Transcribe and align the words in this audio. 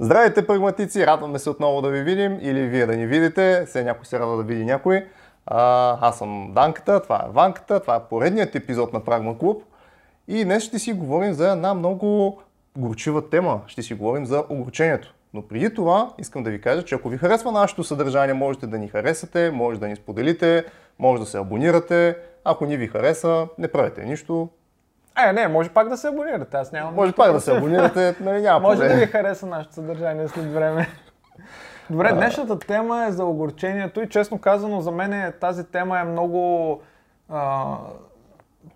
Здравейте, 0.00 0.46
прагматици! 0.46 1.06
Радваме 1.06 1.38
се 1.38 1.50
отново 1.50 1.82
да 1.82 1.90
ви 1.90 2.02
видим 2.02 2.38
или 2.40 2.66
вие 2.66 2.86
да 2.86 2.96
ни 2.96 3.06
видите. 3.06 3.64
Все 3.66 3.84
някой 3.84 4.04
се 4.06 4.18
радва 4.18 4.36
да 4.36 4.42
види 4.42 4.64
някой. 4.64 5.06
А, 5.46 5.98
аз 6.08 6.18
съм 6.18 6.52
Данката, 6.54 7.02
това 7.02 7.24
е 7.26 7.32
Ванката, 7.32 7.80
това 7.80 7.96
е 7.96 8.08
поредният 8.10 8.54
епизод 8.54 8.92
на 8.92 9.04
Прагма 9.04 9.38
Клуб. 9.38 9.62
И 10.28 10.44
днес 10.44 10.62
ще 10.62 10.78
си 10.78 10.92
говорим 10.92 11.32
за 11.32 11.52
една 11.52 11.74
много 11.74 12.38
горчива 12.76 13.30
тема. 13.30 13.60
Ще 13.66 13.82
си 13.82 13.94
говорим 13.94 14.26
за 14.26 14.44
огорчението. 14.48 15.14
Но 15.34 15.42
преди 15.42 15.74
това 15.74 16.12
искам 16.18 16.42
да 16.42 16.50
ви 16.50 16.60
кажа, 16.60 16.84
че 16.84 16.94
ако 16.94 17.08
ви 17.08 17.18
харесва 17.18 17.52
нашето 17.52 17.84
съдържание, 17.84 18.34
можете 18.34 18.66
да 18.66 18.78
ни 18.78 18.88
харесате, 18.88 19.50
може 19.50 19.80
да 19.80 19.88
ни 19.88 19.96
споделите, 19.96 20.64
може 20.98 21.22
да 21.22 21.26
се 21.26 21.38
абонирате. 21.38 22.16
Ако 22.44 22.66
ни 22.66 22.76
ви 22.76 22.86
хареса, 22.86 23.48
не 23.58 23.68
правете 23.68 24.04
нищо, 24.04 24.48
е, 25.26 25.32
не, 25.32 25.48
може 25.48 25.68
пак 25.68 25.88
да 25.88 25.96
се 25.96 26.08
абонирате. 26.08 26.56
Аз 26.56 26.72
нямам. 26.72 26.94
Може 26.94 27.12
пак 27.12 27.32
да 27.32 27.40
се 27.40 27.56
абонирате, 27.56 28.14
нали 28.20 28.42
няма 28.42 28.60
Може 28.60 28.88
да 28.88 28.94
ви 28.94 29.06
хареса 29.06 29.46
нашето 29.46 29.74
съдържание 29.74 30.28
след 30.28 30.52
време. 30.52 30.88
Добре, 31.90 32.12
днешната 32.12 32.58
тема 32.58 33.04
е 33.08 33.12
за 33.12 33.24
огорчението 33.24 34.02
и 34.02 34.08
честно 34.08 34.38
казано 34.38 34.80
за 34.80 34.90
мен 34.90 35.12
е, 35.12 35.32
тази 35.32 35.64
тема 35.64 35.98
е 35.98 36.04
много 36.04 36.80
а, 37.28 37.64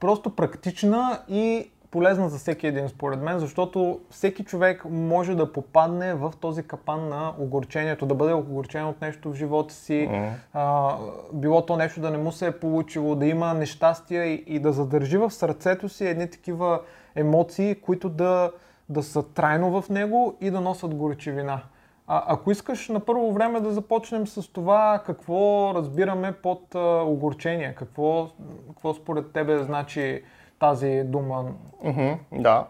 просто 0.01 0.37
практична 0.37 1.19
и 1.29 1.72
полезна 1.93 2.29
за 2.29 2.39
всеки 2.39 2.67
един, 2.67 2.89
според 2.89 3.21
мен, 3.23 3.39
защото 3.39 4.01
всеки 4.11 4.45
човек 4.45 4.85
може 4.91 5.35
да 5.35 5.53
попадне 5.53 6.15
в 6.15 6.33
този 6.41 6.63
капан 6.63 7.09
на 7.09 7.33
огорчението, 7.39 8.07
да 8.07 8.15
бъде 8.15 8.33
огорчен 8.33 8.87
от 8.87 9.01
нещо 9.01 9.31
в 9.31 9.35
живота 9.35 9.75
си, 9.75 10.09
mm. 10.11 10.31
а, 10.53 10.97
било 11.33 11.67
то 11.67 11.77
нещо 11.77 12.01
да 12.01 12.11
не 12.11 12.19
му 12.19 12.33
се 12.33 12.47
е 12.47 12.53
получило, 12.53 13.15
да 13.15 13.27
има 13.27 13.55
нещастия 13.55 14.25
и, 14.27 14.45
и 14.47 14.59
да 14.59 14.73
задържи 14.73 15.17
в 15.17 15.31
сърцето 15.31 15.89
си 15.89 16.07
едни 16.07 16.31
такива 16.31 16.81
емоции, 17.15 17.75
които 17.75 18.09
да, 18.09 18.51
да 18.89 19.03
са 19.03 19.23
трайно 19.23 19.83
в 19.83 19.89
него 19.89 20.37
и 20.41 20.51
да 20.51 20.61
носят 20.61 20.95
горчевина. 20.95 21.61
А, 22.07 22.25
ако 22.27 22.51
искаш 22.51 22.89
на 22.89 23.01
първо 23.01 23.33
време 23.33 23.61
да 23.61 23.71
започнем 23.71 24.27
с 24.27 24.53
това 24.53 25.03
какво 25.07 25.73
разбираме 25.75 26.33
под 26.33 26.75
а, 26.75 26.79
огорчение, 27.03 27.75
какво, 27.75 28.29
какво 28.69 28.95
според 28.95 29.33
тебе 29.33 29.59
значи 29.59 30.23
тази 30.63 31.03
дума. 31.05 31.55
Mm-hmm, 31.85 32.19
да. 32.33 32.67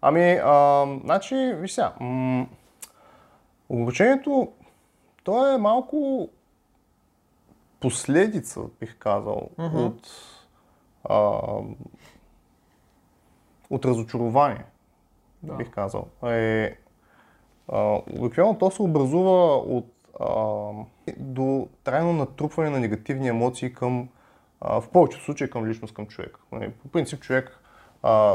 Ами, 0.00 0.40
а, 0.44 0.86
значи, 1.04 1.34
виж 1.34 1.72
сега, 1.72 1.92
м- 2.00 2.46
обучението, 3.68 4.52
то 5.24 5.54
е 5.54 5.58
малко 5.58 6.28
последица, 7.80 8.60
бих 8.80 8.98
казал, 8.98 9.48
mm-hmm. 9.58 9.86
от, 9.86 10.08
а, 11.04 11.18
от 13.70 13.84
разочарование, 13.84 14.64
да. 15.42 15.54
бих 15.54 15.70
казал. 15.70 16.06
Е, 16.24 16.76
обикновено 18.18 18.58
то 18.58 18.70
се 18.70 18.82
образува 18.82 19.56
от 19.56 19.92
а, 20.20 20.70
до 21.16 21.68
трайно 21.84 22.12
натрупване 22.12 22.70
на 22.70 22.80
негативни 22.80 23.28
емоции 23.28 23.72
към 23.72 24.08
в 24.60 24.84
повечето 24.92 25.24
случаи 25.24 25.50
към 25.50 25.66
личност 25.66 25.94
към 25.94 26.06
човек. 26.06 26.38
Нали, 26.52 26.70
по 26.70 26.88
принцип 26.88 27.20
човек 27.20 27.60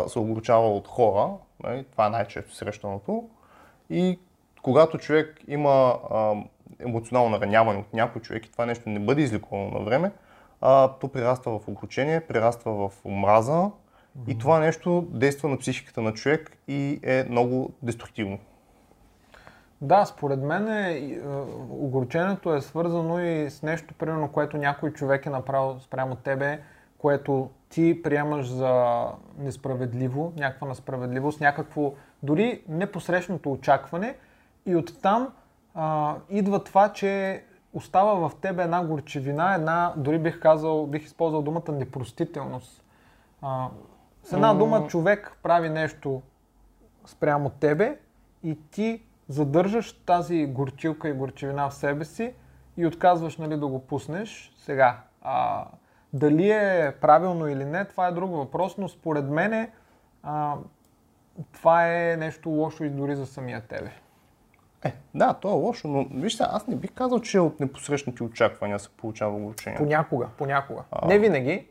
се 0.08 0.19
огорчава 0.19 0.75
от 0.75 0.88
хора, 0.88 1.30
нали, 1.63 1.86
това 1.91 2.05
е 2.05 2.09
най-често 2.09 2.55
срещаното. 2.55 3.30
И 3.89 4.19
когато 4.61 4.97
човек 4.97 5.41
има 5.47 5.95
емоционално 6.80 7.30
нараняване 7.30 7.80
от 7.80 7.94
някой 7.94 8.22
човек 8.22 8.45
и 8.45 8.52
това 8.52 8.66
нещо 8.66 8.89
не 8.89 9.00
бъде 9.00 9.22
излекувано 9.22 9.72
на 9.72 9.80
време, 9.80 10.11
то 11.00 11.09
прираства 11.13 11.59
в 11.59 11.67
огорчение, 11.67 12.22
прираства 12.22 12.89
в 12.89 13.06
омраза 13.06 13.52
mm-hmm. 13.52 13.72
и 14.28 14.38
това 14.38 14.59
нещо 14.59 15.08
действа 15.09 15.50
на 15.50 15.58
психиката 15.58 16.02
на 16.02 16.13
човек 16.13 16.58
и 16.67 17.00
е 17.03 17.25
много 17.30 17.72
деструктивно. 17.81 18.39
Да, 19.81 20.06
според 20.06 20.40
мен 20.40 20.68
е, 20.68 20.92
е, 20.92 21.19
огорчението 21.69 22.53
е 22.53 22.62
свързано 22.62 23.19
и 23.19 23.50
с 23.50 23.64
нещо, 23.64 23.94
примерно, 23.94 24.31
което 24.31 24.58
някой 24.58 24.94
човек 24.94 25.25
е 25.25 25.30
направил 25.30 25.80
спрямо 25.80 26.16
тебе, 26.16 26.62
което 26.97 27.50
ти 27.69 28.02
приемаш 28.03 28.52
за 28.52 29.06
несправедливо, 29.38 30.34
някаква 30.38 30.68
несправедливост, 30.68 31.42
някакво 31.42 31.94
дори 32.24 32.64
непосрещното 32.68 33.52
очакване 33.52 34.16
и 34.66 34.75
оттам 34.75 35.34
а, 35.75 36.16
идва 36.30 36.63
това, 36.63 36.94
че 36.94 37.44
остава 37.74 38.30
в 38.30 38.31
тебе 38.42 38.63
една 38.63 38.86
горчевина, 38.86 39.56
една, 39.56 39.94
дори 39.98 40.19
бих 40.19 40.40
казал, 40.40 40.88
бих 40.88 41.06
използвал 41.06 41.42
думата 41.42 41.72
непростителност. 41.72 42.84
А, 43.42 43.68
с 44.24 44.34
една 44.34 44.53
дума 44.53 44.88
човек 44.88 45.38
прави 45.44 45.69
нещо 45.69 46.22
спрямо 47.06 47.50
тебе 47.50 47.98
и 48.44 48.58
ти 48.72 49.03
задържаш 49.31 49.94
тази 49.94 50.46
горчилка 50.46 51.09
и 51.09 51.14
горчевина 51.14 51.69
в 51.69 51.74
себе 51.74 52.06
си 52.06 52.34
и 52.78 52.86
отказваш 52.86 53.38
нали, 53.38 53.58
да 53.58 53.68
го 53.68 53.80
пуснеш. 53.80 54.53
Сега, 54.58 54.97
а, 55.22 55.66
дали 56.14 56.50
е 56.50 56.94
правилно 57.02 57.47
или 57.47 57.66
не, 57.66 57.86
това 57.86 58.08
е 58.08 58.12
друг 58.12 58.31
въпрос, 58.31 58.78
но 58.78 58.90
според 58.90 59.25
мен 59.25 59.68
а, 60.24 60.56
това 61.52 61.88
е 61.88 62.18
нещо 62.18 62.50
лошо 62.50 62.84
и 62.84 62.90
дори 62.90 63.16
за 63.16 63.25
самия 63.25 63.62
тебе. 63.62 63.92
Е, 64.84 64.94
да, 65.16 65.34
то 65.34 65.50
е 65.50 65.53
лошо, 65.53 65.88
но 65.88 66.08
вижте, 66.12 66.44
аз 66.48 66.68
не 66.68 66.75
бих 66.75 66.92
казал, 66.92 67.19
че 67.19 67.40
от 67.40 67.59
непосрещните 67.59 68.24
очаквания 68.24 68.80
се 68.80 68.90
получава 68.90 69.36
обучение. 69.36 69.78
Понякога, 69.78 70.28
понякога. 70.38 70.84
А... 70.92 71.08
Не 71.08 71.19
винаги. 71.19 71.68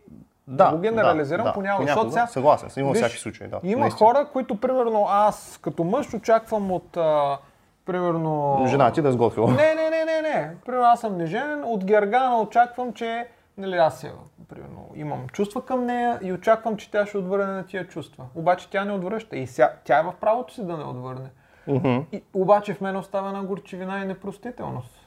Да, 0.47 0.71
го 0.71 0.78
генерализирам 0.78 1.44
да, 1.44 1.53
понякога. 1.53 1.84
понякога 1.84 2.10
защото 2.10 2.12
сега, 2.12 2.27
съгласен, 2.27 2.84
има 2.84 2.94
всяки 2.94 3.16
случаи. 3.16 3.48
Да, 3.48 3.60
има 3.62 3.81
наистина. 3.81 3.98
хора, 3.98 4.28
които 4.32 4.60
примерно 4.60 5.06
аз 5.09 5.59
като 5.62 5.84
мъж 5.84 6.15
очаквам 6.15 6.72
от 6.72 6.97
а, 6.97 7.38
примерно... 7.86 8.64
Жена 8.66 8.92
ти 8.92 9.02
да 9.02 9.08
е 9.08 9.12
сготвила. 9.12 9.50
Не, 9.50 9.74
не, 9.74 9.91
не, 9.91 10.04
не, 10.04 10.22
не. 10.22 10.56
Примерно 10.66 10.86
аз 10.86 11.00
съм 11.00 11.16
неженен, 11.16 11.64
от 11.64 11.84
Гергана 11.84 12.41
очаквам, 12.41 12.92
че 12.92 13.26
нали, 13.58 13.76
аз 13.76 14.04
я, 14.04 14.12
примерно, 14.48 14.91
имам 14.94 15.28
чувства 15.28 15.64
към 15.64 15.86
нея 15.86 16.18
и 16.22 16.32
очаквам, 16.32 16.76
че 16.76 16.91
тя 16.91 17.06
ще 17.06 17.18
отвърне 17.18 17.52
на 17.52 17.66
тия 17.66 17.88
чувства. 17.88 18.24
Обаче 18.34 18.70
тя 18.70 18.84
не 18.84 18.92
отвръща 18.92 19.36
и 19.36 19.46
ся, 19.46 19.70
тя 19.84 19.98
е 19.98 20.02
в 20.02 20.14
правото 20.20 20.54
си 20.54 20.66
да 20.66 20.76
не 20.76 20.84
отвърне. 20.84 21.28
Uh-huh. 21.68 22.04
И, 22.12 22.22
обаче 22.34 22.74
в 22.74 22.80
мен 22.80 22.96
остава 22.96 23.28
една 23.28 23.42
горчивина 23.42 23.98
и 23.98 24.06
непростителност. 24.06 25.00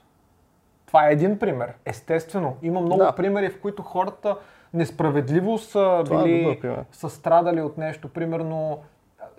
Това 0.86 1.10
е 1.10 1.12
един 1.12 1.40
пример. 1.40 1.74
Естествено, 1.86 2.58
има 2.62 2.82
много 2.82 3.04
да. 3.04 3.12
примери, 3.12 3.50
в 3.50 3.62
които 3.62 3.82
хората 3.82 4.38
несправедливо 4.74 5.58
са 5.58 6.04
е 6.06 6.10
били, 6.10 6.60
е 6.64 6.76
са 6.92 7.10
страдали 7.10 7.62
от 7.62 7.78
нещо. 7.78 8.10
Примерно, 8.10 8.80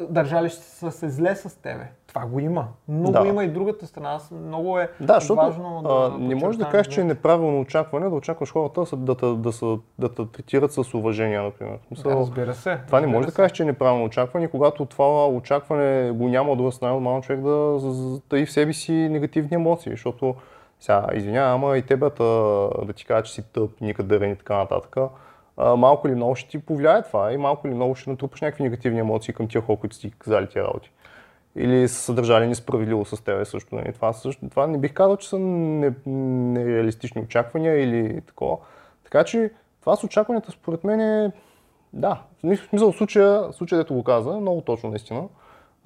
държали 0.00 0.50
са 0.50 0.90
се 0.90 1.08
зле 1.08 1.36
с 1.36 1.60
тебе. 1.62 1.84
Това 2.06 2.26
го 2.26 2.40
има. 2.40 2.68
Но 2.88 3.10
да. 3.10 3.20
го 3.20 3.26
има 3.26 3.44
и 3.44 3.48
другата 3.48 3.86
страна. 3.86 4.18
Много 4.46 4.78
е 4.78 4.90
да, 5.00 5.14
защото, 5.14 5.40
важно 5.40 5.82
да 5.82 6.12
а, 6.14 6.18
Не 6.18 6.34
можеш 6.34 6.58
да 6.58 6.68
кажеш, 6.68 6.86
че 6.86 7.00
е 7.00 7.04
неправилно 7.04 7.60
очакване 7.60 8.08
да 8.08 8.14
очакваш 8.14 8.52
хората 8.52 8.96
да, 8.96 9.14
да, 9.14 9.36
да, 9.36 9.50
да, 9.60 9.78
да 9.98 10.14
те 10.14 10.26
третират 10.32 10.72
с 10.72 10.94
уважение, 10.94 11.40
например. 11.40 11.78
Мисъл, 11.90 12.10
да, 12.10 12.16
разбира 12.16 12.54
се. 12.54 12.78
Това 12.86 13.00
не 13.00 13.06
може 13.06 13.26
да 13.26 13.34
кажеш, 13.34 13.52
че 13.52 13.62
е 13.62 13.66
неправилно 13.66 14.04
очакване, 14.04 14.48
когато 14.48 14.86
това 14.86 15.28
очакване 15.28 16.10
го 16.10 16.28
няма 16.28 16.50
от 16.50 16.58
друга 16.58 16.72
страна, 16.72 16.92
нормално 16.92 17.22
човек 17.22 17.40
да 17.40 17.78
таи 18.28 18.46
в 18.46 18.52
себе 18.52 18.72
си 18.72 18.92
негативни 18.92 19.54
емоции, 19.54 19.92
защото 19.92 20.34
сега, 20.80 21.06
извинявам, 21.14 21.64
ама 21.64 21.78
и 21.78 21.82
тебе 21.82 22.10
да 22.18 22.92
ти 22.96 23.04
кажа, 23.04 23.22
че 23.22 23.32
си 23.32 23.42
тъп, 23.52 23.80
никъде 23.80 24.26
и 24.26 24.36
така 24.36 24.56
нататък 24.56 24.96
малко 25.56 26.08
или 26.08 26.14
много 26.14 26.34
ще 26.34 26.50
ти 26.50 26.58
повлияе 26.58 27.02
това 27.02 27.32
и 27.32 27.36
малко 27.36 27.66
или 27.66 27.74
много 27.74 27.94
ще 27.94 28.10
натрупаш 28.10 28.40
някакви 28.40 28.62
негативни 28.62 29.00
емоции 29.00 29.34
към 29.34 29.48
тия 29.48 29.62
хора, 29.62 29.78
които 29.78 29.96
си 29.96 30.12
казали 30.18 30.46
тия 30.46 30.64
работи. 30.64 30.90
Или 31.56 31.88
са 31.88 31.94
съдържали 31.94 32.46
несправедливо 32.46 33.04
с 33.04 33.24
тебе 33.24 33.44
също. 33.44 33.74
Нали? 33.74 33.92
Това, 33.92 34.12
също, 34.12 34.48
това 34.48 34.66
не 34.66 34.78
бих 34.78 34.92
казал, 34.92 35.16
че 35.16 35.28
са 35.28 35.38
нереалистични 35.38 37.20
не 37.20 37.24
очаквания 37.24 37.82
или 37.82 38.20
такова. 38.20 38.56
Така 39.04 39.24
че 39.24 39.50
това 39.80 39.96
с 39.96 40.04
очакванията 40.04 40.52
според 40.52 40.84
мен 40.84 41.00
е 41.00 41.32
да, 41.92 42.22
в 42.44 42.56
смисъл 42.68 42.92
случая, 42.92 43.52
случая 43.52 43.78
дето 43.78 43.94
го 43.94 44.04
каза, 44.04 44.32
много 44.32 44.60
точно 44.60 44.90
наистина, 44.90 45.28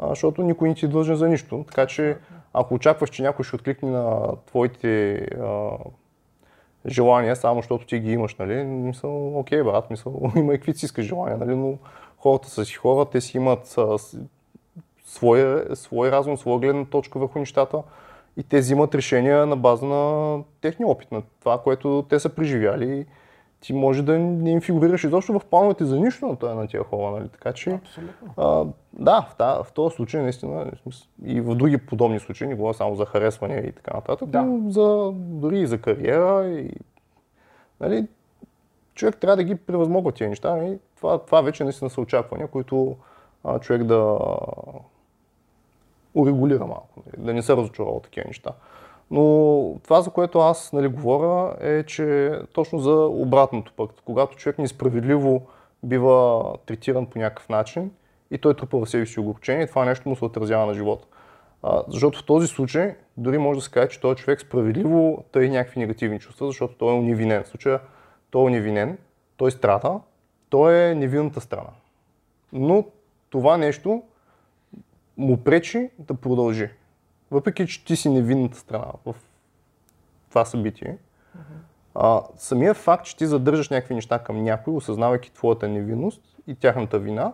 защото 0.09 0.43
никой 0.43 0.69
не 0.69 0.75
ти 0.75 0.85
е 0.85 0.89
длъжен 0.89 1.17
за 1.17 1.29
нищо. 1.29 1.65
Така 1.69 1.87
че 1.87 2.17
ако 2.53 2.75
очакваш, 2.75 3.11
че 3.11 3.23
някой 3.23 3.45
ще 3.45 3.57
откликне 3.57 3.91
на 3.91 4.37
твоите 4.47 5.21
желания, 6.87 7.37
само 7.37 7.59
защото 7.59 7.87
ти 7.87 7.99
ги 7.99 8.13
имаш, 8.13 8.35
нали? 8.35 8.65
Мисъл, 8.65 9.39
окей, 9.39 9.63
брат, 9.63 9.91
мисъл, 9.91 10.33
има 10.37 10.55
и 10.55 10.57
каквито 10.57 10.79
си 10.79 10.85
искаш 10.85 11.07
желания, 11.07 11.39
нали? 11.39 11.57
Но 11.57 11.79
хората 12.19 12.51
са 12.51 12.65
си 12.65 12.75
хора, 12.75 13.05
те 13.05 13.21
си 13.21 13.37
имат 13.37 13.75
а, 13.79 13.97
своя, 15.07 15.77
свой 15.77 16.11
разум, 16.11 16.37
своя 16.37 16.59
гледна 16.59 16.85
точка 16.85 17.19
върху 17.19 17.39
нещата 17.39 17.83
и 18.37 18.43
те 18.43 18.59
взимат 18.59 18.95
решения 18.95 19.47
на 19.47 19.57
база 19.57 19.87
на 19.87 20.43
техния 20.61 20.89
опит, 20.89 21.13
на 21.13 21.23
това, 21.41 21.59
което 21.63 22.07
те 22.09 22.19
са 22.19 22.29
преживяли 22.29 23.07
ти 23.61 23.73
може 23.73 24.03
да 24.03 24.19
не 24.19 24.51
им 24.51 24.61
фигурираш 24.61 25.05
изобщо 25.05 25.39
в 25.39 25.45
плановете 25.45 25.85
за 25.85 26.01
нищо 26.01 26.39
на, 26.43 26.55
на 26.55 26.67
тия 26.67 26.85
хора, 26.85 27.11
нали? 27.19 27.29
Така 27.29 27.53
че, 27.53 27.71
Абсолютно. 27.71 28.29
А, 28.37 28.65
да, 28.93 29.23
в, 29.23 29.37
та, 29.37 29.63
в 29.63 29.73
този 29.73 29.97
случай 29.97 30.23
наистина, 30.23 30.71
и 31.25 31.41
в 31.41 31.55
други 31.55 31.79
подобни 31.79 32.21
случаи, 32.21 32.49
не 32.49 32.55
говоря 32.55 32.75
само 32.75 32.95
за 32.95 33.05
харесване 33.05 33.57
и 33.57 33.73
така 33.73 33.95
нататък, 33.95 34.29
да. 34.29 34.43
но 34.43 34.71
за, 34.71 35.11
дори 35.15 35.61
и 35.61 35.67
за 35.67 35.79
кариера 35.81 36.49
и, 36.49 36.71
нали, 37.81 38.07
човек 38.95 39.17
трябва 39.17 39.37
да 39.37 39.45
ги 39.45 39.55
превъзмогва 39.55 40.13
тия 40.13 40.29
неща. 40.29 40.57
Нали? 40.57 40.79
Това, 40.97 41.19
това 41.19 41.41
вече 41.41 41.65
наистина 41.65 41.91
са 41.91 42.01
очаквания, 42.01 42.49
които 42.49 42.97
а, 43.45 43.59
човек 43.59 43.85
да, 43.85 44.19
урегулира 46.15 46.67
малко, 46.67 47.03
нали, 47.07 47.27
да 47.27 47.35
не 47.35 47.43
се 47.43 47.57
разочарова 47.57 47.97
от 47.97 48.03
такива 48.03 48.27
неща. 48.27 48.51
Но 49.11 49.75
това, 49.85 50.01
за 50.01 50.11
което 50.11 50.39
аз 50.39 50.73
нали, 50.73 50.89
говоря, 50.89 51.57
е, 51.61 51.83
че 51.83 52.33
точно 52.53 52.79
за 52.79 52.95
обратното 52.95 53.73
пък. 53.77 53.91
Когато 54.05 54.37
човек 54.37 54.59
несправедливо 54.59 55.47
бива 55.83 56.45
третиран 56.67 57.07
по 57.07 57.19
някакъв 57.19 57.49
начин 57.49 57.91
и 58.31 58.39
той 58.39 58.57
трупа 58.57 58.79
в 58.79 58.91
себе 58.91 59.07
си 59.07 59.21
огорчение, 59.21 59.67
това 59.67 59.85
нещо 59.85 60.09
му 60.09 60.17
се 60.17 60.25
отразява 60.25 60.67
на 60.67 60.75
живота. 60.75 61.07
А, 61.63 61.83
защото 61.89 62.19
в 62.19 62.27
този 62.27 62.47
случай 62.47 62.95
дори 63.17 63.39
може 63.39 63.59
да 63.59 63.65
се 63.65 63.71
каже, 63.71 63.89
че 63.89 64.01
този 64.01 64.17
човек 64.17 64.41
справедливо 64.41 65.25
тъй 65.33 65.49
някакви 65.49 65.81
негативни 65.81 66.19
чувства, 66.19 66.47
защото 66.47 66.75
той 66.75 66.95
е 66.95 66.99
уневинен. 66.99 67.45
В 67.45 67.49
случая 67.49 67.81
той 68.31 68.43
е 68.43 68.45
уневинен, 68.45 68.99
той 69.37 69.51
страда, 69.51 70.01
той 70.49 70.91
е 70.91 70.95
невинната 70.95 71.41
страна. 71.41 71.71
Но 72.53 72.85
това 73.31 73.57
нещо 73.57 74.03
му 75.17 75.37
пречи 75.37 75.91
да 75.99 76.15
продължи. 76.15 76.71
Въпреки, 77.31 77.67
че 77.67 77.85
ти 77.85 77.97
си 77.97 78.09
невинната 78.09 78.59
страна 78.59 78.87
в 79.07 79.15
това 80.29 80.45
събитие, 80.45 80.99
а, 81.95 82.23
самия 82.37 82.75
факт, 82.75 83.07
че 83.07 83.17
ти 83.17 83.27
задържаш 83.27 83.69
някакви 83.69 83.95
неща 83.95 84.19
към 84.19 84.43
някой, 84.43 84.75
осъзнавайки 84.75 85.33
твоята 85.33 85.69
невинност 85.69 86.23
и 86.47 86.55
тяхната 86.55 86.99
вина, 86.99 87.33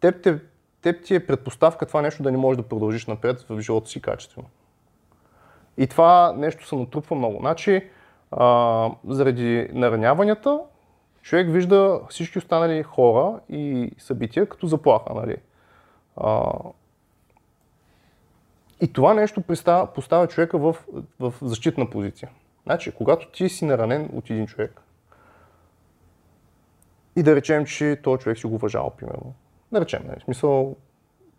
теб, 0.00 0.22
теб, 0.22 0.42
теб 0.82 1.04
ти 1.04 1.14
е 1.14 1.26
предпоставка 1.26 1.86
това 1.86 2.02
нещо 2.02 2.22
да 2.22 2.32
не 2.32 2.38
можеш 2.38 2.56
да 2.56 2.68
продължиш 2.68 3.06
напред 3.06 3.46
в 3.48 3.60
живота 3.60 3.88
си 3.88 4.00
качествено. 4.02 4.48
И 5.76 5.86
това 5.86 6.34
нещо 6.36 6.66
се 6.66 6.76
натрупва 6.76 7.16
много. 7.16 7.38
Значи, 7.40 7.90
а, 8.30 8.90
заради 9.08 9.68
нараняванията, 9.72 10.60
човек 11.22 11.50
вижда 11.50 12.00
всички 12.08 12.38
останали 12.38 12.82
хора 12.82 13.40
и 13.48 13.90
събития 13.98 14.48
като 14.48 14.66
заплаха. 14.66 15.14
Нали? 15.14 15.36
А, 16.16 16.52
и 18.80 18.92
това 18.92 19.14
нещо 19.14 19.40
поставя, 19.40 19.92
поставя 19.92 20.26
човека 20.26 20.58
в, 20.58 20.76
в 21.20 21.34
защитна 21.42 21.90
позиция. 21.90 22.30
Значи, 22.64 22.92
когато 22.92 23.30
ти 23.30 23.48
си 23.48 23.64
наранен 23.64 24.10
от 24.12 24.30
един 24.30 24.46
човек, 24.46 24.80
и 27.16 27.22
да 27.22 27.36
речем, 27.36 27.64
че 27.64 28.00
този 28.02 28.18
човек 28.18 28.38
си 28.38 28.46
го 28.46 28.54
уважава, 28.54 28.90
примерно. 28.90 29.34
Да 29.72 29.80
речем, 29.80 30.02
нали? 30.08 30.20
смисъл, 30.20 30.76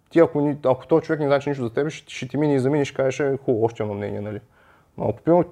ти 0.10 0.20
ако, 0.20 0.56
ако 0.66 0.88
този 0.88 1.06
човек 1.06 1.20
не 1.20 1.28
значи 1.28 1.50
нищо 1.50 1.64
за 1.64 1.74
теб, 1.74 1.90
ще, 1.90 2.14
ще 2.14 2.28
ти 2.28 2.38
мине 2.38 2.56
и 2.56 2.60
заминеш, 2.60 2.92
кажеш, 2.92 3.20
е, 3.20 3.38
хубаво, 3.46 3.66
още 3.66 3.84
едно 3.84 3.96
мнение, 3.96 4.22
нали? 4.22 4.42
Но 4.98 5.10
ако, 5.10 5.22
примерно, 5.22 5.46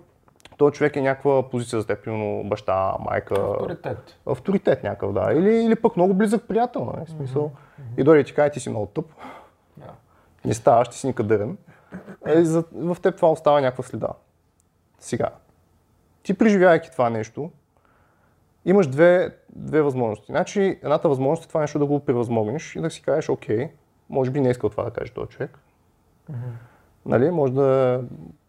този 0.58 0.74
човек 0.74 0.96
е 0.96 1.02
някаква 1.02 1.50
позиция 1.50 1.82
за 1.82 1.88
теб, 1.88 2.04
примерно 2.04 2.44
баща, 2.44 2.96
майка. 3.00 3.36
Авторитет. 3.36 4.18
Авторитет 4.26 4.84
някакъв, 4.84 5.14
да. 5.14 5.34
Или, 5.34 5.64
или 5.64 5.76
пък 5.76 5.96
много 5.96 6.14
близък 6.14 6.48
приятел, 6.48 6.94
нали? 6.96 7.08
Смисъл. 7.08 7.52
Mm-hmm. 7.52 8.02
И 8.02 8.04
дойде 8.04 8.24
ти 8.24 8.34
каже, 8.34 8.52
ти 8.52 8.60
си 8.60 8.70
много 8.70 8.86
тъп. 8.86 9.06
Yeah. 9.80 9.92
Не 10.46 10.54
ставаш, 10.54 10.90
ти 10.90 10.98
си 10.98 11.08
никъдърен. 11.08 11.58
Е, 12.26 12.44
за, 12.44 12.64
в 12.74 12.98
теб 13.02 13.16
това 13.16 13.32
остава 13.32 13.62
някаква 13.62 13.84
следа. 13.84 14.10
Сега, 15.00 15.30
ти 16.24 16.34
преживявайки 16.34 16.92
това 16.92 17.10
нещо, 17.10 17.52
имаш 18.66 18.88
две, 18.88 19.36
две 19.50 19.82
възможности. 19.82 20.32
Значи, 20.32 20.80
едната 20.84 21.10
възможност 21.10 21.46
е 21.46 21.48
това 21.48 21.62
нещо 21.62 21.80
да 21.80 21.86
го 21.86 22.00
превъзмогнеш 22.00 22.76
и 22.76 22.82
да 22.82 22.90
си 22.90 23.02
кажеш, 23.02 23.30
окей, 23.30 23.70
може 24.10 24.32
би 24.32 24.42
не 24.42 24.50
иска 24.50 24.70
това 24.70 24.84
да 24.84 24.92
каже 24.92 25.14
този 25.14 25.28
човек. 25.28 25.60
Mm-hmm. 26.32 26.36
Нали, 27.06 27.32
може 27.32 27.54
да, 27.54 28.02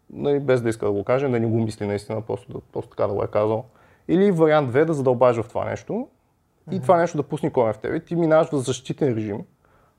нали, 0.09 0.39
без 0.39 0.61
да 0.61 0.69
иска 0.69 0.85
да 0.85 0.91
го 0.91 1.03
каже, 1.03 1.27
да 1.27 1.39
не 1.39 1.47
го 1.47 1.57
мисли 1.57 1.87
наистина, 1.87 2.21
просто, 2.21 2.53
да, 2.53 2.59
просто 2.73 2.89
така 2.89 3.07
да 3.07 3.13
го 3.13 3.23
е 3.23 3.27
казал. 3.27 3.65
Или 4.07 4.31
вариант 4.31 4.73
2 4.73 4.85
да 4.85 4.93
задълбаш 4.93 5.41
в 5.41 5.49
това 5.49 5.65
нещо 5.65 5.93
mm-hmm. 5.93 6.75
и 6.75 6.81
това 6.81 6.97
нещо 6.97 7.17
да 7.17 7.23
пусне 7.23 7.51
корен 7.51 7.73
в 7.73 7.77
тебе. 7.77 7.99
Ти 7.99 8.15
минаваш 8.15 8.49
в 8.49 8.57
защитен 8.57 9.15
режим, 9.15 9.45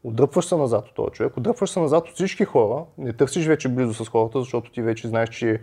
отдръпваш 0.04 0.44
се 0.44 0.56
назад 0.56 0.88
от 0.88 0.94
този 0.94 1.10
човек, 1.10 1.36
отдръпваш 1.36 1.70
се 1.70 1.80
назад 1.80 2.08
от 2.08 2.14
всички 2.14 2.44
хора, 2.44 2.84
не 2.98 3.12
търсиш 3.12 3.46
вече 3.46 3.68
близо 3.68 4.04
с 4.04 4.08
хората, 4.08 4.38
защото 4.38 4.70
ти 4.70 4.82
вече 4.82 5.08
знаеш, 5.08 5.28
че 5.28 5.62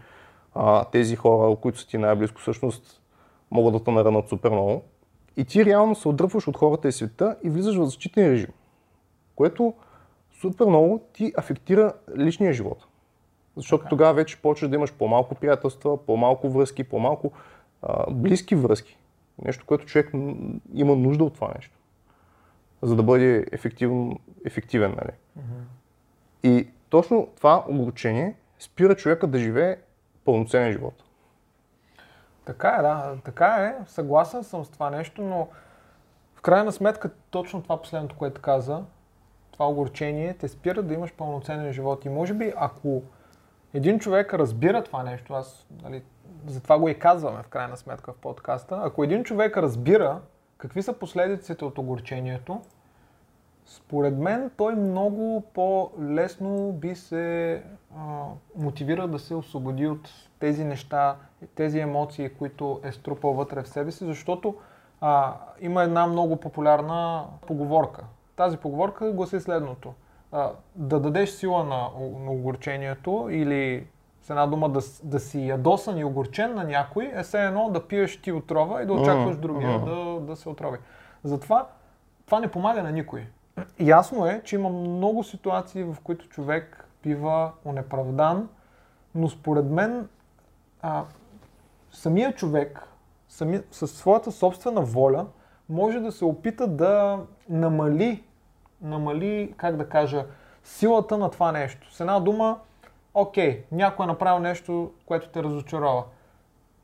а, 0.55 0.85
тези 0.85 1.15
хора, 1.15 1.55
които 1.55 1.79
са 1.79 1.87
ти 1.87 1.97
най-близко, 1.97 2.41
всъщност 2.41 3.01
могат 3.51 3.73
да 3.73 3.83
те 3.83 3.91
наранат 3.91 4.29
супер 4.29 4.49
много. 4.49 4.83
И 5.37 5.45
ти 5.45 5.65
реално 5.65 5.95
се 5.95 6.07
отдръпваш 6.07 6.47
от 6.47 6.57
хората 6.57 6.87
и 6.87 6.91
света 6.91 7.35
и 7.43 7.49
влизаш 7.49 7.77
в 7.77 7.85
защитен 7.85 8.31
режим, 8.31 8.51
което 9.35 9.73
супер 10.41 10.65
много 10.65 11.01
ти 11.13 11.33
афектира 11.37 11.93
личния 12.17 12.53
живот. 12.53 12.85
Защото 13.57 13.85
okay. 13.85 13.89
тогава 13.89 14.13
вече 14.13 14.41
почваш 14.41 14.69
да 14.69 14.75
имаш 14.75 14.93
по-малко 14.93 15.35
приятелства, 15.35 16.05
по-малко 16.05 16.49
връзки, 16.49 16.83
по-малко 16.83 17.31
а, 17.81 18.11
близки 18.11 18.55
връзки. 18.55 18.97
Нещо, 19.45 19.65
което 19.65 19.85
човек 19.85 20.11
има 20.73 20.95
нужда 20.95 21.23
от 21.23 21.33
това 21.33 21.51
нещо, 21.55 21.77
за 22.85 22.95
да 22.95 23.03
бъде 23.03 23.45
ефективен, 23.51 24.17
ефективен 24.45 24.91
нали? 24.91 25.15
Mm-hmm. 25.39 25.63
И 26.43 26.67
точно 26.89 27.27
това 27.37 27.65
огорчение 27.69 28.35
спира 28.59 28.95
човека 28.95 29.27
да 29.27 29.39
живее 29.39 29.77
пълноценен 30.25 30.71
живот. 30.71 31.03
Така 32.45 32.75
е, 32.79 32.81
да. 32.81 33.17
Така 33.23 33.47
е. 33.47 33.85
Съгласен 33.87 34.43
съм 34.43 34.65
с 34.65 34.69
това 34.69 34.89
нещо, 34.89 35.21
но 35.21 35.47
в 36.35 36.41
крайна 36.41 36.71
сметка 36.71 37.09
точно 37.29 37.63
това 37.63 37.81
последното, 37.81 38.15
което 38.15 38.41
каза, 38.41 38.83
това 39.51 39.67
огорчение 39.67 40.33
те 40.33 40.47
спира 40.47 40.83
да 40.83 40.93
имаш 40.93 41.13
пълноценен 41.13 41.73
живот. 41.73 42.05
И 42.05 42.09
може 42.09 42.33
би 42.33 42.53
ако 42.57 43.01
един 43.73 43.99
човек 43.99 44.33
разбира 44.33 44.83
това 44.83 45.03
нещо, 45.03 45.33
аз 45.33 45.67
нали, 45.83 46.03
затова 46.47 46.79
го 46.79 46.89
и 46.89 46.99
казваме 46.99 47.43
в 47.43 47.47
крайна 47.47 47.77
сметка 47.77 48.13
в 48.13 48.17
подкаста, 48.17 48.81
ако 48.83 49.03
един 49.03 49.23
човек 49.23 49.57
разбира 49.57 50.21
какви 50.57 50.81
са 50.81 50.93
последиците 50.93 51.65
от 51.65 51.77
огорчението, 51.77 52.61
според 53.65 54.17
мен 54.17 54.51
той 54.57 54.75
много 54.75 55.43
по-лесно 55.53 56.71
би 56.71 56.95
се 56.95 57.63
а, 57.97 58.25
мотивира 58.55 59.07
да 59.07 59.19
се 59.19 59.35
освободи 59.35 59.87
от 59.87 60.09
тези 60.39 60.63
неща, 60.63 61.15
тези 61.55 61.79
емоции, 61.79 62.29
които 62.29 62.79
е 62.83 62.91
струпал 62.91 63.33
вътре 63.33 63.63
в 63.63 63.69
себе 63.69 63.91
си, 63.91 64.05
защото 64.05 64.55
а, 65.01 65.33
има 65.61 65.83
една 65.83 66.07
много 66.07 66.35
популярна 66.35 67.25
поговорка. 67.47 68.03
Тази 68.35 68.57
поговорка 68.57 69.11
гласи 69.11 69.39
следното. 69.39 69.93
А, 70.31 70.51
да 70.75 70.99
дадеш 70.99 71.29
сила 71.29 71.63
на, 71.63 71.89
на 72.19 72.31
огорчението 72.31 73.27
или 73.31 73.87
с 74.21 74.29
една 74.29 74.47
дума 74.47 74.69
да, 74.69 74.79
да 75.03 75.19
си 75.19 75.47
ядосан 75.47 75.97
и 75.97 76.03
огорчен 76.03 76.55
на 76.55 76.63
някой, 76.63 77.11
е 77.13 77.23
все 77.23 77.45
едно 77.45 77.69
да 77.69 77.87
пиеш 77.87 78.21
ти 78.21 78.31
отрова 78.31 78.83
и 78.83 78.85
да 78.85 78.93
очакваш 78.93 79.37
другия 79.37 79.79
да, 79.79 80.19
да 80.19 80.35
се 80.35 80.49
отрови. 80.49 80.77
Затова 81.23 81.67
това 82.25 82.39
не 82.39 82.47
помага 82.47 82.83
на 82.83 82.91
никой. 82.91 83.27
Ясно 83.79 84.25
е, 84.25 84.41
че 84.43 84.55
има 84.55 84.69
много 84.69 85.23
ситуации, 85.23 85.83
в 85.83 85.95
които 86.03 86.29
човек 86.29 86.87
бива 87.03 87.51
онеправдан, 87.65 88.49
но 89.15 89.29
според 89.29 89.65
мен 89.65 90.09
а, 90.81 91.03
самия 91.91 92.35
човек 92.35 92.87
сами, 93.29 93.61
със 93.71 93.91
своята 93.91 94.31
собствена 94.31 94.81
воля 94.81 95.25
може 95.69 95.99
да 95.99 96.11
се 96.11 96.25
опита 96.25 96.67
да 96.67 97.19
намали, 97.49 98.23
намали, 98.81 99.53
как 99.57 99.75
да 99.75 99.89
кажа, 99.89 100.25
силата 100.63 101.17
на 101.17 101.31
това 101.31 101.51
нещо. 101.51 101.93
С 101.93 101.99
една 101.99 102.19
дума, 102.19 102.59
окей, 103.13 103.63
някой 103.71 104.03
е 104.03 104.07
направил 104.07 104.39
нещо, 104.39 104.91
което 105.05 105.29
те 105.29 105.43
разочарова. 105.43 106.03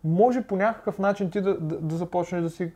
Може 0.04 0.42
по 0.42 0.56
някакъв 0.56 1.00
начин 1.00 1.32
ти 1.32 1.42
да, 1.42 1.60
да, 1.60 1.80
да 1.80 1.96
започнеш 1.96 2.42
да 2.42 2.50
си 2.50 2.72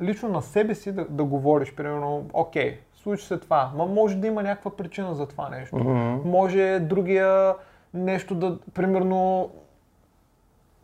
лично 0.00 0.28
на 0.28 0.42
себе 0.42 0.74
си 0.74 0.92
да, 0.92 1.04
да 1.04 1.24
говориш, 1.24 1.74
примерно, 1.74 2.30
окей, 2.32 2.80
случи 3.08 3.26
се 3.26 3.38
това, 3.38 3.72
ма 3.74 3.86
може 3.86 4.16
да 4.16 4.26
има 4.26 4.42
някаква 4.42 4.76
причина 4.76 5.14
за 5.14 5.26
това 5.26 5.48
нещо. 5.48 5.76
Mm-hmm. 5.76 6.24
Може 6.24 6.80
другия 6.80 7.54
нещо 7.94 8.34
да, 8.34 8.58
примерно, 8.74 9.50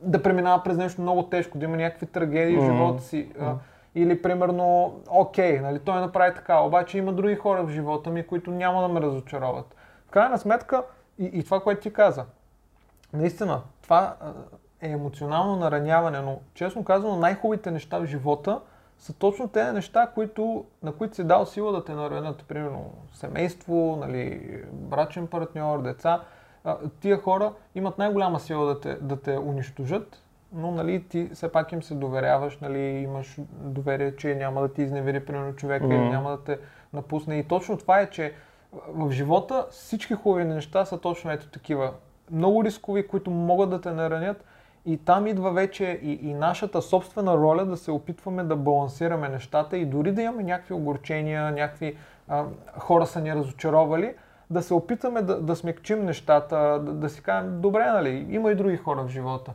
да 0.00 0.22
преминава 0.22 0.62
през 0.62 0.76
нещо 0.76 1.02
много 1.02 1.22
тежко, 1.22 1.58
да 1.58 1.64
има 1.64 1.76
някакви 1.76 2.06
трагедии 2.06 2.56
mm-hmm. 2.56 2.70
в 2.70 2.72
живота 2.72 3.02
си. 3.02 3.28
Mm-hmm. 3.28 3.54
Или 3.94 4.22
примерно, 4.22 4.94
окей, 5.08 5.60
нали, 5.60 5.78
той 5.78 6.00
направи 6.00 6.34
така, 6.34 6.60
обаче 6.60 6.98
има 6.98 7.12
други 7.12 7.34
хора 7.34 7.62
в 7.62 7.70
живота 7.70 8.10
ми, 8.10 8.26
които 8.26 8.50
няма 8.50 8.82
да 8.82 8.88
ме 8.88 9.00
разочароват. 9.00 9.74
В 10.06 10.10
крайна 10.10 10.38
сметка, 10.38 10.82
и, 11.18 11.24
и 11.24 11.44
това, 11.44 11.60
което 11.60 11.80
ти 11.80 11.92
каза, 11.92 12.24
наистина, 13.12 13.60
това 13.82 14.16
е 14.80 14.88
емоционално 14.88 15.56
нараняване, 15.56 16.20
но 16.20 16.38
честно 16.54 16.84
казано, 16.84 17.16
най-хубавите 17.16 17.70
неща 17.70 17.98
в 17.98 18.06
живота 18.06 18.60
са 18.98 19.12
точно 19.12 19.48
тези 19.48 19.72
неща, 19.72 20.10
които, 20.14 20.64
на 20.82 20.92
които 20.92 21.14
си 21.14 21.24
дал 21.24 21.46
сила 21.46 21.72
да 21.72 21.84
те 21.84 21.92
наранят, 21.92 22.44
примерно 22.48 22.92
семейство, 23.12 23.98
нали, 24.00 24.58
брачен 24.72 25.26
партньор, 25.26 25.82
деца 25.82 26.22
а, 26.64 26.76
тия 27.00 27.18
хора 27.18 27.52
имат 27.74 27.98
най-голяма 27.98 28.40
сила 28.40 28.66
да 28.66 28.80
те, 28.80 28.94
да 28.94 29.16
те 29.16 29.38
унищожат, 29.38 30.22
но 30.52 30.70
нали, 30.70 31.04
ти 31.08 31.30
все 31.34 31.52
пак 31.52 31.72
им 31.72 31.82
се 31.82 31.94
доверяваш, 31.94 32.58
нали, 32.58 32.78
имаш 32.78 33.36
доверие, 33.50 34.16
че 34.16 34.34
няма 34.34 34.60
да 34.60 34.72
ти 34.72 34.82
изневери 34.82 35.26
примерно 35.26 35.56
човека 35.56 35.84
mm-hmm. 35.84 36.02
или 36.02 36.10
няма 36.10 36.30
да 36.30 36.44
те 36.44 36.58
напусне. 36.92 37.38
И 37.38 37.44
точно 37.44 37.78
това 37.78 38.00
е, 38.00 38.10
че 38.10 38.34
в 38.88 39.10
живота 39.10 39.66
всички 39.70 40.14
хубави 40.14 40.44
неща 40.44 40.84
са 40.84 41.00
точно 41.00 41.30
ето 41.30 41.48
такива. 41.48 41.92
Много 42.30 42.64
рискови, 42.64 43.08
които 43.08 43.30
могат 43.30 43.70
да 43.70 43.80
те 43.80 43.92
наранят 43.92 44.44
и 44.86 44.98
там 44.98 45.26
идва 45.26 45.52
вече 45.52 46.00
и, 46.02 46.12
и 46.12 46.34
нашата 46.34 46.82
собствена 46.82 47.36
роля 47.36 47.64
да 47.64 47.76
се 47.76 47.90
опитваме 47.90 48.44
да 48.44 48.56
балансираме 48.56 49.28
нещата 49.28 49.76
и 49.76 49.86
дори 49.86 50.12
да 50.12 50.22
имаме 50.22 50.42
някакви 50.42 50.74
огорчения, 50.74 51.50
някакви 51.50 51.96
а, 52.28 52.44
хора 52.78 53.06
са 53.06 53.20
ни 53.20 53.34
разочаровали, 53.34 54.14
да 54.50 54.62
се 54.62 54.74
опитаме 54.74 55.22
да, 55.22 55.40
да 55.40 55.56
смекчим 55.56 56.04
нещата, 56.04 56.56
да, 56.56 56.92
да 56.92 57.08
си 57.08 57.22
кажем, 57.22 57.60
добре, 57.60 57.84
нали, 57.84 58.26
има 58.30 58.52
и 58.52 58.54
други 58.54 58.76
хора 58.76 59.02
в 59.02 59.08
живота. 59.08 59.52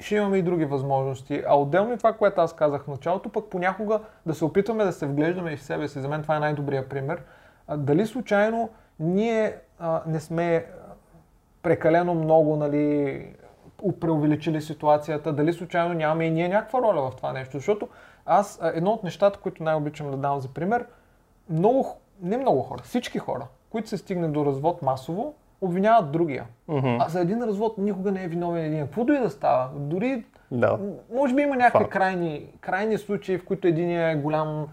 Ще 0.00 0.16
имаме 0.16 0.36
и 0.38 0.42
други 0.42 0.64
възможности. 0.64 1.42
А 1.48 1.58
отделно 1.58 1.92
и 1.92 1.96
това, 1.96 2.12
което 2.12 2.40
аз 2.40 2.56
казах 2.56 2.84
в 2.84 2.88
началото, 2.88 3.28
пък 3.28 3.44
понякога 3.44 4.00
да 4.26 4.34
се 4.34 4.44
опитваме 4.44 4.84
да 4.84 4.92
се 4.92 5.06
вглеждаме 5.06 5.52
и 5.52 5.56
в 5.56 5.62
себе 5.62 5.88
си. 5.88 6.00
За 6.00 6.08
мен 6.08 6.22
това 6.22 6.36
е 6.36 6.40
най-добрият 6.40 6.88
пример. 6.88 7.22
А, 7.68 7.76
дали 7.76 8.06
случайно 8.06 8.70
ние 9.00 9.56
а, 9.78 10.02
не 10.06 10.20
сме 10.20 10.66
прекалено 11.62 12.14
много, 12.14 12.56
нали, 12.56 13.26
преувеличили 14.00 14.62
ситуацията, 14.62 15.32
дали 15.32 15.52
случайно 15.52 15.94
нямаме 15.94 16.24
и 16.24 16.30
ние 16.30 16.48
някаква 16.48 16.82
роля 16.82 17.10
в 17.10 17.16
това 17.16 17.32
нещо. 17.32 17.56
Защото 17.56 17.88
аз, 18.26 18.60
едно 18.74 18.90
от 18.90 19.04
нещата, 19.04 19.38
които 19.38 19.62
най-обичам 19.62 20.10
да 20.10 20.16
давам 20.16 20.40
за 20.40 20.48
пример, 20.48 20.86
много, 21.50 21.96
не 22.22 22.36
много 22.36 22.62
хора, 22.62 22.80
всички 22.84 23.18
хора, 23.18 23.46
които 23.70 23.88
се 23.88 23.96
стигне 23.98 24.28
до 24.28 24.44
развод 24.44 24.82
масово, 24.82 25.34
обвиняват 25.60 26.12
другия. 26.12 26.44
Мгм. 26.68 26.96
А 27.00 27.08
за 27.08 27.20
един 27.20 27.42
развод 27.42 27.78
никога 27.78 28.12
не 28.12 28.24
е 28.24 28.28
виновен 28.28 28.64
един. 28.64 28.80
Какво 28.80 29.02
и 29.02 29.18
да 29.18 29.30
става? 29.30 29.68
Дори, 29.74 30.24
Да. 30.50 30.78
може 31.14 31.34
би 31.34 31.42
има 31.42 31.56
някакви 31.56 31.84
Факт. 31.84 31.92
крайни, 31.92 32.46
крайни 32.60 32.98
случаи, 32.98 33.38
в 33.38 33.44
които 33.44 33.68
един 33.68 33.90
е 34.00 34.16
голям, 34.16 34.66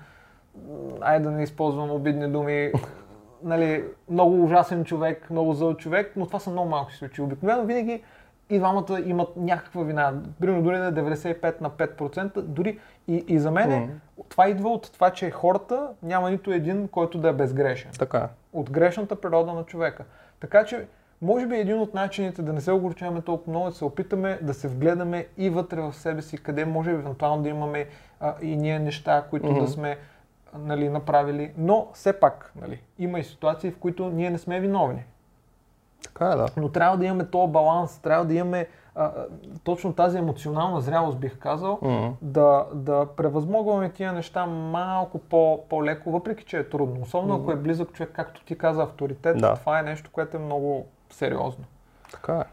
айде 1.01 1.23
да 1.23 1.31
не 1.31 1.43
използвам 1.43 1.91
обидни 1.91 2.27
думи, 2.27 2.71
нали, 3.43 3.83
много 4.09 4.43
ужасен 4.43 4.85
човек, 4.85 5.29
много 5.29 5.53
зъл 5.53 5.73
човек, 5.73 6.13
но 6.15 6.25
това 6.25 6.39
са 6.39 6.49
много 6.49 6.69
малки 6.69 6.95
случаи. 6.95 7.23
Обикновено 7.25 7.63
винаги 7.63 8.03
и 8.49 8.57
двамата 8.59 8.99
имат 9.05 9.29
някаква 9.37 9.83
вина. 9.83 10.13
Примерно 10.39 10.63
дори 10.63 10.77
да 10.77 10.85
е 10.85 10.91
95 10.91 11.61
на 11.61 11.69
5%, 11.69 12.41
дори 12.41 12.79
и, 13.07 13.25
и 13.27 13.39
за 13.39 13.51
мен 13.51 13.81
Мгм. 13.81 13.91
това 14.29 14.49
идва 14.49 14.69
от 14.69 14.91
това, 14.93 15.09
че 15.09 15.31
хората 15.31 15.87
няма 16.03 16.31
нито 16.31 16.51
един, 16.51 16.87
който 16.87 17.17
да 17.17 17.29
е 17.29 17.33
безгрешен 17.33 17.91
Така 17.99 18.17
е. 18.17 18.27
от 18.53 18.71
грешната 18.71 19.15
природа 19.15 19.53
на 19.53 19.63
човека. 19.63 20.03
Така 20.39 20.65
че, 20.65 20.87
може 21.21 21.47
би 21.47 21.55
един 21.55 21.79
от 21.79 21.93
начините 21.93 22.41
да 22.41 22.53
не 22.53 22.61
се 22.61 22.71
огорчаваме 22.71 23.21
толкова 23.21 23.51
много, 23.51 23.65
е 23.67 23.69
да 23.69 23.75
се 23.75 23.85
опитаме 23.85 24.39
да 24.41 24.53
се 24.53 24.67
вгледаме 24.67 25.27
и 25.37 25.49
вътре 25.49 25.81
в 25.81 25.93
себе 25.93 26.21
си, 26.21 26.37
къде 26.37 26.65
може 26.65 26.91
евентуално 26.91 27.43
да 27.43 27.49
имаме 27.49 27.85
а, 28.19 28.33
и 28.41 28.57
ние 28.57 28.79
неща, 28.79 29.23
които 29.29 29.51
Мгм. 29.51 29.59
да 29.59 29.67
сме 29.67 29.97
нали, 30.57 30.89
направили. 30.89 31.51
Но 31.57 31.87
все 31.93 32.19
пак 32.19 32.53
нали, 32.61 32.81
има 32.99 33.19
и 33.19 33.23
ситуации, 33.23 33.71
в 33.71 33.77
които 33.77 34.09
ние 34.09 34.29
не 34.29 34.37
сме 34.37 34.59
виновни. 34.59 35.03
Така 36.03 36.25
е, 36.31 36.35
да. 36.35 36.45
Но 36.57 36.69
трябва 36.69 36.97
да 36.97 37.05
имаме 37.05 37.25
този 37.25 37.51
баланс, 37.51 37.99
трябва 37.99 38.25
да 38.25 38.33
имаме 38.33 38.67
а, 38.95 39.11
точно 39.63 39.93
тази 39.93 40.17
емоционална 40.17 40.81
зрялост, 40.81 41.17
бих 41.17 41.39
казал, 41.39 41.79
Мгм. 41.81 42.07
да, 42.21 42.65
да 42.73 43.05
превъзмогваме 43.17 43.89
тия 43.89 44.13
неща 44.13 44.45
малко 44.45 45.17
по, 45.19 45.63
по-леко, 45.69 46.11
въпреки 46.11 46.45
че 46.45 46.57
е 46.57 46.69
трудно. 46.69 47.01
Особено 47.01 47.35
ако 47.35 47.51
е 47.51 47.55
близък 47.55 47.91
човек, 47.91 48.11
както 48.13 48.45
ти 48.45 48.57
каза, 48.57 48.83
авторитет, 48.83 49.37
Да. 49.37 49.53
това 49.55 49.79
е 49.79 49.83
нещо, 49.83 50.09
което 50.13 50.37
е 50.37 50.39
много 50.39 50.85
сериозно. 51.09 51.63
Така 52.11 52.37
е. 52.37 52.43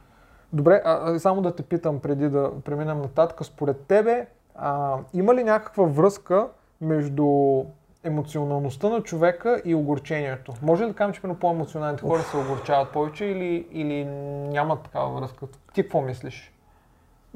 Добре, 0.52 0.82
а, 0.84 1.18
само 1.18 1.42
да 1.42 1.54
те 1.54 1.62
питам 1.62 2.00
преди 2.00 2.28
да 2.28 2.50
преминем 2.64 2.98
нататък. 3.00 3.44
Според 3.44 3.80
тебе, 3.80 4.26
а, 4.54 4.96
има 5.14 5.34
ли 5.34 5.44
някаква 5.44 5.84
връзка 5.84 6.48
между 6.80 7.62
емоционалността 8.04 8.88
на 8.88 9.02
човека 9.02 9.62
и 9.64 9.74
огорчението? 9.74 10.54
Може 10.62 10.84
ли 10.84 10.88
да 10.88 10.94
кажем, 10.94 11.12
че 11.12 11.20
по-емоционалните 11.40 12.02
хора 12.02 12.22
се 12.22 12.36
огорчават 12.36 12.92
повече 12.92 13.24
или, 13.24 13.66
или 13.72 14.04
нямат 14.04 14.82
такава 14.82 15.20
връзка? 15.20 15.46
Ти 15.74 15.82
какво 15.82 16.00
мислиш? 16.00 16.52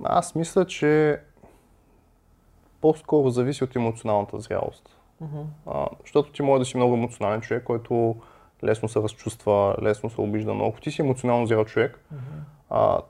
Аз 0.03 0.35
мисля, 0.35 0.67
че 0.67 1.21
по-скоро 2.81 3.31
зависи 3.31 3.65
от 3.65 3.77
емоционалната 3.77 4.41
зрялост. 4.41 4.97
Мгм. 5.21 5.41
А, 5.67 5.87
защото 6.01 6.33
ти 6.33 6.43
може 6.43 6.59
да 6.59 6.65
си 6.65 6.77
много 6.77 6.95
емоционален 6.95 7.41
човек, 7.41 7.65
който 7.65 8.17
лесно 8.65 8.89
се 8.89 9.01
разчувства, 9.01 9.77
лесно 9.83 10.11
се 10.11 10.21
обижда, 10.21 10.55
но 10.55 10.67
ако 10.67 10.81
ти 10.81 10.91
си 10.91 11.03
емоционално 11.03 11.47
зрял 11.47 11.65
човек, 11.65 12.05
а, 12.71 13.01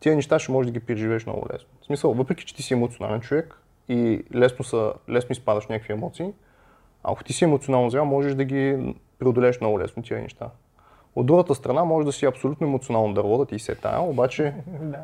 тия 0.00 0.16
неща 0.16 0.38
ще 0.38 0.52
можеш 0.52 0.72
да 0.72 0.80
ги 0.80 0.86
преживееш 0.86 1.26
много 1.26 1.46
лесно. 1.52 1.68
В 1.80 1.84
смисъл, 1.84 2.14
въпреки 2.14 2.44
че 2.44 2.54
ти 2.54 2.62
си 2.62 2.74
емоционален 2.74 3.20
човек 3.20 3.60
и 3.88 4.24
лесно, 4.34 4.64
са, 4.64 4.92
лесно 5.10 5.32
изпадаш 5.32 5.66
някакви 5.66 5.92
емоции, 5.92 6.32
ако 7.04 7.24
ти 7.24 7.32
си 7.32 7.44
емоционално 7.44 7.90
зрял, 7.90 8.04
можеш 8.04 8.34
да 8.34 8.44
ги 8.44 8.94
преодолееш 9.18 9.60
много 9.60 9.80
лесно 9.80 10.02
тия 10.02 10.20
неща. 10.20 10.50
От 11.16 11.26
другата 11.26 11.54
страна, 11.54 11.84
може 11.84 12.06
да 12.06 12.12
си 12.12 12.26
абсолютно 12.26 12.66
емоционално 12.66 13.14
дърво, 13.14 13.38
да 13.38 13.46
ти 13.46 13.58
се 13.58 13.74
тая, 13.74 14.00
обаче 14.02 14.54
Да. 14.80 14.98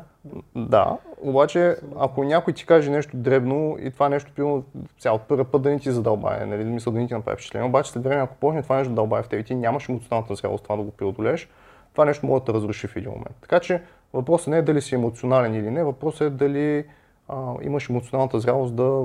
да, 0.55 0.97
обаче 1.21 1.75
ако 1.99 2.23
някой 2.23 2.53
ти 2.53 2.65
каже 2.65 2.91
нещо 2.91 3.17
дребно 3.17 3.77
и 3.79 3.91
това 3.91 4.09
нещо, 4.09 4.31
примерно, 4.35 4.63
сега 4.99 5.13
от 5.13 5.21
първи 5.21 5.43
път 5.43 5.61
да 5.61 5.69
не 5.69 5.79
ти 5.79 5.91
задълбае, 5.91 6.45
нали, 6.45 6.63
мисля 6.63 6.91
да 6.91 6.99
не 6.99 7.07
ти 7.07 7.13
направи 7.13 7.35
впечатление, 7.35 7.67
обаче 7.67 7.91
след 7.91 8.03
време, 8.03 8.21
ако 8.21 8.35
почне 8.35 8.63
това 8.63 8.77
нещо 8.77 8.89
да 8.89 8.95
дълбае 8.95 9.23
в 9.23 9.29
теб 9.29 9.39
и 9.39 9.43
ти 9.43 9.55
нямаш 9.55 9.89
емоционалната 9.89 10.35
зрялост 10.35 10.63
това 10.63 10.75
да 10.75 10.83
го 10.83 10.91
преодолееш, 10.91 11.49
това 11.91 12.05
нещо 12.05 12.25
може 12.25 12.43
да 12.43 12.53
разруши 12.53 12.87
в 12.87 12.95
един 12.95 13.09
момент. 13.09 13.35
Така 13.41 13.59
че 13.59 13.81
въпросът 14.13 14.47
не 14.47 14.57
е 14.57 14.61
дали 14.61 14.81
си 14.81 14.95
емоционален 14.95 15.55
или 15.55 15.71
не, 15.71 15.83
въпросът 15.83 16.21
е 16.21 16.29
дали 16.29 16.85
а, 17.29 17.53
имаш 17.61 17.89
емоционалната 17.89 18.39
зрялост 18.39 18.75
да 18.75 19.03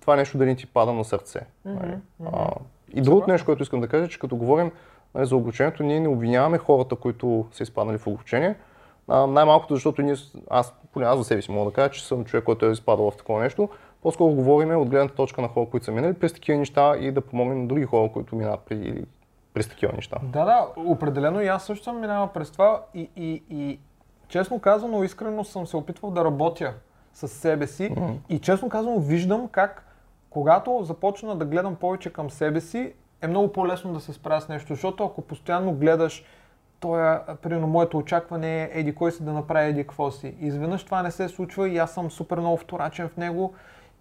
това 0.00 0.16
нещо 0.16 0.38
да 0.38 0.46
не 0.46 0.56
ти 0.56 0.66
пада 0.66 0.92
на 0.92 1.04
сърце. 1.04 1.40
нали. 1.64 1.94
А, 2.32 2.50
и 2.92 3.00
другото 3.00 3.30
нещо, 3.30 3.46
което 3.46 3.62
искам 3.62 3.80
да 3.80 3.88
кажа, 3.88 4.08
че 4.08 4.18
като 4.18 4.36
говорим 4.36 4.70
нали, 5.14 5.26
за 5.26 5.36
огорчението, 5.36 5.82
ние 5.82 6.00
не 6.00 6.08
обвиняваме 6.08 6.58
хората, 6.58 6.96
които 6.96 7.46
са 7.52 7.62
изпаднали 7.62 7.98
в 7.98 8.06
огорчение, 8.06 8.54
а, 9.08 9.26
най-малкото, 9.26 9.74
защото 9.74 10.02
ние, 10.02 10.14
аз, 10.50 10.74
поне 10.92 11.06
аз 11.06 11.18
за 11.18 11.24
себе 11.24 11.42
си 11.42 11.50
мога 11.50 11.70
да 11.70 11.74
кажа, 11.74 11.90
че 11.90 12.06
съм 12.06 12.24
човек, 12.24 12.44
който 12.44 12.66
е 12.66 12.70
изпадал 12.70 13.10
в 13.10 13.16
такова 13.16 13.40
нещо. 13.40 13.68
По-скоро 14.02 14.34
говорим 14.34 14.80
от 14.80 14.88
гледната 14.88 15.14
точка 15.14 15.42
на 15.42 15.48
хора, 15.48 15.70
които 15.70 15.86
са 15.86 15.92
минали 15.92 16.14
през 16.14 16.32
такива 16.32 16.58
неща 16.58 16.96
и 16.96 17.12
да 17.12 17.20
помогнем 17.20 17.60
на 17.60 17.66
други 17.66 17.84
хора, 17.84 18.12
които 18.12 18.36
минават 18.36 18.60
при, 18.60 19.04
през 19.54 19.68
такива 19.68 19.92
неща. 19.92 20.16
Да, 20.22 20.44
да, 20.44 20.68
определено 20.76 21.40
и 21.40 21.46
аз 21.46 21.64
също 21.64 21.84
съм 21.84 22.00
минала 22.00 22.32
през 22.32 22.50
това 22.50 22.82
и, 22.94 23.10
и, 23.16 23.42
и 23.50 23.78
честно 24.28 24.60
казано, 24.60 25.04
искрено 25.04 25.44
съм 25.44 25.66
се 25.66 25.76
опитвал 25.76 26.10
да 26.10 26.24
работя 26.24 26.74
с 27.14 27.28
себе 27.28 27.66
си 27.66 27.94
и 28.28 28.38
честно 28.38 28.68
казано 28.68 28.98
виждам 28.98 29.48
как 29.48 29.86
когато 30.30 30.80
започна 30.82 31.36
да 31.36 31.44
гледам 31.44 31.76
повече 31.76 32.12
към 32.12 32.30
себе 32.30 32.60
си, 32.60 32.92
е 33.22 33.26
много 33.26 33.52
по-лесно 33.52 33.92
да 33.92 34.00
се 34.00 34.12
справя 34.12 34.40
с 34.40 34.48
нещо, 34.48 34.74
защото 34.74 35.04
ако 35.04 35.22
постоянно 35.22 35.72
гледаш 35.72 36.24
той, 36.80 37.18
примерно, 37.42 37.66
моето 37.66 37.98
очакване 37.98 38.62
е 38.62 38.70
еди 38.72 38.94
кой 38.94 39.12
си 39.12 39.22
да 39.24 39.32
направи 39.32 39.68
еди 39.68 39.82
какво 39.82 40.10
си. 40.10 40.34
Изведнъж 40.40 40.84
това 40.84 41.02
не 41.02 41.10
се 41.10 41.28
случва 41.28 41.68
и 41.68 41.78
аз 41.78 41.94
съм 41.94 42.10
супер 42.10 42.38
много 42.38 42.56
вторачен 42.56 43.08
в 43.08 43.16
него 43.16 43.54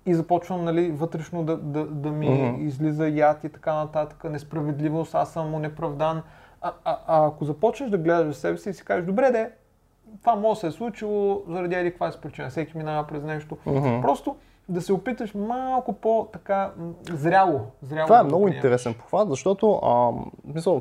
и 0.05 0.13
започвам 0.13 0.63
нали, 0.65 0.91
вътрешно 0.91 1.43
да, 1.43 1.57
да, 1.57 1.85
да 1.85 2.11
ми 2.11 2.29
Мгм. 2.29 2.67
излиза 2.67 3.07
яд 3.07 3.43
и 3.43 3.49
така 3.49 3.73
нататък, 3.73 4.23
несправедливост, 4.23 5.15
аз 5.15 5.33
съм 5.33 5.61
неправдан. 5.61 6.21
А, 6.61 6.71
а, 6.85 6.97
а 7.07 7.27
ако 7.27 7.45
започнеш 7.45 7.89
да 7.89 7.97
гледаш 7.97 8.27
за 8.27 8.33
себе 8.33 8.57
си 8.57 8.69
и 8.69 8.73
си 8.73 8.85
кажеш, 8.85 9.05
добре 9.05 9.31
де, 9.31 9.51
това 10.21 10.35
може 10.35 10.57
да 10.57 10.59
се 10.59 10.67
е 10.67 10.71
случило 10.71 11.43
заради 11.47 11.75
еди 11.75 11.89
каква 11.89 12.11
си 12.11 12.17
причина, 12.21 12.49
всеки 12.49 12.77
минава 12.77 13.07
през 13.07 13.23
нещо. 13.23 13.57
Мгм. 13.65 14.01
Просто 14.01 14.35
да 14.69 14.81
се 14.81 14.93
опиташ 14.93 15.33
малко 15.33 15.93
по-така 15.93 16.71
зряло. 17.11 17.61
зряло 17.81 18.07
Това 18.07 18.19
е 18.19 18.23
да 18.23 18.23
много 18.23 18.43
приемеш. 18.43 18.57
интересен 18.57 18.93
похват, 18.93 19.29
защото, 19.29 19.73
а, 19.73 20.11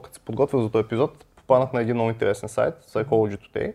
като 0.01 0.15
се 0.15 0.21
подготвях 0.21 0.63
за 0.63 0.71
този 0.71 0.85
епизод, 0.85 1.25
попаднах 1.37 1.73
на 1.73 1.81
един 1.81 1.95
много 1.95 2.11
интересен 2.11 2.49
сайт, 2.49 2.75
Psychology 2.85 3.39
Today. 3.39 3.75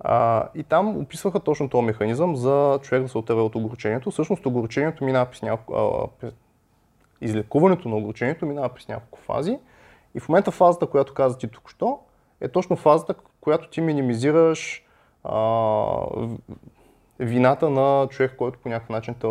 А, 0.00 0.48
и 0.54 0.62
там 0.62 0.96
описваха 0.96 1.40
точно 1.40 1.68
този 1.68 1.86
механизъм 1.86 2.36
за 2.36 2.78
човек 2.82 3.02
да 3.02 3.08
се 3.08 3.18
отърва 3.18 3.44
от 3.44 3.54
огорчението. 3.54 4.10
Всъщност 4.10 4.46
огорчението 4.46 5.04
минава 5.04 5.26
през 5.26 5.42
няколко... 5.42 6.08
Излекуването 7.20 7.88
на 7.88 7.96
огорчението 7.96 8.46
минава 8.46 8.68
през 8.68 8.88
няколко 8.88 9.18
фази. 9.18 9.58
И 10.14 10.20
в 10.20 10.28
момента 10.28 10.50
фазата, 10.50 10.86
която 10.86 11.14
каза 11.14 11.38
ти 11.38 11.48
току-що, 11.48 11.98
е 12.42 12.48
точно 12.48 12.76
фазата, 12.76 13.14
която 13.40 13.68
ти 13.68 13.80
минимизираш 13.80 14.84
а, 15.24 16.06
вината 17.18 17.70
на 17.70 18.08
човек, 18.10 18.34
който 18.38 18.58
по 18.58 18.68
някакъв 18.68 18.88
начин 18.88 19.14
те 19.14 19.26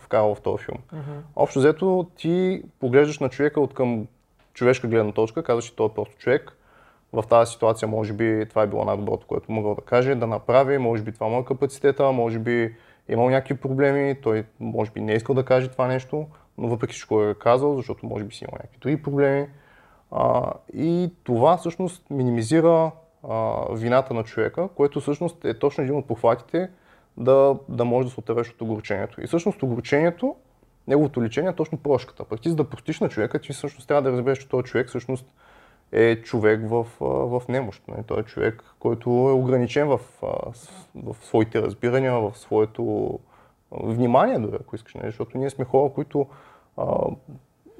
вкарал 0.00 0.34
в 0.34 0.40
този 0.40 0.64
филм. 0.64 0.78
Общо 1.36 1.58
взето 1.58 2.06
ти 2.16 2.62
поглеждаш 2.80 3.18
на 3.18 3.28
човека 3.28 3.60
от 3.60 3.74
към 3.74 4.06
човешка 4.54 4.88
гледна 4.88 5.12
точка, 5.12 5.42
казваш, 5.42 5.64
че 5.64 5.76
той 5.76 5.86
е 5.86 5.94
просто 5.94 6.16
човек. 6.16 6.56
В 7.12 7.24
тази 7.28 7.52
ситуация, 7.52 7.88
може 7.88 8.12
би, 8.12 8.46
това 8.48 8.62
е 8.62 8.66
било 8.66 8.84
най-доброто, 8.84 9.26
което 9.26 9.52
мога 9.52 9.74
да 9.74 9.82
каже, 9.82 10.14
да 10.14 10.26
направи, 10.26 10.78
може 10.78 11.02
би 11.02 11.12
това 11.12 11.28
му 11.28 11.38
е 11.38 11.44
капацитета, 11.44 12.12
може 12.12 12.38
би 12.38 12.62
е 12.62 12.72
имал 13.08 13.30
някакви 13.30 13.54
проблеми, 13.54 14.16
той 14.22 14.44
може 14.60 14.90
би 14.90 15.00
не 15.00 15.12
е 15.12 15.16
искал 15.16 15.34
да 15.34 15.44
каже 15.44 15.68
това 15.68 15.86
нещо, 15.86 16.26
но 16.58 16.68
въпреки 16.68 16.92
всичко 16.92 17.22
е 17.22 17.34
казал, 17.34 17.76
защото 17.76 18.06
може 18.06 18.24
би 18.24 18.34
си 18.34 18.44
имал 18.44 18.52
някакви 18.52 18.78
други 18.80 19.02
проблеми. 19.02 19.46
А, 20.10 20.52
и 20.74 21.12
това 21.24 21.56
всъщност 21.56 22.10
минимизира 22.10 22.90
а, 23.28 23.64
вината 23.72 24.14
на 24.14 24.24
човека, 24.24 24.68
което 24.68 25.00
всъщност 25.00 25.44
е 25.44 25.58
точно 25.58 25.84
един 25.84 25.96
от 25.96 26.06
похватите 26.06 26.70
да, 27.16 27.56
да 27.68 27.84
може 27.84 28.08
да 28.08 28.14
се 28.14 28.20
отървеш 28.20 28.50
от 28.50 28.60
огорчението. 28.60 29.20
И 29.20 29.26
всъщност 29.26 29.62
огорчението, 29.62 30.36
неговото 30.88 31.22
лечение 31.22 31.50
е 31.50 31.54
точно 31.54 31.78
прошката. 31.78 32.24
Пък 32.24 32.40
ти 32.40 32.48
за 32.48 32.56
да 32.56 32.70
простиш 32.70 33.00
на 33.00 33.08
човека, 33.08 33.38
ти 33.38 33.52
всъщност 33.52 33.88
трябва 33.88 34.02
да 34.02 34.12
разбереш, 34.12 34.38
че 34.38 34.48
този 34.48 34.64
човек 34.64 34.88
всъщност 34.88 35.26
е 35.92 36.22
човек 36.22 36.60
в, 36.68 36.86
в 37.00 37.42
немощ. 37.48 37.88
нали? 37.88 38.02
Той 38.06 38.20
е 38.20 38.24
човек, 38.24 38.64
който 38.78 39.10
е 39.10 39.32
ограничен 39.32 39.88
в, 39.88 40.00
в 40.94 41.16
своите 41.22 41.62
разбирания, 41.62 42.20
в 42.20 42.38
своето 42.38 43.18
внимание 43.72 44.38
дори, 44.38 44.56
ако 44.60 44.76
искаш. 44.76 44.94
Нали? 44.94 45.06
Защото 45.06 45.38
ние 45.38 45.50
сме 45.50 45.64
хора, 45.64 45.92
които 45.94 46.26
а, 46.76 46.84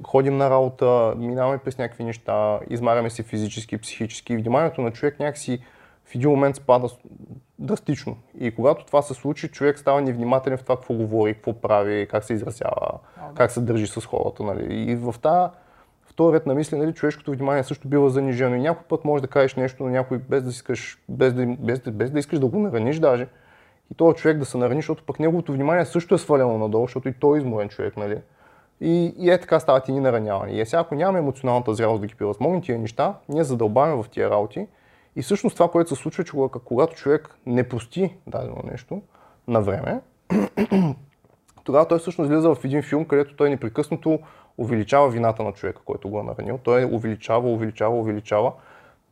ходим 0.06 0.36
на 0.36 0.50
работа, 0.50 1.14
минаваме 1.16 1.58
през 1.58 1.78
някакви 1.78 2.04
неща, 2.04 2.60
измаряме 2.70 3.10
се 3.10 3.22
физически, 3.22 3.78
психически. 3.78 4.36
Вниманието 4.36 4.82
на 4.82 4.90
човек 4.90 5.20
някакси 5.20 5.60
в 6.04 6.14
един 6.14 6.30
момент 6.30 6.56
спада 6.56 6.88
драстично. 7.58 8.16
И 8.38 8.54
когато 8.54 8.84
това 8.84 9.02
се 9.02 9.14
случи, 9.14 9.48
човек 9.48 9.78
става 9.78 10.00
невнимателен 10.00 10.58
в 10.58 10.62
това 10.62 10.76
какво 10.76 10.94
говори, 10.94 11.34
какво 11.34 11.52
прави, 11.52 12.08
как 12.10 12.24
се 12.24 12.34
изразява, 12.34 12.98
как 13.34 13.50
се 13.50 13.60
държи 13.60 13.86
с 13.86 14.06
хората. 14.06 14.42
Нали. 14.42 14.74
И 14.74 14.96
в 14.96 15.14
тази 15.22 15.52
втори 16.04 16.36
ред 16.36 16.46
на 16.46 16.54
мисли, 16.54 16.78
нали, 16.78 16.94
човешкото 16.94 17.30
внимание 17.30 17.64
също 17.64 17.88
бива 17.88 18.10
занижено. 18.10 18.56
И 18.56 18.60
някой 18.60 18.84
път 18.88 19.04
можеш 19.04 19.22
да 19.22 19.28
кажеш 19.28 19.54
нещо 19.54 19.84
на 19.84 19.90
някой 19.90 20.18
без 20.18 20.42
да 20.42 20.50
искаш, 20.50 20.98
без 21.08 21.34
да, 21.34 21.46
без, 21.46 21.80
да, 21.80 21.90
без 21.90 22.10
да 22.10 22.18
искаш 22.18 22.38
да 22.38 22.46
го 22.46 22.58
нараниш 22.58 22.98
даже. 22.98 23.26
И 23.92 23.94
този 23.94 24.16
човек 24.16 24.38
да 24.38 24.44
се 24.44 24.58
нарани, 24.58 24.78
защото 24.78 25.04
пък 25.06 25.20
неговото 25.20 25.52
внимание 25.52 25.84
също 25.84 26.14
е 26.14 26.18
свалено 26.18 26.58
надолу, 26.58 26.86
защото 26.86 27.08
и 27.08 27.12
той 27.12 27.38
е 27.38 27.40
изморен 27.40 27.68
човек, 27.68 27.96
нали? 27.96 28.18
И, 28.80 29.14
и 29.18 29.30
е 29.30 29.40
така 29.40 29.60
стават 29.60 29.88
и 29.88 29.92
ни 29.92 30.00
наранявания. 30.00 30.56
И 30.56 30.60
е, 30.60 30.66
сега, 30.66 30.80
ако 30.80 30.94
нямаме 30.94 31.18
емоционалната 31.18 31.74
зрялост 31.74 32.00
да 32.00 32.06
ги 32.06 32.14
превъзмогнем 32.14 32.62
тия 32.62 32.78
неща, 32.78 33.14
ние 33.28 33.44
задълбаваме 33.44 34.02
в 34.02 34.08
тия 34.10 34.30
работи. 34.30 34.66
И 35.16 35.22
всъщност 35.22 35.56
това, 35.56 35.68
което 35.70 35.96
се 35.96 36.02
случва, 36.02 36.24
че 36.24 36.32
когато 36.64 36.96
човек 36.96 37.36
не 37.46 37.68
прости 37.68 38.16
дадено 38.26 38.56
нещо 38.70 39.02
на 39.48 39.60
време, 39.60 40.00
тогава 41.64 41.88
той 41.88 41.98
всъщност 41.98 42.30
излиза 42.30 42.54
в 42.54 42.64
един 42.64 42.82
филм, 42.82 43.04
където 43.04 43.36
той 43.36 43.50
непрекъснато 43.50 44.18
увеличава 44.58 45.08
вината 45.08 45.42
на 45.42 45.52
човека, 45.52 45.82
който 45.84 46.08
го 46.08 46.20
е 46.20 46.22
наранил. 46.22 46.58
Той 46.58 46.84
увеличава, 46.84 47.50
увеличава, 47.50 47.98
увеличава. 47.98 48.52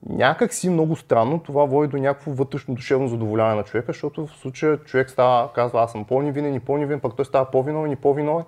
Някак 0.09 0.55
си 0.55 0.71
много 0.71 0.97
странно 0.97 1.39
това 1.39 1.65
води 1.65 1.89
до 1.89 1.97
някакво 1.97 2.31
вътрешно 2.33 2.75
душевно 2.75 3.09
задоволяване 3.09 3.57
на 3.57 3.63
човека, 3.63 3.93
защото 3.93 4.27
в 4.27 4.37
случая 4.37 4.79
човек 4.79 5.11
става, 5.11 5.53
казва, 5.53 5.83
аз 5.83 5.93
съм 5.93 6.05
по-невинен 6.05 6.55
и 6.55 6.61
по-невинен, 6.61 7.01
пък 7.01 7.17
той 7.17 7.25
става 7.25 7.51
по-виновен 7.51 7.93
и 7.93 7.97
по-виновен. 7.97 8.45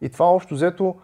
И 0.00 0.08
това 0.08 0.26
общо 0.26 0.54
взето 0.54 0.94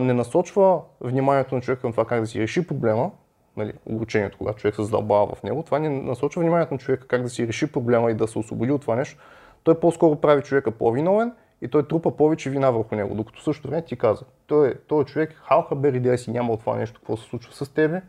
не 0.00 0.12
насочва 0.12 0.80
вниманието 1.00 1.54
на 1.54 1.60
човека 1.60 1.80
към 1.80 1.90
това 1.92 2.04
как 2.04 2.20
да 2.20 2.26
си 2.26 2.40
реши 2.40 2.66
проблема, 2.66 3.10
нали, 3.56 3.72
обучението, 3.86 4.38
когато 4.38 4.58
човек 4.58 4.74
се 4.74 4.82
задълбава 4.82 5.34
в 5.34 5.42
него, 5.42 5.62
това 5.62 5.78
не 5.78 5.88
насочва 5.88 6.40
вниманието 6.40 6.74
на 6.74 6.78
човека 6.78 7.06
как 7.06 7.22
да 7.22 7.28
си 7.28 7.46
реши 7.46 7.72
проблема 7.72 8.10
и 8.10 8.14
да 8.14 8.28
се 8.28 8.38
освободи 8.38 8.72
от 8.72 8.80
това 8.80 8.96
нещо. 8.96 9.22
Той 9.64 9.80
по-скоро 9.80 10.16
прави 10.16 10.42
човека 10.42 10.70
по-виновен 10.70 11.32
и 11.62 11.68
той 11.68 11.88
трупа 11.88 12.16
повече 12.16 12.50
вина 12.50 12.70
върху 12.70 12.94
него. 12.94 13.14
Докато 13.14 13.42
също 13.42 13.68
време 13.68 13.84
ти 13.84 13.96
каза, 13.96 14.24
той, 14.46 14.74
той 14.86 15.04
човек 15.04 15.34
халха 15.44 15.76
бер 15.76 15.92
идея 15.92 16.18
си 16.18 16.30
няма 16.30 16.52
от 16.52 16.60
това 16.60 16.76
нещо, 16.76 17.00
какво 17.00 17.16
се 17.16 17.28
случва 17.28 17.52
с 17.52 17.68
тебе. 17.74 18.02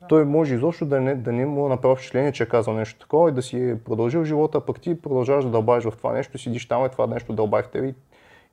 Да. 0.00 0.06
Той 0.08 0.24
може 0.24 0.54
изобщо 0.54 0.86
да 0.86 1.00
не, 1.00 1.14
да 1.14 1.32
не 1.32 1.46
му 1.46 1.68
направи 1.68 1.96
впечатление, 1.96 2.32
че 2.32 2.42
е 2.42 2.48
казал 2.48 2.74
нещо 2.74 3.00
такова 3.00 3.28
и 3.28 3.32
да 3.32 3.42
си 3.42 3.70
е 3.70 3.78
продължил 3.78 4.24
живота, 4.24 4.58
а 4.58 4.60
пък 4.60 4.80
ти 4.80 5.02
продължаваш 5.02 5.44
да 5.44 5.50
дълбаеш 5.50 5.84
в 5.84 5.92
това 5.96 6.12
нещо, 6.12 6.38
сидиш 6.38 6.68
там 6.68 6.86
и 6.86 6.88
това 6.88 7.06
нещо 7.06 7.32
дълбай 7.32 7.62
в 7.62 7.68
тебе 7.68 7.86
и, 7.86 7.94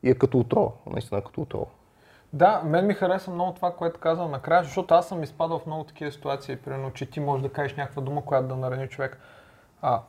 и 0.04 0.10
е 0.10 0.16
като 0.16 0.40
отрова, 0.40 0.72
наистина 0.92 1.22
като 1.22 1.42
отрова. 1.42 1.66
Да, 2.34 2.62
мен 2.66 2.88
ми 2.88 2.94
хареса 2.94 3.32
много 3.32 3.54
това, 3.54 3.72
което 3.72 4.00
каза 4.00 4.28
накрая, 4.28 4.64
защото 4.64 4.94
аз 4.94 5.08
съм 5.08 5.24
изпадал 5.24 5.60
в 5.60 5.66
много 5.66 5.84
такива 5.84 6.12
ситуации, 6.12 6.56
примерно, 6.56 6.94
че 6.94 7.06
ти 7.06 7.20
можеш 7.20 7.44
да 7.44 7.54
кажеш 7.54 7.78
някаква 7.78 8.02
дума, 8.02 8.26
която 8.26 8.48
да 8.48 8.56
нарани 8.56 8.88
човек. 8.88 9.18
А, 9.82 10.02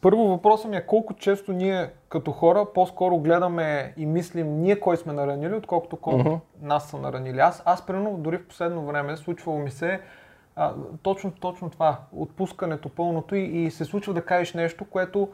първо 0.00 0.28
въпросът 0.28 0.70
ми 0.70 0.76
е 0.76 0.86
колко 0.86 1.14
често 1.14 1.52
ние 1.52 1.90
като 2.08 2.32
хора 2.32 2.66
по-скоро 2.74 3.18
гледаме 3.18 3.94
и 3.96 4.06
мислим 4.06 4.60
ние 4.60 4.80
кой 4.80 4.96
сме 4.96 5.12
наранили, 5.12 5.54
отколкото 5.54 5.96
колко 5.96 6.28
uh-huh. 6.28 6.40
нас 6.62 6.90
са 6.90 6.98
наранили. 6.98 7.38
Аз, 7.38 7.62
аз 7.64 7.86
примерно 7.86 8.18
дори 8.18 8.38
в 8.38 8.48
последно 8.48 8.86
време 8.86 9.16
случвало 9.16 9.58
ми 9.58 9.70
се 9.70 10.00
а, 10.56 10.74
точно, 11.02 11.30
точно 11.30 11.70
това, 11.70 11.98
отпускането 12.12 12.88
пълното 12.88 13.34
и, 13.34 13.42
и 13.42 13.70
се 13.70 13.84
случва 13.84 14.14
да 14.14 14.24
кажеш 14.24 14.54
нещо, 14.54 14.84
което, 14.84 15.28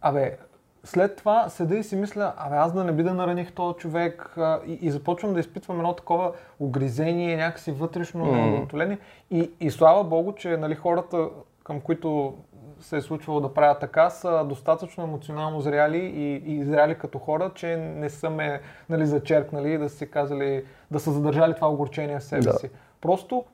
абе, 0.00 0.38
след 0.84 1.16
това 1.16 1.48
седа 1.48 1.76
и 1.76 1.84
си 1.84 1.96
мисля, 1.96 2.32
абе 2.36 2.56
аз 2.56 2.72
да 2.72 2.84
не 2.84 2.92
би 2.92 3.02
да 3.02 3.14
нараних 3.14 3.52
този 3.52 3.76
човек 3.76 4.34
а, 4.36 4.60
и, 4.66 4.72
и 4.72 4.90
започвам 4.90 5.34
да 5.34 5.40
изпитвам 5.40 5.76
едно 5.76 5.92
такова 5.92 6.32
огризение, 6.60 7.36
някакси 7.36 7.72
вътрешно 7.72 8.24
mm. 8.24 8.32
неудовлетворение. 8.32 8.98
И, 9.30 9.50
и 9.60 9.70
слава 9.70 10.04
Богу, 10.04 10.32
че 10.32 10.56
нали, 10.56 10.74
хората, 10.74 11.28
към 11.64 11.80
които 11.80 12.34
се 12.80 12.96
е 12.96 13.00
случвало 13.00 13.40
да 13.40 13.54
правя 13.54 13.78
така, 13.78 14.10
са 14.10 14.44
достатъчно 14.48 15.04
емоционално 15.04 15.60
зряли 15.60 15.98
и, 15.98 16.54
и 16.54 16.64
зряли 16.64 16.98
като 16.98 17.18
хора, 17.18 17.50
че 17.54 17.76
не 17.76 18.10
са 18.10 18.30
ме 18.30 18.60
нали, 18.88 19.06
зачеркнали 19.06 19.78
да 19.78 19.88
си 19.88 20.10
казали, 20.10 20.64
да 20.90 21.00
са 21.00 21.12
задържали 21.12 21.54
това 21.54 21.68
огорчение 21.68 22.18
в 22.18 22.24
себе 22.24 22.42
да. 22.42 22.52
си. 22.52 22.70
Просто 23.00 23.44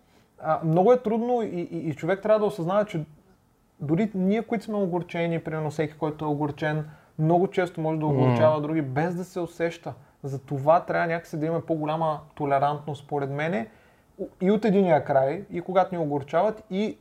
а, 0.42 0.60
много 0.64 0.92
е 0.92 1.02
трудно 1.02 1.42
и, 1.42 1.46
и, 1.46 1.88
и 1.88 1.94
човек 1.94 2.22
трябва 2.22 2.38
да 2.38 2.46
осъзнава, 2.46 2.84
че 2.84 3.04
дори 3.80 4.10
ние, 4.14 4.42
които 4.42 4.64
сме 4.64 4.76
огорчени, 4.76 5.40
примерно 5.40 5.70
всеки, 5.70 5.94
който 5.98 6.24
е 6.24 6.28
огорчен, 6.28 6.84
много 7.20 7.48
често 7.48 7.80
може 7.80 7.98
да 7.98 8.06
огорчава 8.06 8.58
mm. 8.58 8.60
други, 8.60 8.82
без 8.82 9.14
да 9.14 9.24
се 9.24 9.40
усеща. 9.40 9.94
За 10.22 10.38
това 10.38 10.80
трябва 10.80 11.06
някакси 11.06 11.40
да 11.40 11.46
имаме 11.46 11.62
по-голяма 11.62 12.20
толерантност, 12.34 13.04
според 13.04 13.30
мене, 13.30 13.68
и 14.40 14.50
от 14.50 14.64
единия 14.64 15.04
край, 15.04 15.44
и 15.50 15.60
когато 15.60 15.94
ни 15.94 16.00
огорчават, 16.00 16.64
и 16.70 16.98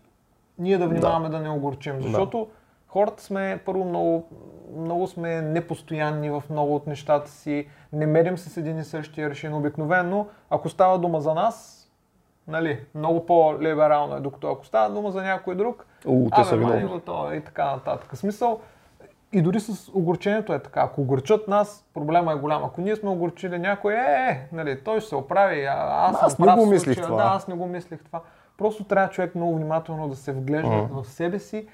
ние 0.60 0.78
да 0.78 0.88
внимаваме 0.88 1.30
да, 1.30 1.38
да 1.38 1.44
не 1.44 1.50
огорчим. 1.50 2.02
Защото 2.02 2.38
да. 2.38 2.46
хората 2.88 3.24
сме, 3.24 3.62
първо, 3.66 3.86
много, 3.86 4.28
много 4.78 5.08
сме 5.08 5.42
непостоянни 5.42 6.30
в 6.30 6.44
много 6.50 6.76
от 6.76 6.88
нещата 6.88 7.32
си, 7.32 7.68
не 7.94 8.06
мерим 8.06 8.38
се 8.38 8.50
с 8.50 8.58
един 8.58 8.80
и 8.80 8.84
същия 8.84 9.30
решен. 9.30 9.54
Обикновено, 9.54 10.28
ако 10.50 10.70
става 10.70 11.00
дума 11.00 11.22
за 11.22 11.34
нас, 11.34 11.88
нали, 12.48 12.80
много 12.96 13.26
по-либерално 13.26 14.16
е, 14.16 14.20
докато 14.20 14.52
ако 14.52 14.66
става 14.66 14.94
дума 14.94 15.12
за 15.12 15.22
някой 15.22 15.56
друг, 15.56 15.86
У, 16.06 16.30
те 16.36 16.44
са 16.44 16.58
виновни. 16.58 17.00
И 17.38 17.42
така 17.42 17.66
нататък. 17.66 18.18
Смисъл, 18.18 18.60
и 19.32 19.42
дори 19.42 19.60
с 19.60 19.92
огорчението 19.94 20.54
е 20.54 20.60
така. 20.60 20.82
Ако 20.82 21.02
огорчат 21.02 21.48
нас, 21.48 21.86
проблема 21.94 22.32
е 22.32 22.36
голям. 22.36 22.64
Ако 22.64 22.82
ние 22.82 22.96
сме 22.96 23.10
огорчили 23.10 23.60
някой, 23.60 23.94
е, 23.94 23.98
е 23.98 24.48
нали, 24.52 24.84
той 24.84 25.00
ще 25.00 25.10
се 25.10 25.16
оправи, 25.16 25.66
а, 25.66 25.76
аз, 25.90 26.24
аз 26.24 26.34
съм 26.34 26.46
не 26.46 26.56
го 26.56 26.66
мислих 26.66 26.96
случая, 26.96 27.08
това. 27.08 27.24
Да, 27.24 27.30
аз 27.30 27.48
не 27.48 27.56
го 27.56 27.68
мислих 27.68 28.04
това. 28.04 28.22
Просто 28.58 28.84
трябва 28.84 29.10
човек 29.10 29.36
много 29.36 29.56
внимателно 29.56 30.10
да 30.10 30.16
се 30.16 30.34
вглежда 30.34 30.70
uh-huh. 30.70 31.04
в 31.04 31.08
себе 31.08 31.40
си 31.40 31.68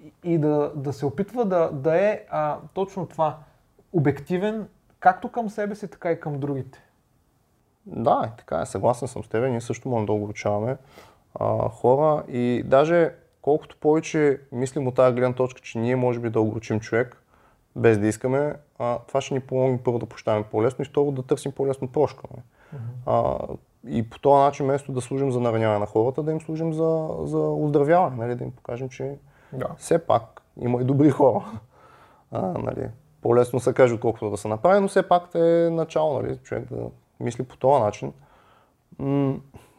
и, 0.00 0.12
и 0.24 0.38
да, 0.38 0.72
да 0.74 0.92
се 0.92 1.06
опитва 1.06 1.44
да, 1.44 1.70
да 1.72 1.96
е 1.96 2.20
а, 2.30 2.56
точно 2.74 3.06
това. 3.06 3.36
Обективен, 3.92 4.68
както 5.00 5.28
към 5.28 5.50
себе 5.50 5.74
си, 5.74 5.88
така 5.88 6.10
и 6.10 6.20
към 6.20 6.40
другите. 6.40 6.82
Да, 7.86 8.30
така 8.38 8.60
е. 8.60 8.66
Съгласен 8.66 9.08
съм 9.08 9.24
с 9.24 9.28
теб. 9.28 9.50
Ние 9.50 9.60
също 9.60 9.88
можем 9.88 10.06
да 10.06 10.12
огорчаваме 10.12 10.76
а, 11.40 11.68
хора 11.68 12.22
и 12.28 12.62
даже 12.66 13.10
колкото 13.42 13.76
повече 13.76 14.40
мислим 14.52 14.86
от 14.86 14.94
тази 14.94 15.14
гледна 15.14 15.34
точка, 15.34 15.60
че 15.60 15.78
ние 15.78 15.96
може 15.96 16.20
би 16.20 16.30
да 16.30 16.40
огорчим 16.40 16.80
човек, 16.80 17.22
без 17.76 17.98
да 17.98 18.06
искаме, 18.06 18.54
а, 18.78 18.98
това 18.98 19.20
ще 19.20 19.34
ни 19.34 19.40
помогне 19.40 19.78
първо 19.84 19.98
да 19.98 20.06
прощаваме 20.06 20.44
по-лесно 20.50 20.82
и 20.82 20.88
второ 20.88 21.10
да 21.10 21.22
търсим 21.22 21.52
по-лесно 21.52 21.88
прошка. 21.88 22.22
Uh-huh. 22.28 22.78
А, 23.06 23.38
и 23.88 24.10
по 24.10 24.18
този 24.18 24.42
начин, 24.42 24.66
вместо 24.66 24.92
да 24.92 25.00
служим 25.00 25.32
за 25.32 25.40
нараняване 25.40 25.78
на 25.78 25.86
хората, 25.86 26.22
да 26.22 26.32
им 26.32 26.40
служим 26.40 26.72
за, 26.72 27.08
за 27.22 27.38
оздравяване, 27.38 28.16
нали, 28.16 28.34
да 28.34 28.44
им 28.44 28.50
покажем, 28.50 28.88
че 28.88 29.14
да. 29.52 29.68
все 29.78 30.06
пак 30.06 30.42
има 30.60 30.80
и 30.80 30.84
добри 30.84 31.10
хора. 31.10 31.44
А, 32.30 32.40
нали, 32.42 32.88
по-лесно 33.22 33.60
се 33.60 33.72
каже, 33.72 33.94
отколкото 33.94 34.30
да 34.30 34.36
се 34.36 34.48
направи, 34.48 34.80
но 34.80 34.88
все 34.88 35.08
пак 35.08 35.34
е 35.34 35.68
начало, 35.70 36.22
нали, 36.22 36.36
човек 36.36 36.64
да 36.70 36.90
мисли 37.20 37.44
по 37.44 37.56
този 37.56 37.82
начин. 37.82 38.12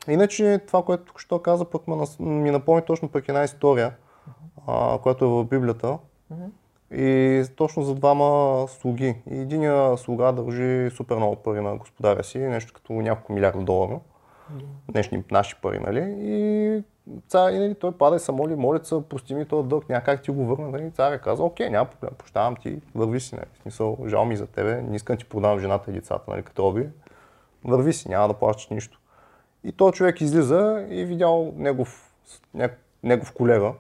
Иначе 0.08 0.60
това, 0.68 0.84
което 0.84 1.04
тук 1.04 1.20
що 1.20 1.40
каза, 1.40 1.66
пък 1.66 1.82
ми 2.20 2.52
напомни 2.52 2.82
точно 2.82 3.10
пък 3.10 3.28
една 3.28 3.44
история, 3.44 3.96
а, 4.68 4.98
която 4.98 5.26
е 5.26 5.28
в 5.28 5.44
Библията. 5.44 5.98
И 6.92 7.44
точно 7.56 7.84
за 7.84 7.96
двама 7.96 8.68
слуги. 8.68 9.16
И 9.32 9.40
единия 9.40 9.98
слуга 9.98 10.32
дължи 10.32 10.90
супер 10.96 11.16
много 11.16 11.36
пари 11.36 11.62
на 11.62 11.76
господаря 11.76 12.24
си, 12.24 12.40
нещо 12.40 12.74
като 12.74 12.94
няколко 12.94 13.34
милиарда 13.34 13.60
долара. 13.60 14.00
Днешни 14.92 15.24
наши 15.32 15.56
пари, 15.62 15.80
нали? 15.80 16.16
И 16.18 16.84
цар, 17.28 17.52
и, 17.52 17.60
нали, 17.60 17.76
той 17.76 17.92
пада 17.92 18.16
и 18.16 18.20
се 18.20 18.32
моли, 18.32 18.56
моли 18.56 18.80
се, 18.84 18.96
прости 19.10 19.36
ми 19.36 19.46
този 19.46 19.68
дълг, 19.68 19.90
някак 19.90 20.22
ти 20.22 20.32
го 20.32 20.46
върна. 20.46 20.70
Нали? 20.70 20.92
Царя 20.92 21.20
каза, 21.20 21.44
окей, 21.44 21.70
няма 21.70 21.90
проблем, 21.90 22.12
прощавам 22.18 22.56
ти, 22.56 22.82
върви 22.96 23.20
си. 23.20 23.36
Нали? 23.36 23.46
В 23.54 23.62
смисъл, 23.62 23.98
жал 24.08 24.26
ми 24.26 24.36
за 24.36 24.48
тебе, 24.48 24.82
не 24.82 24.96
искам 24.96 25.18
ти 25.18 25.26
продавам 25.26 25.60
жената 25.60 25.92
и 25.92 25.94
децата, 25.94 26.32
нали, 26.32 26.44
като 26.44 26.64
роби. 26.64 26.90
Върви 27.66 27.94
си, 27.94 28.10
няма 28.10 28.28
да 28.28 28.34
плащаш 28.34 28.68
нищо. 28.70 29.00
И 29.64 29.72
този 29.72 29.94
човек 29.94 30.22
излиза 30.22 30.86
и 30.90 31.06
видял 31.06 31.54
негов, 31.56 32.14
негов 33.04 33.32
колега 33.32 33.74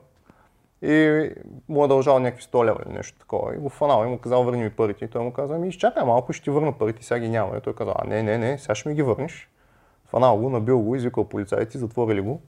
и 0.84 1.30
му 1.70 1.86
е 1.86 1.88
дължал 1.88 2.20
някакви 2.20 2.44
100 2.44 2.66
лева 2.66 2.80
или 2.86 2.94
нещо 2.94 3.20
такова. 3.20 3.56
И 3.56 3.58
го 3.58 3.70
фанал 3.70 4.06
и 4.06 4.10
му 4.10 4.18
казал, 4.18 4.44
върни 4.44 4.64
ми 4.64 4.70
парите. 4.70 5.06
И 5.06 5.08
той 5.08 5.24
му 5.24 5.34
каза, 5.34 5.56
ами 5.56 5.68
изчакай 5.68 6.04
малко, 6.04 6.34
ще 6.34 6.44
ти 6.44 6.50
върна 6.50 6.72
парите, 6.72 7.04
сега 7.04 7.20
ги 7.20 7.30
няма. 7.30 7.58
И 7.58 7.62
той 7.62 7.74
каза, 7.74 7.94
а 7.96 8.08
не, 8.08 8.24
не, 8.24 8.38
не, 8.38 8.58
сега 8.58 8.76
ще 8.76 8.90
ми 8.90 8.96
ги 8.96 9.02
върнеш. 9.02 9.50
Фанал 10.06 10.38
го, 10.38 10.50
набил 10.50 10.80
го, 10.80 10.96
извикал 10.96 11.24
полицайите, 11.24 11.78
затворили 11.78 12.22
го 12.22 12.42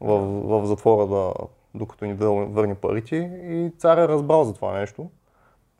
в, 0.00 0.18
в 0.62 0.66
затвора 0.66 1.06
да, 1.06 1.32
докато 1.74 2.04
ни 2.04 2.14
върне 2.14 2.74
парите. 2.74 3.16
И 3.42 3.72
царя 3.78 4.02
е 4.02 4.08
разбрал 4.08 4.44
за 4.44 4.54
това 4.54 4.78
нещо. 4.78 5.10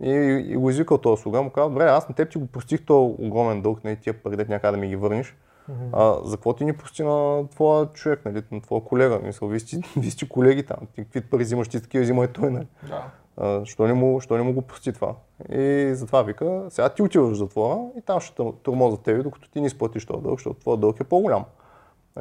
И, 0.03 0.11
и 0.49 0.57
го 0.57 0.71
извикал 0.71 0.99
този 0.99 1.23
слуга, 1.23 1.43
му 1.43 1.51
каза, 1.51 1.69
добре, 1.69 1.85
аз 1.85 2.09
на 2.09 2.15
теб 2.15 2.31
ти 2.31 2.39
го 2.39 2.47
простих 2.47 2.85
този 2.85 3.15
огромен 3.19 3.63
дълг, 3.63 3.85
не 3.85 3.97
тия 3.97 4.23
пари, 4.23 4.37
някъде 4.37 4.71
да 4.71 4.77
ми 4.77 4.89
ги 4.89 4.97
върнеш. 4.97 5.37
Mm-hmm. 5.71 5.89
А, 5.93 6.29
за 6.29 6.37
какво 6.37 6.53
ти 6.53 6.65
ни 6.65 6.73
пусти 6.73 7.03
на 7.03 7.49
твоя 7.49 7.87
човек, 7.87 8.21
нали, 8.25 8.43
на 8.51 8.61
твоя 8.61 8.85
колега? 8.85 9.21
Мисъл, 9.23 9.49
вие 9.49 9.61
сте, 9.61 9.81
вие 9.97 10.11
сте 10.11 10.29
колеги 10.29 10.63
там, 10.63 10.77
ти 10.95 11.05
какви 11.05 11.21
пари 11.21 11.43
взимаш, 11.43 11.69
ти 11.69 11.83
такива 11.83 12.03
взима 12.05 12.25
и 12.25 12.29
той, 12.29 12.51
нали? 12.51 12.67
Да. 12.89 13.05
А, 13.37 13.65
що, 13.65 13.87
не 13.87 13.95
му, 13.95 14.21
що 14.21 14.37
не 14.37 14.43
му 14.43 14.53
го 14.53 14.63
пусти 14.63 14.93
това? 14.93 15.15
И 15.53 15.91
затова 15.95 16.23
вика, 16.23 16.67
сега 16.69 16.89
ти 16.89 17.03
отиваш 17.03 17.31
в 17.31 17.39
затвора 17.39 17.81
и 17.99 18.01
там 18.01 18.21
ще 18.21 18.53
турмоза 18.63 18.97
тебе, 18.97 19.23
докато 19.23 19.51
ти 19.51 19.61
не 19.61 19.67
изплатиш 19.67 20.07
този 20.07 20.23
дълг, 20.23 20.39
защото 20.39 20.61
твоя 20.61 20.77
дълг 20.77 21.01
е 21.01 21.05
по-голям. 21.05 21.45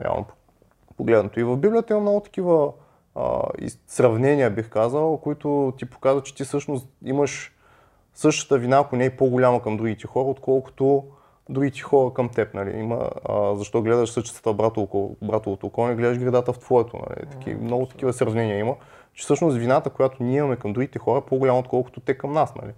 реално 0.01 0.25
погледнато. 0.97 1.39
И 1.39 1.43
в 1.43 1.57
Библията 1.57 1.93
има 1.93 2.01
много 2.01 2.19
такива 2.19 2.71
а, 3.15 3.41
сравнения, 3.87 4.51
бих 4.51 4.69
казал, 4.69 5.17
които 5.17 5.73
ти 5.77 5.85
показват, 5.85 6.25
че 6.25 6.35
ти 6.35 6.43
всъщност 6.43 6.87
имаш 7.05 7.51
същата 8.13 8.57
вина, 8.57 8.77
ако 8.77 8.95
не 8.95 9.05
е 9.05 9.17
по-голяма 9.17 9.61
към 9.61 9.77
другите 9.77 10.07
хора, 10.07 10.29
отколкото 10.29 11.03
другите 11.51 11.81
хора 11.81 12.13
към 12.13 12.29
теб. 12.29 12.53
Нали? 12.53 12.79
Има, 12.79 13.09
а, 13.29 13.55
защо 13.55 13.81
гледаш 13.81 14.11
същата 14.11 14.53
братовото, 14.53 15.15
братовото 15.21 15.67
око, 15.67 15.87
не 15.87 15.95
гледаш 15.95 16.19
градата 16.19 16.53
в 16.53 16.59
твоето. 16.59 16.97
Нали? 16.97 17.29
Таки, 17.31 17.55
много 17.55 17.85
такива 17.85 18.13
сравнения 18.13 18.59
има, 18.59 18.75
че 19.13 19.23
всъщност 19.23 19.57
вината, 19.57 19.89
която 19.89 20.23
ние 20.23 20.37
имаме 20.37 20.55
към 20.55 20.73
другите 20.73 20.99
хора, 20.99 21.17
е 21.17 21.29
по-голяма, 21.29 21.59
отколкото 21.59 21.99
те 21.99 22.17
към 22.17 22.33
нас. 22.33 22.55
Нали? 22.55 22.71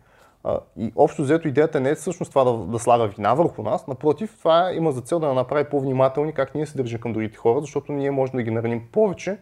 А, 0.43 0.59
и 0.77 0.91
общо 0.95 1.21
взето 1.21 1.47
идеята 1.47 1.79
не 1.79 1.89
е 1.89 1.95
всъщност 1.95 2.31
това 2.31 2.43
да, 2.43 2.53
да 2.53 2.79
слага 2.79 3.07
вина 3.07 3.33
върху 3.33 3.63
нас, 3.63 3.88
напротив, 3.88 4.36
това 4.38 4.71
има 4.73 4.91
за 4.91 5.01
цел 5.01 5.19
да 5.19 5.33
направи 5.33 5.69
по-внимателни 5.69 6.33
как 6.33 6.55
ние 6.55 6.65
се 6.65 6.77
държим 6.77 6.99
към 6.99 7.13
другите 7.13 7.38
хора, 7.38 7.62
защото 7.62 7.91
ние 7.91 8.12
можем 8.12 8.36
да 8.36 8.43
ги 8.43 8.51
нараним 8.51 8.88
повече, 8.91 9.38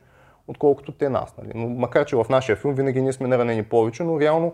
отколкото 0.47 0.91
те 0.91 1.09
нас. 1.09 1.37
Нали? 1.37 1.51
Но, 1.55 1.69
макар, 1.69 2.05
че 2.05 2.15
в 2.15 2.25
нашия 2.29 2.55
филм 2.55 2.73
винаги 2.73 3.01
ние 3.01 3.13
сме 3.13 3.27
наранени 3.27 3.63
повече, 3.63 4.03
но 4.03 4.19
реално 4.19 4.53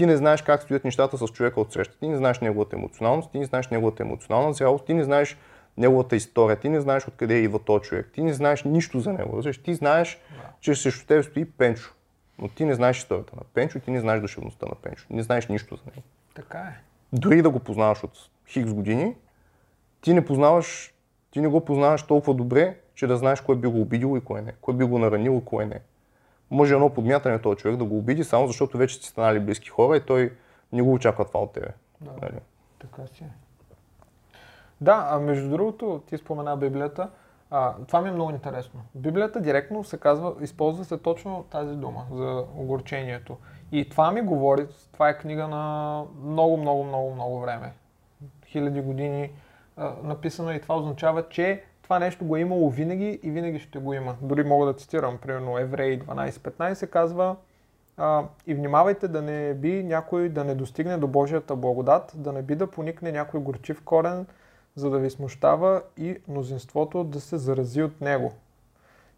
ти 0.00 0.06
не 0.06 0.16
знаеш 0.16 0.42
как 0.42 0.62
стоят 0.62 0.84
нещата 0.84 1.18
с 1.18 1.26
човека 1.26 1.60
от 1.60 1.72
среща. 1.72 1.98
Ти 1.98 2.08
не 2.08 2.16
знаеш 2.16 2.40
неговата 2.40 2.76
емоционалност, 2.76 3.32
ти 3.32 3.38
не 3.38 3.44
знаеш 3.44 3.68
неговата 3.68 4.02
емоционална 4.02 4.52
зрялост, 4.52 4.86
ти 4.86 4.94
не 4.94 5.04
знаеш 5.04 5.38
неговата 5.76 6.16
история, 6.16 6.56
ти 6.56 6.68
не 6.68 6.80
знаеш 6.80 7.08
откъде 7.08 7.34
идва 7.34 7.58
този 7.58 7.82
човек, 7.82 8.10
ти 8.14 8.22
не 8.22 8.32
знаеш 8.32 8.64
нищо 8.64 9.00
за 9.00 9.12
него. 9.12 9.36
Разбираш? 9.36 9.62
Ти 9.62 9.74
знаеш, 9.74 10.18
че 10.60 10.74
срещу 10.74 11.06
теб 11.06 11.24
стои 11.24 11.44
Пенчо, 11.44 11.94
но 12.38 12.48
ти 12.48 12.64
не 12.64 12.74
знаеш 12.74 12.98
историята 12.98 13.36
на 13.36 13.42
Пенчо, 13.54 13.80
ти 13.80 13.90
не 13.90 14.00
знаеш 14.00 14.20
душевността 14.20 14.66
на 14.66 14.74
Пенчо, 14.74 15.06
не 15.10 15.22
знаеш 15.22 15.46
нищо 15.46 15.76
за 15.76 15.82
него. 15.86 16.02
Така 16.34 16.58
е. 16.58 16.80
Дори 17.12 17.42
да 17.42 17.50
го 17.50 17.58
познаваш 17.58 18.04
от 18.04 18.30
хикс 18.48 18.72
години, 18.72 19.14
ти 20.00 20.14
не 20.14 20.24
познаваш, 20.24 20.94
ти 21.30 21.40
не 21.40 21.48
го 21.48 21.64
познаваш 21.64 22.02
толкова 22.02 22.34
добре, 22.34 22.76
че 22.94 23.06
да 23.06 23.16
знаеш 23.16 23.40
кой 23.40 23.56
би 23.56 23.68
го 23.68 23.80
обидил 23.80 24.16
и 24.16 24.20
кой 24.20 24.42
не, 24.42 24.52
кой 24.60 24.74
би 24.74 24.84
го 24.84 24.98
наранил 24.98 25.40
и 25.42 25.44
кой 25.44 25.66
не 25.66 25.80
може 26.50 26.74
едно 26.74 26.90
подмятане 26.90 27.38
този 27.38 27.56
човек 27.56 27.76
да 27.76 27.84
го 27.84 27.98
обиди, 27.98 28.24
само 28.24 28.46
защото 28.46 28.78
вече 28.78 28.96
сте 28.96 29.06
станали 29.06 29.40
близки 29.40 29.68
хора 29.68 29.96
и 29.96 30.00
той 30.00 30.32
не 30.72 30.82
го 30.82 30.92
очаква 30.92 31.24
това 31.24 31.40
от 31.40 31.52
тебе. 31.52 31.68
Да, 32.00 32.10
нали? 32.22 32.40
така 32.78 33.06
си 33.06 33.24
е. 33.24 33.30
Да, 34.80 35.08
а 35.10 35.18
между 35.18 35.50
другото, 35.50 36.02
ти 36.06 36.18
спомена 36.18 36.56
Библията. 36.56 37.10
А, 37.50 37.74
това 37.86 38.00
ми 38.00 38.08
е 38.08 38.12
много 38.12 38.30
интересно. 38.30 38.80
Библията 38.94 39.40
директно 39.40 39.84
се 39.84 39.98
казва, 39.98 40.34
използва 40.40 40.84
се 40.84 40.98
точно 40.98 41.44
тази 41.50 41.76
дума 41.76 42.06
за 42.12 42.44
огорчението. 42.56 43.36
И 43.72 43.88
това 43.88 44.12
ми 44.12 44.22
говори, 44.22 44.66
това 44.92 45.08
е 45.08 45.18
книга 45.18 45.48
на 45.48 46.04
много, 46.24 46.56
много, 46.56 46.84
много, 46.84 47.14
много 47.14 47.40
време. 47.40 47.72
Хиляди 48.46 48.80
години 48.80 49.30
а, 49.76 49.92
написано 50.02 50.52
и 50.52 50.60
това 50.60 50.76
означава, 50.76 51.28
че 51.28 51.64
това 51.90 51.98
нещо 51.98 52.24
го 52.24 52.36
е 52.36 52.40
имало 52.40 52.70
винаги 52.70 53.20
и 53.22 53.30
винаги 53.30 53.58
ще 53.58 53.78
го 53.78 53.94
има. 53.94 54.16
Дори 54.22 54.44
мога 54.44 54.66
да 54.66 54.74
цитирам, 54.74 55.18
примерно 55.18 55.58
Евреи 55.58 56.00
12.15 56.00 56.86
казва 56.86 57.36
а, 57.96 58.24
и 58.46 58.54
внимавайте 58.54 59.08
да 59.08 59.22
не 59.22 59.54
би 59.54 59.84
някой 59.84 60.28
да 60.28 60.44
не 60.44 60.54
достигне 60.54 60.96
до 60.96 61.06
Божията 61.06 61.56
благодат, 61.56 62.12
да 62.14 62.32
не 62.32 62.42
би 62.42 62.54
да 62.54 62.66
поникне 62.66 63.12
някой 63.12 63.40
горчив 63.40 63.82
корен, 63.84 64.26
за 64.74 64.90
да 64.90 64.98
ви 64.98 65.10
смущава 65.10 65.82
и 65.96 66.18
мнозинството 66.28 67.04
да 67.04 67.20
се 67.20 67.38
зарази 67.38 67.82
от 67.82 68.00
него. 68.00 68.32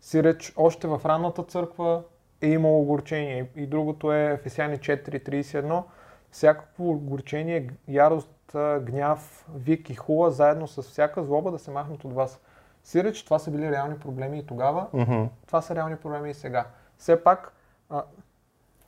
Сиреч, 0.01 0.53
още 0.57 0.87
в 0.89 1.01
ранната 1.05 1.43
църква 1.43 2.03
е 2.41 2.49
имало 2.49 2.81
огорчение. 2.81 3.51
И 3.57 3.67
другото 3.67 4.13
е 4.13 4.33
Ефесяни 4.33 4.79
4.31. 4.79 5.83
Всякакво 6.31 6.91
огорчение, 6.91 7.71
ярост, 7.89 8.57
гняв, 8.81 9.47
вик 9.55 9.91
и 9.91 9.95
хула, 9.95 10.31
заедно 10.31 10.69
с 10.69 10.83
всяка 10.83 11.25
злоба 11.25 11.51
да 11.51 11.59
се 11.59 11.71
махнат 11.71 12.05
от 12.05 12.13
вас. 12.13 12.41
Сиреч, 12.85 13.25
това 13.25 13.39
са 13.39 13.51
били 13.51 13.71
реални 13.71 13.99
проблеми 13.99 14.39
и 14.39 14.47
тогава, 14.47 14.87
mm-hmm. 14.95 15.29
това 15.47 15.63
са 15.63 15.75
реални 15.75 15.97
проблеми 15.97 16.31
и 16.31 16.35
сега. 16.35 16.67
Все 16.99 17.25
пак, 17.25 17.53
а, 17.91 18.03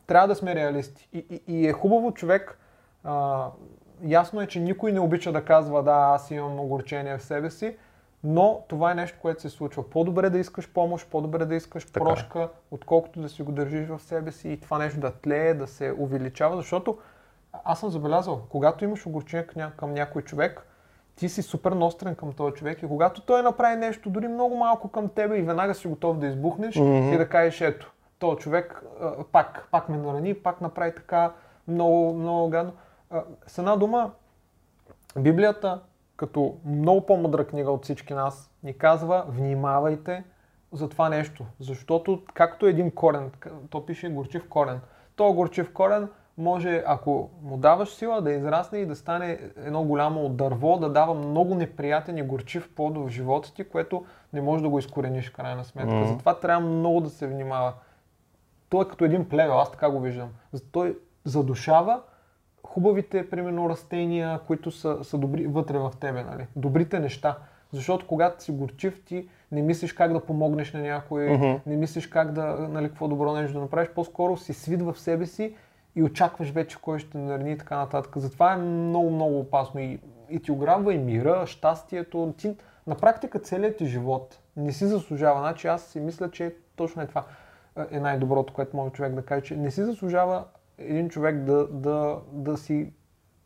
трябва 0.07 0.29
да 0.29 0.35
сме 0.35 0.55
реалисти. 0.55 1.09
И, 1.13 1.27
и, 1.31 1.43
и 1.59 1.69
е 1.69 1.73
хубаво 1.73 2.13
човек, 2.13 2.59
а, 3.05 3.47
ясно 4.03 4.41
е, 4.41 4.47
че 4.47 4.61
никой 4.61 4.93
не 4.93 5.01
обича 5.01 5.33
да 5.33 5.45
казва, 5.45 5.83
да, 5.83 5.93
аз 6.15 6.31
имам 6.31 6.61
огорчение 6.61 7.19
в 7.19 7.23
себе 7.23 7.51
си, 7.51 7.77
но 8.25 8.65
това 8.69 8.91
е 8.91 8.95
нещо, 8.95 9.19
което 9.23 9.43
се 9.43 9.51
случва. 9.51 9.91
По-добре 9.91 10.31
да 10.31 10.39
искаш 10.39 10.73
помощ, 10.73 11.11
по-добре 11.11 11.45
да 11.45 11.55
искаш 11.55 11.87
така. 11.87 12.01
Е. 12.01 12.05
прошка, 12.05 12.49
отколкото 12.71 13.21
да 13.21 13.29
си 13.29 13.43
го 13.43 13.53
държиш 13.53 13.89
в 13.89 14.03
себе 14.03 14.33
си 14.33 14.49
и 14.49 14.61
това 14.61 14.79
нещо 14.79 15.01
да 15.01 15.11
тлее, 15.11 15.55
да 15.55 15.67
се 15.67 15.95
увеличава, 15.99 16.57
защото 16.57 16.99
аз 17.65 17.81
съм 17.81 17.91
забелязал, 17.91 18.43
когато 18.49 18.85
имаш 18.85 19.07
огорчение 19.07 19.71
към 19.77 19.95
някой 19.95 20.23
човек, 20.23 20.67
ти 21.17 21.29
си 21.29 21.43
супер 21.43 21.73
нострен 21.73 22.15
към 22.15 22.33
този 22.33 22.55
човек 22.55 22.83
и 22.83 22.89
когато 22.89 23.21
той 23.21 23.43
направи 23.43 23.77
нещо, 23.77 24.11
дори 24.11 24.29
много 24.29 24.57
малко 24.57 24.89
към 24.89 25.09
тебе 25.09 25.39
и 25.39 25.43
веднага 25.43 25.75
си 25.75 25.89
готов 25.89 26.19
да 26.19 26.27
избухнеш 26.27 26.75
mm-hmm. 26.75 27.15
и 27.15 27.19
да 27.19 27.29
кажеш, 27.29 27.61
ето, 27.61 27.93
този 28.19 28.39
човек 28.39 28.85
а, 29.01 29.25
пак, 29.33 29.69
пак 29.71 29.89
ме 29.89 29.97
нарани, 29.97 30.35
пак 30.35 30.61
направи 30.61 30.95
така 30.95 31.33
много, 31.69 32.15
много 32.15 32.49
гадно. 32.49 32.73
А, 33.11 33.23
с 33.47 33.59
една 33.59 33.77
дума, 33.77 34.11
Библията, 35.19 35.81
като 36.17 36.57
много 36.65 37.07
по-мъдра 37.07 37.47
книга 37.47 37.71
от 37.71 37.85
всички 37.85 38.15
нас, 38.15 38.51
ни 38.63 38.79
казва, 38.79 39.25
внимавайте 39.29 40.25
за 40.73 40.89
това 40.89 41.09
нещо, 41.09 41.47
защото 41.61 42.23
както 42.35 42.67
един 42.67 42.91
корен, 42.91 43.31
то 43.71 43.87
пише 43.87 44.11
горчив 44.11 44.49
корен, 44.49 44.81
то 45.17 45.33
горчив 45.33 45.73
корен 45.73 46.09
може, 46.39 46.83
ако 46.87 47.31
му 47.43 47.57
даваш 47.57 47.89
сила, 47.89 48.21
да 48.21 48.33
израсне 48.33 48.79
и 48.79 48.87
да 48.87 48.97
стане 48.97 49.39
едно 49.57 49.85
голямо 49.85 50.29
дърво, 50.29 50.79
да 50.79 50.93
дава 50.93 51.15
много 51.15 51.55
неприятен 51.55 52.19
и 52.19 52.23
горчив 52.23 52.75
плод 52.75 52.99
в 52.99 53.09
живота 53.09 53.55
ти, 53.55 53.65
което 53.65 54.05
не 54.33 54.41
можеш 54.41 54.63
да 54.63 54.69
го 54.69 54.79
изкорениш 54.79 55.31
в 55.31 55.33
крайна 55.33 55.65
сметка. 55.65 55.93
Mm-hmm. 55.93 56.13
Затова 56.13 56.41
трябва 56.41 56.69
много 56.69 57.01
да 57.01 57.11
се 57.11 57.27
внимава. 57.27 57.73
Той 58.69 58.85
е 58.85 58.89
като 58.89 59.05
един 59.05 59.29
плевел, 59.29 59.61
аз 59.61 59.71
така 59.71 59.91
го 59.91 60.01
виждам. 60.01 60.29
Той 60.73 60.99
задушава 61.25 62.01
хубавите, 62.67 63.31
примерно, 63.31 63.71
растения, 63.71 64.41
които 64.47 64.71
са, 64.71 65.05
са 65.05 65.19
добри 65.19 65.47
вътре 65.47 65.79
в 65.79 65.93
тебе, 66.01 66.25
нали? 66.25 66.47
добрите 66.57 67.01
неща. 67.01 67.39
Защото 67.73 68.07
когато 68.07 68.45
си 68.45 68.53
горчив, 68.53 69.05
ти 69.05 69.29
не 69.53 69.63
мислиш 69.63 69.93
как 69.93 70.13
да 70.13 70.21
помогнеш 70.21 70.73
на 70.73 70.81
някой, 70.81 71.23
mm-hmm. 71.23 71.61
не 71.67 71.77
мислиш 71.77 72.07
как 72.07 72.33
да, 72.33 72.43
нали, 72.71 72.89
какво 72.89 73.09
добро 73.09 73.33
нещо 73.33 73.55
да 73.55 73.61
направиш, 73.61 73.89
по-скоро 73.95 74.37
си 74.37 74.53
свид 74.53 74.83
в 74.83 74.99
себе 74.99 75.27
си 75.27 75.55
и 75.97 76.03
очакваш 76.03 76.51
вече 76.51 76.79
кой 76.83 76.99
ще 76.99 77.19
нарани 77.19 77.53
и 77.53 77.59
така 77.59 77.77
нататък. 77.77 78.13
Затова 78.17 78.53
е 78.53 78.57
много, 78.57 79.11
много 79.11 79.39
опасно 79.39 79.81
и, 79.81 80.01
и 80.31 80.43
ти 80.43 80.53
ограбва 80.53 80.95
и 80.95 80.99
мира, 80.99 81.47
щастието. 81.47 82.35
Ти, 82.39 82.57
на 82.87 82.95
практика 82.95 83.39
целият 83.39 83.77
ти 83.77 83.87
живот 83.87 84.39
не 84.57 84.73
си 84.73 84.87
заслужава. 84.87 85.41
Значи 85.41 85.67
аз 85.67 85.83
си 85.83 86.01
мисля, 86.01 86.31
че 86.31 86.55
точно 86.77 87.03
е 87.03 87.07
това 87.07 87.25
е 87.91 88.01
най-доброто, 88.01 88.53
което 88.53 88.77
може 88.77 88.93
човек 88.93 89.13
да 89.13 89.23
каже, 89.23 89.43
че 89.43 89.57
не 89.57 89.71
си 89.71 89.83
заслужава 89.83 90.45
един 90.79 91.09
човек 91.09 91.37
да, 91.37 91.67
да, 91.67 92.19
да 92.33 92.57
си 92.57 92.93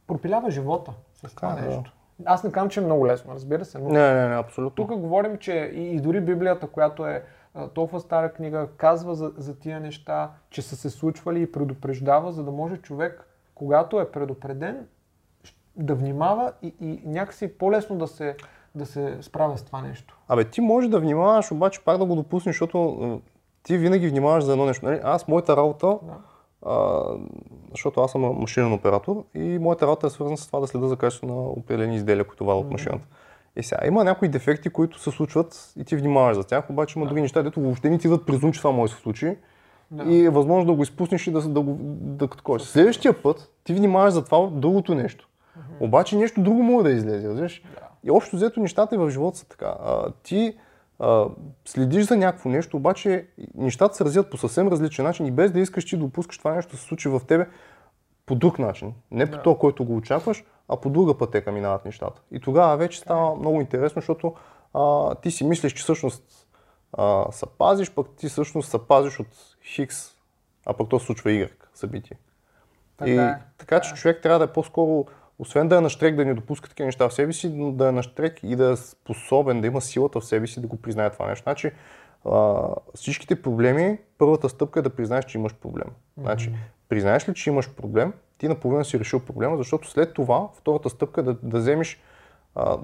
пропилява 0.07 0.51
живота 0.51 0.93
с 1.27 1.35
това 1.35 1.55
нещо. 1.55 1.83
Да. 2.19 2.31
Аз 2.31 2.45
не 2.45 2.53
казвам, 2.53 2.71
че 2.71 2.81
е 2.81 2.85
много 2.85 3.07
лесно, 3.07 3.35
разбира 3.35 3.65
се, 3.65 3.79
но 3.79 3.89
не, 3.89 4.15
не, 4.15 4.29
не, 4.29 4.35
абсолютно. 4.35 4.87
тук 4.87 4.99
говорим, 4.99 5.39
че 5.39 5.73
и, 5.75 5.97
и 5.97 6.01
дори 6.01 6.21
Библията, 6.21 6.67
която 6.67 7.07
е 7.07 7.23
толкова 7.75 8.01
стара 8.01 8.33
книга 8.33 8.69
казва 8.77 9.15
за, 9.15 9.33
за 9.37 9.59
тия 9.59 9.81
неща, 9.81 10.31
че 10.51 10.63
са 10.63 10.77
се 10.77 10.91
случвали 10.91 11.43
и 11.43 11.53
предупреждава, 11.53 12.33
за 12.33 12.45
да 12.45 12.51
може 12.51 12.77
човек, 12.77 13.29
когато 13.55 14.01
е 14.01 14.11
предупреден, 14.11 14.87
да 15.77 15.95
внимава 15.95 16.53
и, 16.63 16.75
и 16.81 17.03
някакси 17.05 17.59
по-лесно 17.59 17.99
да 17.99 18.07
се, 18.07 18.37
да 18.75 18.87
се 18.87 19.19
справя 19.21 19.59
с 19.59 19.63
това 19.63 19.83
нещо. 19.83 20.19
Абе, 20.29 20.45
ти 20.45 20.61
можеш 20.61 20.91
да 20.91 21.01
внимаваш, 21.01 21.53
обаче 21.53 21.85
пак 21.85 21.99
да 21.99 22.05
го 22.05 22.15
допуснеш, 22.15 22.55
защото 22.55 23.21
ти 23.63 23.79
винаги 23.79 24.09
внимаваш 24.09 24.45
за 24.45 24.53
едно 24.53 24.67
нещо. 24.67 24.87
Нали? 24.87 25.01
Аз, 25.05 25.29
моята 25.29 25.57
работа, 25.57 25.87
да. 25.87 26.17
а, 26.67 27.03
защото 27.71 28.01
аз 28.01 28.13
съм 28.13 28.21
машинен 28.21 28.73
оператор 28.73 29.25
и 29.35 29.59
моята 29.59 29.87
работа 29.87 30.07
е 30.07 30.11
свързана 30.11 30.37
с 30.37 30.47
това 30.47 30.61
да 30.61 30.67
следа 30.67 30.87
за 30.87 30.97
качество 30.97 31.27
на 31.27 31.35
определени 31.35 31.97
изделия, 31.97 32.25
които 32.25 32.45
вадат 32.45 32.65
от 32.65 32.71
машината. 32.71 33.07
И 33.59 33.63
сега 33.63 33.81
има 33.87 34.05
някои 34.05 34.29
дефекти, 34.29 34.71
които 34.71 35.01
се 35.01 35.11
случват 35.11 35.73
и 35.77 35.85
ти 35.85 35.97
внимаваш 35.97 36.37
за 36.37 36.45
тях, 36.45 36.71
обаче 36.71 36.99
има 36.99 37.07
да. 37.07 37.09
други 37.09 37.23
неща, 37.23 37.43
дето 37.43 37.61
въобще 37.61 37.91
не 37.91 37.99
ти 37.99 38.09
дадат 38.09 38.27
презум, 38.27 38.53
че 38.53 38.61
това 38.61 38.71
може 38.71 38.93
да 38.93 38.97
се 38.97 39.03
случи. 39.03 39.37
Да. 39.91 40.05
И 40.05 40.25
е 40.25 40.31
възможно 40.31 40.67
да 40.67 40.77
го 40.77 40.83
изпуснеш 40.83 41.27
и 41.27 41.31
да, 41.31 41.41
да, 41.41 41.49
да, 41.49 41.77
да 42.19 42.29
да 42.57 42.59
Следващия 42.59 43.23
път 43.23 43.51
ти 43.65 43.75
внимаваш 43.75 44.15
за 44.15 44.25
това 44.25 44.47
другото 44.47 44.95
нещо. 44.95 45.29
Mm-hmm. 45.29 45.85
Обаче 45.85 46.17
нещо 46.17 46.43
друго 46.43 46.63
може 46.63 46.85
да 46.85 46.91
излезе. 46.91 47.29
Да. 47.29 47.49
И 48.05 48.11
общо 48.11 48.37
взето 48.37 48.61
нещата 48.61 48.95
и 48.95 48.99
в 48.99 49.11
живота 49.11 49.39
са 49.39 49.49
така. 49.49 49.75
А, 49.85 50.13
ти 50.23 50.57
а, 50.99 51.25
следиш 51.65 52.07
за 52.07 52.17
някакво 52.17 52.49
нещо, 52.49 52.77
обаче 52.77 53.27
нещата 53.55 53.95
се 53.95 54.05
развият 54.05 54.31
по 54.31 54.37
съвсем 54.37 54.69
различен 54.69 55.05
начин 55.05 55.27
и 55.27 55.31
без 55.31 55.53
да 55.53 55.61
искаш 55.61 55.85
ти 55.85 55.97
допускаш 55.97 56.39
това 56.39 56.55
нещо 56.55 56.73
да 56.73 56.79
се 56.79 56.85
случи 56.85 57.09
в 57.09 57.21
тебе 57.29 57.47
по 58.27 58.35
друг 58.35 58.59
начин. 58.59 58.93
Не 59.11 59.27
по 59.27 59.37
да. 59.37 59.43
това, 59.43 59.59
който 59.59 59.85
го 59.85 59.97
очакваш, 59.97 60.45
а 60.69 60.77
по 60.77 60.91
друга 60.91 61.19
пътека 61.19 61.53
минават 61.53 61.85
нещата. 61.85 62.21
И 62.33 62.41
тогава 62.41 62.77
вече 62.77 62.99
става 62.99 63.35
много 63.35 63.61
интересно, 63.61 64.01
защото 64.01 64.35
а, 64.75 65.15
ти 65.15 65.31
си 65.31 65.45
мислиш, 65.45 65.73
че 65.73 65.83
всъщност 65.83 66.47
а, 66.93 67.33
се 67.33 67.47
пазиш, 67.59 67.91
пък 67.91 68.07
ти 68.17 68.29
всъщност 68.29 68.71
се 68.71 68.79
пазиш 68.89 69.21
от 69.21 69.57
Хикс, 69.65 70.11
а 70.67 70.73
пък 70.73 70.89
то 70.89 70.99
случва 70.99 71.31
Y 71.31 71.51
събитие. 71.75 72.17
Така, 72.97 73.11
и, 73.11 73.17
е, 73.17 73.39
така, 73.59 73.81
че 73.81 73.95
човек 73.95 74.23
трябва 74.23 74.39
да 74.39 74.45
е 74.45 74.53
по-скоро 74.53 75.07
освен 75.39 75.69
да 75.69 75.77
е 75.77 75.81
наштрек 75.81 76.17
да 76.17 76.25
не 76.25 76.35
допуска 76.35 76.69
такива 76.69 76.87
неща 76.87 77.09
в 77.09 77.15
себе 77.15 77.33
си, 77.33 77.49
но 77.49 77.73
да 77.73 77.89
е 77.89 77.93
наштрек 77.93 78.41
и 78.43 78.57
да 78.57 78.71
е 78.71 78.77
способен, 78.77 79.61
да 79.61 79.67
има 79.67 79.81
силата 79.81 80.21
в 80.21 80.25
себе 80.25 80.47
си 80.47 80.61
да 80.61 80.67
го 80.67 80.77
признае 80.77 81.11
това 81.11 81.29
нещо. 81.29 81.43
Значи, 81.43 81.71
а, 82.25 82.65
всичките 82.95 83.43
проблеми, 83.43 83.99
първата 84.19 84.49
стъпка 84.49 84.79
е 84.79 84.83
да 84.83 84.91
признаеш, 84.91 85.25
че 85.25 85.39
имаш 85.39 85.55
проблем. 85.55 85.89
Значи, 86.19 86.53
признаеш 86.89 87.29
ли, 87.29 87.35
че 87.35 87.51
имаш 87.51 87.71
проблем, 87.71 88.13
ти 88.39 88.49
наполовина 88.49 88.85
си 88.85 89.01
решил 89.01 89.21
проблема, 89.21 89.57
защото 89.57 89.91
след 89.91 90.15
това 90.15 90.49
втората 90.55 90.91
стъпка 90.91 91.21
е 91.21 91.25
да, 91.25 91.37
да 91.43 91.59
вземеш 91.59 92.01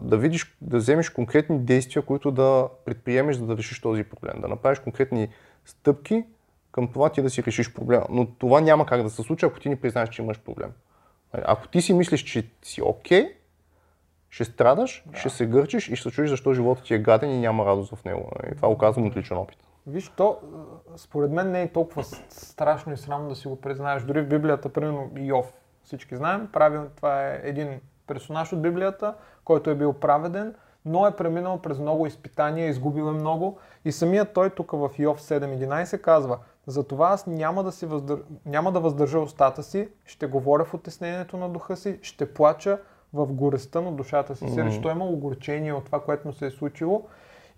да 0.02 0.16
видиш, 0.16 0.56
да 0.60 0.76
вземеш 0.76 1.10
конкретни 1.10 1.58
действия, 1.58 2.02
които 2.02 2.30
да 2.30 2.68
предприемеш, 2.84 3.36
за 3.36 3.46
да 3.46 3.56
решиш 3.56 3.80
този 3.80 4.04
проблем. 4.04 4.40
Да 4.40 4.48
направиш 4.48 4.78
конкретни 4.78 5.28
стъпки 5.64 6.24
към 6.72 6.88
това 6.88 7.10
ти 7.10 7.22
да 7.22 7.30
си 7.30 7.42
решиш 7.42 7.74
проблема. 7.74 8.06
Но 8.10 8.26
това 8.26 8.60
няма 8.60 8.86
как 8.86 9.02
да 9.02 9.10
се 9.10 9.22
случи, 9.22 9.46
ако 9.46 9.60
ти 9.60 9.68
не 9.68 9.80
признаеш, 9.80 10.08
че 10.08 10.22
имаш 10.22 10.40
проблем. 10.40 10.72
Ако 11.32 11.68
ти 11.68 11.82
си 11.82 11.94
мислиш, 11.94 12.22
че 12.22 12.50
си 12.62 12.82
окей, 12.82 13.22
okay, 13.22 13.32
ще 14.30 14.44
страдаш, 14.44 15.04
да. 15.06 15.18
ще 15.18 15.30
се 15.30 15.46
гърчиш 15.46 15.88
и 15.88 15.96
ще 15.96 16.08
се 16.08 16.14
чуеш 16.14 16.30
защо 16.30 16.54
живота 16.54 16.82
ти 16.82 16.94
е 16.94 16.98
гаден 16.98 17.30
и 17.30 17.40
няма 17.40 17.66
радост 17.66 17.94
в 17.94 18.04
него. 18.04 18.30
И 18.52 18.56
това 18.56 18.68
го 18.68 18.78
казвам 18.78 19.06
от 19.06 19.16
личен 19.16 19.36
опит. 19.36 19.58
Виж, 19.86 20.12
то 20.16 20.38
според 20.96 21.30
мен 21.30 21.50
не 21.50 21.62
е 21.62 21.72
толкова 21.72 22.04
страшно 22.28 22.92
и 22.92 22.96
срамно 22.96 23.28
да 23.28 23.34
си 23.34 23.48
го 23.48 23.60
признаеш. 23.60 24.02
Дори 24.02 24.22
в 24.22 24.28
Библията, 24.28 24.68
примерно 24.68 25.10
Йов, 25.16 25.52
всички 25.82 26.16
знаем, 26.16 26.48
правилно 26.52 26.88
това 26.96 27.26
е 27.26 27.40
един 27.42 27.80
персонаж 28.06 28.52
от 28.52 28.62
Библията, 28.62 29.14
който 29.44 29.70
е 29.70 29.74
бил 29.74 29.92
праведен, 29.92 30.54
но 30.84 31.06
е 31.06 31.16
преминал 31.16 31.58
през 31.58 31.78
много 31.78 32.06
изпитания, 32.06 32.68
изгубил 32.68 33.04
е 33.04 33.12
много. 33.12 33.58
И 33.84 33.92
самият 33.92 34.32
той 34.32 34.50
тук 34.50 34.70
в 34.72 34.90
Йов 34.98 35.20
7.11 35.20 36.00
казва, 36.00 36.38
затова 36.66 37.08
аз 37.08 37.26
няма 37.26 37.64
да, 37.64 37.72
си 37.72 37.86
въздър... 37.86 38.22
няма 38.46 38.72
да 38.72 38.80
въздържа 38.80 39.18
устата 39.18 39.62
си, 39.62 39.88
ще 40.04 40.26
говоря 40.26 40.64
в 40.64 40.74
отеснението 40.74 41.36
на 41.36 41.48
духа 41.48 41.76
си, 41.76 41.98
ще 42.02 42.34
плача 42.34 42.78
в 43.12 43.26
горестта 43.26 43.80
на 43.80 43.92
душата 43.92 44.36
си. 44.36 44.44
Mm-hmm. 44.44 44.70
Сиреч, 44.70 44.84
имал 44.92 45.12
огорчение 45.12 45.72
от 45.72 45.84
това, 45.84 46.00
което 46.00 46.28
му 46.28 46.34
се 46.34 46.46
е 46.46 46.50
случило 46.50 47.06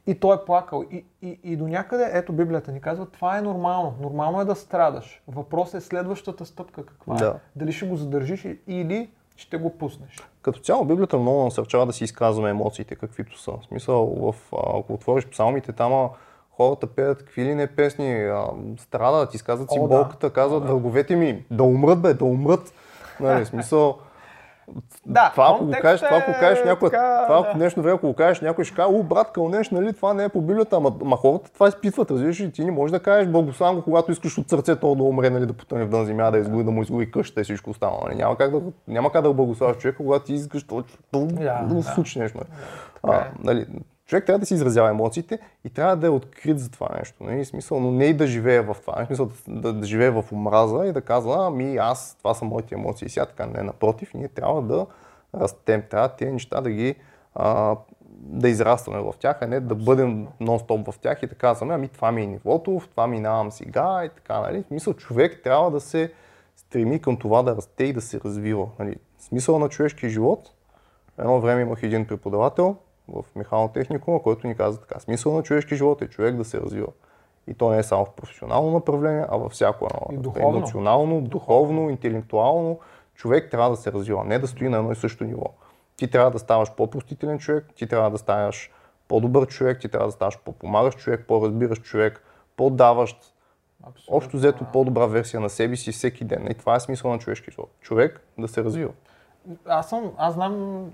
и 0.06 0.20
той 0.20 0.36
е 0.36 0.44
плакал. 0.46 0.84
И, 0.90 1.04
и, 1.22 1.40
и 1.44 1.56
до 1.56 1.68
някъде, 1.68 2.10
ето 2.12 2.32
Библията 2.32 2.72
ни 2.72 2.80
казва, 2.80 3.06
това 3.06 3.38
е 3.38 3.42
нормално. 3.42 3.94
Нормално 4.00 4.40
е 4.40 4.44
да 4.44 4.54
страдаш. 4.54 5.22
Въпросът 5.28 5.82
е 5.82 5.84
следващата 5.84 6.46
стъпка 6.46 6.86
каква 6.86 7.14
е. 7.14 7.18
Да. 7.18 7.38
Дали 7.56 7.72
ще 7.72 7.86
го 7.86 7.96
задържиш 7.96 8.46
или 8.66 9.10
ще 9.36 9.56
го 9.56 9.70
пуснеш. 9.78 10.16
Като 10.42 10.60
цяло 10.60 10.84
Библията 10.84 11.18
много 11.18 11.44
насърчава 11.44 11.86
да 11.86 11.92
си 11.92 12.04
изказваме 12.04 12.50
емоциите, 12.50 12.94
каквито 12.96 13.38
са. 13.38 13.50
В 13.50 13.64
смисъл, 13.68 14.06
в, 14.06 14.34
ако 14.52 14.92
отвориш 14.94 15.26
псалмите, 15.26 15.72
там 15.72 16.08
хората 16.50 16.86
пеят 16.86 17.18
какви 17.18 17.44
ли 17.44 17.54
не 17.54 17.66
песни, 17.66 18.24
а, 18.24 18.46
страдат, 18.78 19.34
изказват 19.34 19.70
си 19.70 19.78
О, 19.80 19.88
болката, 19.88 20.26
да. 20.26 20.32
казват 20.32 20.64
враговете 20.64 21.16
ми, 21.16 21.44
да 21.50 21.62
умрат 21.62 22.02
бе, 22.02 22.14
да 22.14 22.24
умрат. 22.24 22.72
Нали, 23.20 23.46
смисъл, 23.46 23.98
да, 25.06 25.30
това, 25.30 25.52
ако 25.54 25.64
го 25.64 25.72
кажеш, 25.80 26.00
това, 26.00 26.16
ако 26.16 26.32
кажеш 26.40 26.64
някой, 26.64 26.90
така, 26.90 27.24
това, 27.26 27.42
да. 27.42 27.54
днешно 27.54 27.82
време, 27.82 27.94
ако 27.96 28.06
го 28.06 28.14
кажеш 28.14 28.40
някой, 28.40 28.64
ще 28.64 28.76
каже, 28.76 28.88
о, 28.88 29.02
брат, 29.02 29.32
кълнеш, 29.32 29.70
нали, 29.70 29.92
това 29.92 30.14
не 30.14 30.24
е 30.24 30.28
по 30.28 30.40
Библията, 30.40 30.76
ама, 30.76 30.92
ама 31.02 31.16
хората 31.16 31.52
това 31.52 31.68
изпитват, 31.68 32.10
разбираш 32.10 32.40
и 32.40 32.52
ти 32.52 32.64
не 32.64 32.70
можеш 32.70 32.92
да 32.92 33.00
кажеш 33.00 33.28
благословен 33.28 33.82
когато 33.82 34.12
искаш 34.12 34.38
от 34.38 34.48
сърцето 34.48 34.94
да 34.94 35.02
умре, 35.02 35.30
нали, 35.30 35.46
да 35.46 35.52
потъне 35.52 35.84
в 35.84 35.88
дън 35.88 36.04
земя, 36.04 36.30
да 36.30 36.38
изгуби, 36.38 36.64
да 36.64 36.70
му 36.70 36.82
изгуби 36.82 37.10
къщата 37.10 37.40
и 37.40 37.44
всичко 37.44 37.70
останало. 37.70 38.00
Нали. 38.04 38.14
Няма 38.14 38.36
как 38.36 38.50
да, 38.50 38.60
няма 38.88 39.12
как 39.12 39.22
да 39.22 39.32
благославяш 39.32 39.76
човека, 39.76 39.96
когато 39.96 40.24
ти 40.24 40.34
искаш 40.34 40.66
точно 40.66 40.98
да, 41.12 41.62
да, 41.62 41.74
да, 41.74 41.82
случи 41.82 42.18
нещо. 42.18 42.38
Нали. 42.38 42.48
А, 43.02 43.20
е. 43.20 43.30
нали, 43.44 43.66
човек 44.06 44.26
трябва 44.26 44.38
да 44.38 44.46
си 44.46 44.54
изразява 44.54 44.90
емоциите 44.90 45.38
и 45.64 45.70
трябва 45.70 45.96
да 45.96 46.06
е 46.06 46.10
открит 46.10 46.58
за 46.58 46.70
това 46.70 46.88
нещо. 46.98 47.24
Нали? 47.24 47.44
Смисъл, 47.44 47.80
но 47.80 47.90
не 47.90 48.04
и 48.04 48.14
да 48.14 48.26
живее 48.26 48.60
в 48.60 48.76
това. 48.80 49.04
В 49.04 49.06
смисъл 49.06 49.30
да, 49.48 49.72
да 49.72 49.86
живее 49.86 50.10
в 50.10 50.24
омраза 50.32 50.86
и 50.86 50.92
да 50.92 51.00
казва, 51.00 51.46
ами 51.46 51.76
аз, 51.76 52.16
това 52.18 52.34
са 52.34 52.44
моите 52.44 52.74
емоции. 52.74 53.08
Сега 53.08 53.26
така 53.26 53.46
не, 53.46 53.62
напротив, 53.62 54.14
ние 54.14 54.28
трябва 54.28 54.62
да 54.62 54.86
растем, 55.34 55.82
трябва 55.90 56.08
тези 56.08 56.32
неща 56.32 56.60
да 56.60 56.70
ги 56.70 56.94
а, 57.34 57.76
да 58.18 58.48
израстваме 58.48 59.00
в 59.00 59.14
тях, 59.18 59.38
а 59.42 59.46
не 59.46 59.60
да 59.60 59.74
бъдем 59.74 60.26
нон-стоп 60.40 60.92
в 60.92 60.98
тях 60.98 61.22
и 61.22 61.26
да 61.26 61.34
казваме, 61.34 61.74
ами 61.74 61.88
това 61.88 62.12
ми 62.12 62.22
е 62.22 62.26
нивото, 62.26 62.78
в 62.80 62.88
това 62.88 63.06
минавам 63.06 63.52
сега 63.52 64.04
и 64.04 64.08
така, 64.08 64.40
нали? 64.40 64.62
В 64.62 64.66
смисъл, 64.66 64.94
човек 64.94 65.40
трябва 65.44 65.70
да 65.70 65.80
се 65.80 66.12
стреми 66.56 67.00
към 67.00 67.16
това 67.16 67.42
да 67.42 67.56
расте 67.56 67.84
и 67.84 67.92
да 67.92 68.00
се 68.00 68.20
развива. 68.20 68.68
Нали? 68.78 68.96
Смисъл 69.18 69.58
на 69.58 69.68
човешкия 69.68 70.10
живот, 70.10 70.52
едно 71.18 71.40
време 71.40 71.62
имах 71.62 71.82
един 71.82 72.06
преподавател, 72.06 72.76
в 73.08 73.24
механо 73.36 73.68
техникума, 73.68 74.22
който 74.22 74.46
ни 74.46 74.56
каза 74.56 74.80
така. 74.80 75.00
Смисъл 75.00 75.34
на 75.34 75.42
човешки 75.42 75.76
живот 75.76 76.02
е 76.02 76.08
човек 76.08 76.36
да 76.36 76.44
се 76.44 76.60
развива. 76.60 76.88
И 77.46 77.54
то 77.54 77.70
не 77.70 77.78
е 77.78 77.82
само 77.82 78.04
в 78.04 78.10
професионално 78.10 78.70
направление, 78.70 79.24
а 79.28 79.36
във 79.36 79.52
всяко 79.52 79.86
едно. 79.86 80.18
И 80.18 80.22
духовно. 80.22 80.56
Емоционално, 80.56 81.20
духовно, 81.20 81.90
интелектуално. 81.90 82.78
Човек 83.14 83.50
трябва 83.50 83.70
да 83.70 83.76
се 83.76 83.92
развива, 83.92 84.24
не 84.24 84.38
да 84.38 84.46
стои 84.46 84.68
на 84.68 84.78
едно 84.78 84.92
и 84.92 84.96
също 84.96 85.24
ниво. 85.24 85.44
Ти 85.96 86.10
трябва 86.10 86.30
да 86.30 86.38
ставаш 86.38 86.72
по-простителен 86.72 87.38
човек, 87.38 87.66
ти 87.76 87.86
трябва 87.86 88.10
да 88.10 88.18
ставаш 88.18 88.70
по-добър 89.08 89.46
човек, 89.46 89.80
ти 89.80 89.88
трябва 89.88 90.08
да 90.08 90.12
ставаш 90.12 90.38
по-помагащ 90.38 90.98
човек, 90.98 91.24
по-разбиращ 91.28 91.82
човек, 91.82 92.22
по-даващ. 92.56 93.34
Абсолютно. 93.82 94.16
Общо 94.16 94.36
взето 94.36 94.64
по-добра 94.72 95.06
версия 95.06 95.40
на 95.40 95.50
себе 95.50 95.76
си 95.76 95.92
всеки 95.92 96.24
ден. 96.24 96.46
И 96.50 96.54
това 96.54 96.74
е 96.74 96.80
смисъл 96.80 97.10
на 97.10 97.18
човешки 97.18 97.50
живот. 97.50 97.70
Човек 97.80 98.20
да 98.38 98.48
се 98.48 98.64
развива. 98.64 98.92
Аз 99.66 99.88
съм, 99.88 100.12
аз 100.18 100.34
знам 100.34 100.84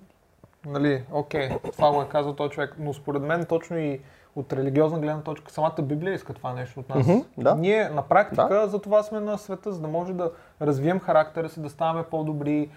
нали, 0.66 1.04
окей, 1.12 1.50
това 1.72 1.92
го 1.92 2.02
е 2.02 2.08
казал 2.08 2.34
този 2.34 2.50
човек, 2.50 2.74
но 2.78 2.94
според 2.94 3.22
мен 3.22 3.44
точно 3.44 3.78
и 3.78 4.00
от 4.36 4.52
религиозна 4.52 4.98
гледна 4.98 5.22
точка, 5.22 5.52
самата 5.52 5.82
Библия 5.82 6.14
иска 6.14 6.34
това 6.34 6.52
нещо 6.52 6.80
от 6.80 6.88
нас. 6.88 7.06
Mm-hmm, 7.06 7.24
да. 7.38 7.54
Ние 7.54 7.88
на 7.88 8.02
практика 8.02 8.48
да. 8.48 8.68
за 8.68 8.78
това 8.78 9.02
сме 9.02 9.20
на 9.20 9.38
света, 9.38 9.72
за 9.72 9.80
да 9.80 9.88
може 9.88 10.12
да 10.12 10.30
развием 10.60 11.00
характера 11.00 11.48
си, 11.48 11.60
да 11.60 11.70
ставаме 11.70 12.02
по-добри, 12.02 12.70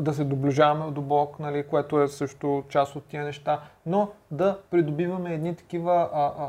да 0.00 0.14
се 0.14 0.24
доближаваме 0.24 0.90
до 0.90 1.00
Бог, 1.00 1.38
нали, 1.38 1.66
което 1.66 2.00
е 2.00 2.08
също 2.08 2.64
част 2.68 2.96
от 2.96 3.04
тия 3.04 3.24
неща, 3.24 3.60
но 3.86 4.08
да 4.30 4.58
придобиваме 4.70 5.34
едни 5.34 5.56
такива 5.56 6.08
а, 6.12 6.24
а, 6.24 6.48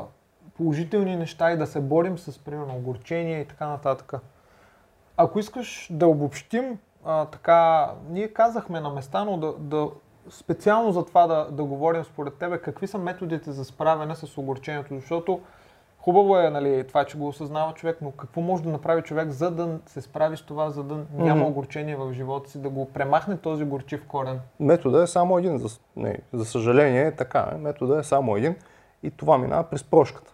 положителни 0.56 1.16
неща 1.16 1.52
и 1.52 1.56
да 1.56 1.66
се 1.66 1.80
борим 1.80 2.18
с, 2.18 2.38
примерно, 2.38 2.76
огорчение 2.76 3.40
и 3.40 3.44
така 3.44 3.66
нататък. 3.66 4.14
Ако 5.16 5.38
искаш 5.38 5.88
да 5.90 6.06
обобщим, 6.08 6.78
а, 7.04 7.24
така, 7.24 7.90
ние 8.10 8.28
казахме 8.28 8.80
на 8.80 8.90
места, 8.90 9.24
но 9.24 9.36
да, 9.36 9.52
да 9.58 9.88
специално 10.30 10.92
за 10.92 11.04
това 11.04 11.26
да, 11.26 11.48
да 11.50 11.64
говорим 11.64 12.04
според 12.04 12.34
тебе, 12.34 12.58
какви 12.58 12.86
са 12.86 12.98
методите 12.98 13.52
за 13.52 13.64
справяне 13.64 14.14
с 14.14 14.38
огорчението, 14.38 14.94
защото 14.94 15.40
хубаво 15.98 16.38
е 16.38 16.50
нали, 16.50 16.84
това, 16.88 17.04
че 17.04 17.18
го 17.18 17.28
осъзнава 17.28 17.74
човек, 17.74 17.98
но 18.02 18.10
какво 18.10 18.40
може 18.40 18.62
да 18.62 18.70
направи 18.70 19.02
човек, 19.02 19.30
за 19.30 19.50
да 19.50 19.78
се 19.86 20.00
справи 20.00 20.36
с 20.36 20.42
това, 20.42 20.70
за 20.70 20.82
да 20.82 21.04
няма 21.14 21.44
mm-hmm. 21.44 21.48
огорчение 21.48 21.96
в 21.96 22.12
живота 22.12 22.50
си, 22.50 22.62
да 22.62 22.68
го 22.68 22.92
премахне 22.92 23.36
този 23.36 23.64
горчив 23.64 24.04
корен? 24.08 24.40
Метода 24.60 25.02
е 25.02 25.06
само 25.06 25.38
един, 25.38 25.58
за, 25.58 25.78
не, 25.96 26.18
за 26.32 26.44
съжаление 26.44 27.02
е 27.02 27.16
така, 27.16 27.50
метода 27.58 27.98
е 27.98 28.04
само 28.04 28.36
един 28.36 28.56
и 29.02 29.10
това 29.10 29.38
минава 29.38 29.64
през 29.64 29.84
прошката. 29.84 30.32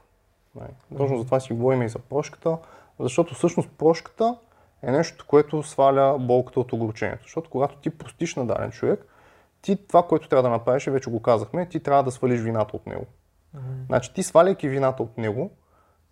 Не, 0.61 0.99
точно 0.99 1.19
за 1.19 1.25
това 1.25 1.41
си 1.41 1.53
говорим 1.53 1.83
и 1.83 1.89
за 1.89 1.99
прошката, 1.99 2.59
защото 3.01 3.35
всъщност 3.35 3.71
прошката 3.79 4.37
е 4.83 4.91
нещо, 4.91 5.25
което 5.29 5.63
сваля 5.63 6.19
болката 6.21 6.61
от 6.61 6.73
огорчението. 6.73 7.23
Защото 7.23 7.51
когато 7.51 7.77
ти 7.77 7.91
простиш 7.91 8.37
на 8.37 8.47
даден 8.47 8.71
човек, 8.71 9.07
ти 9.65 9.87
това, 9.87 10.03
което 10.03 10.29
трябва 10.29 10.43
да 10.43 10.49
направиш, 10.49 10.87
вече 10.87 11.11
го 11.11 11.23
казахме, 11.23 11.69
ти 11.69 11.81
трябва 11.81 12.03
да 12.03 12.11
свалиш 12.11 12.41
вината 12.41 12.77
от 12.77 12.87
него. 12.87 13.07
Mm-hmm. 13.57 13.87
Значи 13.87 14.15
ти 14.15 14.23
сваляйки 14.23 14.69
вината 14.69 15.03
от 15.03 15.19
него, 15.19 15.51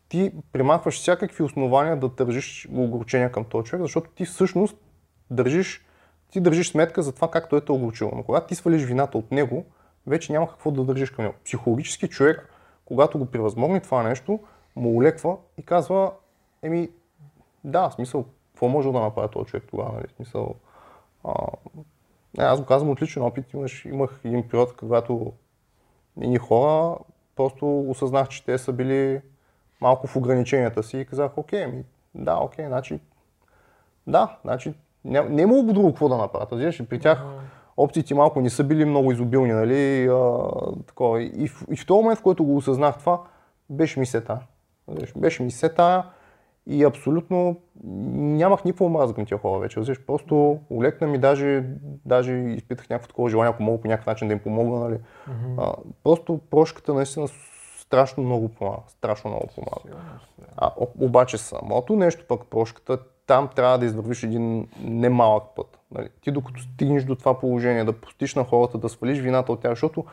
ти 0.08 0.32
примахваш 0.52 1.00
всякакви 1.00 1.42
основания 1.42 1.96
да 1.96 2.08
държиш 2.08 2.68
огорчения 2.72 3.32
към 3.32 3.44
този 3.44 3.64
човек, 3.64 3.82
защото 3.82 4.10
ти 4.10 4.24
всъщност 4.24 4.76
държиш, 5.30 5.86
ти 6.30 6.40
държиш 6.40 6.70
сметка 6.70 7.02
за 7.02 7.12
това 7.12 7.30
как 7.30 7.48
той 7.48 7.60
те 7.60 7.72
е 7.72 7.74
огорчил. 7.74 8.12
Но 8.16 8.22
когато 8.22 8.46
ти 8.46 8.54
свалиш 8.54 8.82
вината 8.84 9.18
от 9.18 9.32
него, 9.32 9.64
вече 10.06 10.32
няма 10.32 10.48
какво 10.48 10.70
да 10.70 10.84
държиш 10.84 11.10
към 11.10 11.24
него. 11.24 11.36
Психологически 11.44 12.08
човек, 12.08 12.48
когато 12.84 13.18
го 13.18 13.26
превъзмогне 13.26 13.80
това 13.80 14.02
нещо, 14.02 14.40
му 14.76 14.96
улеква 14.96 15.36
и 15.58 15.62
казва, 15.62 16.12
еми, 16.62 16.88
да, 17.64 17.90
смисъл, 17.90 18.24
какво 18.52 18.68
може 18.68 18.92
да 18.92 19.00
направи 19.00 19.28
този 19.32 19.46
човек 19.46 19.64
тогава, 19.70 19.92
нали? 19.92 20.06
Смисъл, 20.16 20.54
а, 21.24 21.34
не, 22.38 22.44
аз 22.44 22.60
го 22.60 22.66
казвам 22.66 22.90
от 22.90 23.02
личен 23.02 23.22
опит. 23.22 23.52
Имаш, 23.52 23.84
имах 23.84 24.20
един 24.24 24.48
период, 24.48 24.76
когато 24.76 25.32
едни 26.20 26.38
хора 26.38 26.96
просто 27.36 27.80
осъзнах, 27.90 28.28
че 28.28 28.44
те 28.44 28.58
са 28.58 28.72
били 28.72 29.20
малко 29.80 30.06
в 30.06 30.16
ограниченията 30.16 30.82
си 30.82 30.98
и 30.98 31.04
казах, 31.04 31.38
окей, 31.38 31.66
ми, 31.66 31.84
да, 32.14 32.36
окей, 32.36 32.66
значи, 32.66 33.00
да, 34.06 34.36
значи, 34.44 34.74
не, 35.04 35.20
не 35.20 35.42
е 35.42 35.44
имало 35.44 35.62
друго 35.62 35.88
какво 35.88 36.08
да 36.08 36.16
направят. 36.16 36.52
Разбираш, 36.52 36.82
при 36.88 37.00
тях 37.00 37.24
опциите 37.76 38.14
малко 38.14 38.40
не 38.40 38.50
са 38.50 38.64
били 38.64 38.84
много 38.84 39.12
изобилни, 39.12 39.52
нали, 39.52 40.06
а, 40.06 40.48
такова. 40.86 41.22
И, 41.22 41.48
в, 41.48 41.64
и 41.70 41.76
в 41.76 41.86
този 41.86 42.02
момент, 42.02 42.18
в 42.18 42.22
който 42.22 42.44
го 42.44 42.56
осъзнах 42.56 42.98
това, 42.98 43.22
беше 43.70 44.00
ми 44.00 44.06
сета. 44.06 44.38
Беше 45.16 45.42
ми 45.42 45.50
сета, 45.50 46.04
и 46.66 46.84
абсолютно 46.84 47.56
нямах 47.84 48.64
никакво 48.64 48.84
омраза 48.84 49.14
към 49.14 49.26
тия 49.26 49.38
хора 49.38 49.60
вече. 49.60 49.80
Разбираш, 49.80 50.06
просто 50.06 50.58
улекна 50.70 51.06
ми, 51.06 51.18
даже, 51.18 51.64
даже 52.04 52.32
изпитах 52.32 52.88
някакво 52.88 53.08
такова 53.08 53.30
желание, 53.30 53.50
ако 53.50 53.62
мога 53.62 53.80
по 53.80 53.88
някакъв 53.88 54.06
начин 54.06 54.28
да 54.28 54.34
им 54.34 54.40
помогна. 54.40 54.80
Нали. 54.80 54.94
Mm-hmm. 54.94 55.54
А, 55.58 55.74
просто 56.04 56.40
прошката 56.50 56.94
наистина 56.94 57.28
страшно 57.80 58.22
много 58.22 58.48
помага. 58.48 58.82
Страшно 58.88 59.30
много 59.30 59.46
помага. 59.54 59.98
А, 60.56 60.70
обаче 61.00 61.38
самото 61.38 61.96
нещо 61.96 62.24
пък 62.28 62.46
прошката, 62.46 62.98
там 63.26 63.48
трябва 63.56 63.78
да 63.78 63.84
извървиш 63.84 64.22
един 64.22 64.68
немалък 64.80 65.44
път. 65.56 65.78
Нали? 65.90 66.08
Ти 66.20 66.30
докато 66.30 66.60
стигнеш 66.60 67.04
до 67.04 67.14
това 67.14 67.38
положение, 67.38 67.84
да 67.84 68.00
постиш 68.00 68.34
на 68.34 68.44
хората, 68.44 68.78
да 68.78 68.88
свалиш 68.88 69.18
вината 69.18 69.52
от 69.52 69.60
тях, 69.60 69.72
защото 69.72 70.04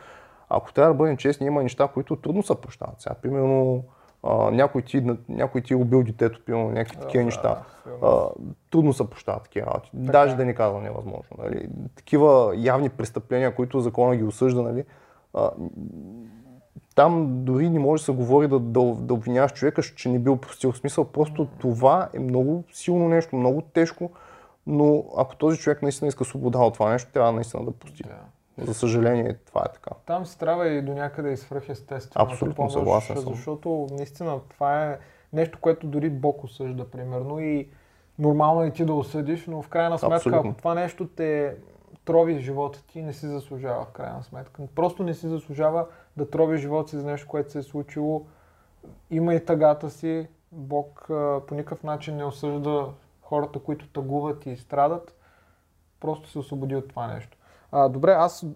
ако 0.48 0.72
трябва 0.72 0.94
да 0.94 0.98
бъдем 0.98 1.16
честни, 1.16 1.46
има 1.46 1.62
неща, 1.62 1.88
които 1.88 2.16
трудно 2.16 2.42
се 2.42 2.60
прощават. 2.60 3.00
Сега, 3.00 3.14
примерно, 3.14 3.84
а, 4.22 4.50
някой, 4.50 4.82
ти, 4.82 5.06
някой 5.28 5.60
ти 5.60 5.72
е 5.72 5.76
убил 5.76 6.02
детето, 6.02 6.40
примерно, 6.46 6.70
някакви 6.70 6.96
Да, 6.96 7.02
такива 7.02 7.22
да, 7.22 7.24
неща. 7.24 7.62
А, 8.02 8.28
трудно 8.70 8.92
се 8.92 9.10
прощават 9.10 9.42
такива 9.42 9.66
работи. 9.66 9.90
Даже 9.94 10.36
да 10.36 10.44
не 10.44 10.54
казвам 10.54 10.82
невъзможно. 10.82 11.36
Нали? 11.38 11.68
Такива 11.96 12.54
явни 12.56 12.88
престъпления, 12.88 13.54
които 13.54 13.80
закона 13.80 14.16
ги 14.16 14.24
осъжда, 14.24 14.62
нали? 14.62 14.84
а, 15.34 15.50
там 16.94 17.44
дори 17.44 17.70
не 17.70 17.78
може 17.78 18.00
да 18.00 18.04
се 18.04 18.12
говори 18.12 18.48
да, 18.48 18.58
да, 18.58 18.80
да 18.80 19.14
обвиняваш 19.14 19.52
човека, 19.52 19.82
че 19.82 20.08
не 20.08 20.18
бил 20.18 20.36
простил. 20.36 20.72
Смисъл, 20.72 21.04
просто 21.04 21.46
това 21.58 22.08
е 22.14 22.18
много 22.18 22.64
силно 22.72 23.08
нещо, 23.08 23.36
много 23.36 23.62
тежко, 23.62 24.10
но 24.66 25.04
ако 25.16 25.36
този 25.36 25.58
човек 25.58 25.82
наистина 25.82 26.08
иска 26.08 26.24
свобода 26.24 26.58
от 26.58 26.74
това 26.74 26.92
нещо, 26.92 27.12
трябва 27.12 27.32
наистина 27.32 27.64
да 27.64 27.70
прости. 27.70 28.02
Да. 28.02 28.18
За 28.66 28.74
съжаление, 28.74 29.34
това 29.46 29.62
е 29.68 29.72
така. 29.72 29.90
Там 30.06 30.26
се 30.26 30.38
трябва 30.38 30.68
и 30.68 30.82
до 30.82 30.94
някъде 30.94 31.32
и 31.32 31.36
свръхестествената 31.36 32.32
Абсолютно 32.32 32.54
помощ, 32.56 32.72
съгласен 32.72 33.16
съм. 33.16 33.34
защото 33.34 33.86
наистина 33.90 34.40
това 34.48 34.86
е 34.86 34.98
нещо, 35.32 35.58
което 35.60 35.86
дори 35.86 36.10
Бог 36.10 36.44
осъжда, 36.44 36.90
примерно, 36.90 37.40
и 37.40 37.68
нормално 38.18 38.62
е 38.62 38.66
и 38.66 38.72
ти 38.72 38.84
да 38.84 38.94
осъдиш, 38.94 39.46
но 39.46 39.62
в 39.62 39.68
крайна 39.68 39.98
сметка, 39.98 40.16
Абсолютно. 40.16 40.50
ако 40.50 40.58
това 40.58 40.74
нещо 40.74 41.08
те 41.08 41.56
трови 42.04 42.38
живота 42.38 42.86
ти, 42.86 43.02
не 43.02 43.12
си 43.12 43.26
заслужава 43.26 43.84
в 43.84 43.88
крайна 43.88 44.22
сметка. 44.22 44.62
Просто 44.74 45.02
не 45.02 45.14
си 45.14 45.28
заслужава 45.28 45.86
да 46.16 46.30
трови 46.30 46.58
живота 46.58 46.90
си 46.90 46.96
за 46.96 47.06
нещо, 47.06 47.28
което 47.28 47.52
се 47.52 47.58
е 47.58 47.62
случило. 47.62 48.26
Има 49.10 49.34
и 49.34 49.44
тъгата 49.44 49.90
си. 49.90 50.28
Бог 50.52 51.04
по 51.48 51.54
никакъв 51.54 51.82
начин 51.82 52.16
не 52.16 52.24
осъжда 52.24 52.86
хората, 53.22 53.58
които 53.58 53.88
тъгуват 53.88 54.46
и 54.46 54.56
страдат. 54.56 55.16
Просто 56.00 56.30
се 56.30 56.38
освободи 56.38 56.76
от 56.76 56.88
това 56.88 57.06
нещо. 57.06 57.38
А, 57.72 57.88
добре, 57.88 58.12
аз 58.12 58.46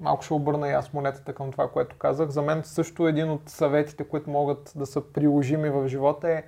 малко 0.00 0.22
ще 0.22 0.34
обърна 0.34 0.68
и 0.68 0.72
аз 0.72 0.92
монетата 0.92 1.34
към 1.34 1.52
това, 1.52 1.70
което 1.70 1.96
казах. 1.98 2.28
За 2.28 2.42
мен 2.42 2.64
също 2.64 3.08
един 3.08 3.30
от 3.30 3.48
съветите, 3.48 4.04
които 4.04 4.30
могат 4.30 4.72
да 4.76 4.86
са 4.86 5.12
приложими 5.12 5.70
в 5.70 5.88
живота 5.88 6.30
е 6.30 6.44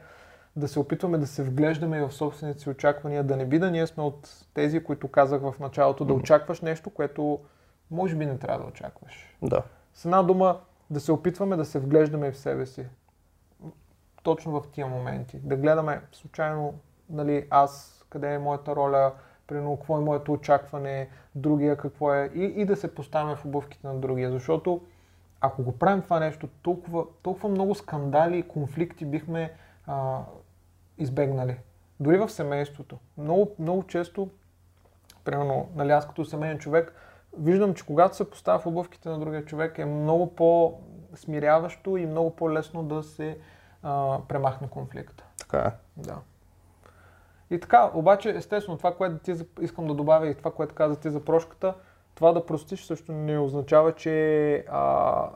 да 0.57 0.69
се 0.69 0.81
опитваме 0.81 1.19
да 1.19 1.27
се 1.27 1.43
вглеждаме 1.43 1.99
и 1.99 2.01
в 2.01 2.13
собствените 2.13 2.61
си 2.61 2.71
очаквания, 2.71 3.25
да 3.25 3.37
не 3.37 3.47
би 3.47 3.59
да 3.59 3.71
ние 3.71 3.87
сме 3.87 4.03
от 4.03 4.47
тези, 4.55 4.85
които 4.85 5.09
казах 5.09 5.41
в 5.41 5.55
началото, 5.61 6.05
да 6.05 6.15
очакваш 6.15 6.61
нещо, 6.61 6.91
което 6.91 7.39
може 7.91 8.17
би 8.17 8.27
не 8.27 8.39
трябва 8.39 8.59
да 8.59 8.69
очакваш. 8.69 9.37
Да. 9.43 9.63
С 9.95 10.05
една 10.05 10.23
дума, 10.23 10.61
да 10.91 11.01
се 11.01 11.13
опитваме 11.13 11.57
да 11.57 11.65
се 11.65 11.79
вглеждаме 11.79 12.33
в 12.33 12.39
себе 12.39 12.67
си. 12.67 12.87
Точно 14.23 14.61
в 14.61 14.69
тия 14.73 14.87
моменти. 14.87 15.39
Да 15.39 15.57
гледаме 15.57 16.03
случайно, 16.13 16.75
нали, 17.11 17.47
аз, 17.51 18.05
къде 18.11 18.35
е 18.35 18.39
моята 18.39 18.77
роля, 18.77 19.13
примерно, 19.51 19.77
какво 19.77 19.97
е 19.97 20.01
моето 20.01 20.33
очакване, 20.33 21.09
другия 21.35 21.77
какво 21.77 22.15
е, 22.15 22.31
и, 22.35 22.45
и 22.45 22.65
да 22.65 22.77
се 22.77 22.95
поставяме 22.95 23.37
в 23.37 23.45
обувките 23.45 23.87
на 23.87 23.95
другия. 23.95 24.31
Защото 24.31 24.81
ако 25.41 25.63
го 25.63 25.79
правим 25.79 26.03
това 26.03 26.21
нещо, 26.21 26.49
толкова, 26.63 27.05
толкова 27.23 27.49
много 27.49 27.75
скандали 27.75 28.39
и 28.39 28.49
конфликти 28.49 29.05
бихме 29.05 29.53
а, 29.87 30.21
избегнали. 30.99 31.57
Дори 32.01 32.19
в 32.19 32.29
семейството. 32.29 32.99
Много, 33.19 33.55
много 33.59 33.83
често, 33.83 34.29
примерно, 35.25 35.69
нали, 35.75 35.91
аз 35.91 36.07
като 36.07 36.25
семейен 36.25 36.59
човек, 36.59 36.95
виждам, 37.39 37.75
че 37.75 37.87
когато 37.87 38.17
се 38.17 38.31
поставя 38.31 38.59
в 38.59 38.67
обувките 38.67 39.09
на 39.09 39.19
другия 39.19 39.45
човек 39.45 39.79
е 39.79 39.85
много 39.85 40.35
по-смиряващо 40.35 41.97
и 41.97 42.07
много 42.07 42.37
по-лесно 42.37 42.83
да 42.83 43.03
се 43.03 43.39
а, 43.83 44.19
премахне 44.29 44.69
конфликта. 44.69 45.25
Така 45.39 45.59
е. 45.59 45.73
Да. 45.97 46.19
И 47.51 47.61
така, 47.61 47.91
обаче, 47.95 48.31
естествено, 48.31 48.79
това, 48.79 48.95
което 48.95 49.19
ти 49.19 49.35
искам 49.61 49.87
да 49.87 49.95
добавя 49.95 50.29
и 50.29 50.35
това, 50.35 50.51
което 50.51 50.75
каза 50.75 51.01
ти 51.01 51.11
за 51.11 51.25
прошката, 51.25 51.75
това 52.15 52.33
да 52.33 52.47
простиш 52.47 52.85
също 52.85 53.13
не 53.13 53.39
означава, 53.39 53.93
че 53.93 54.55
а, 54.71 55.29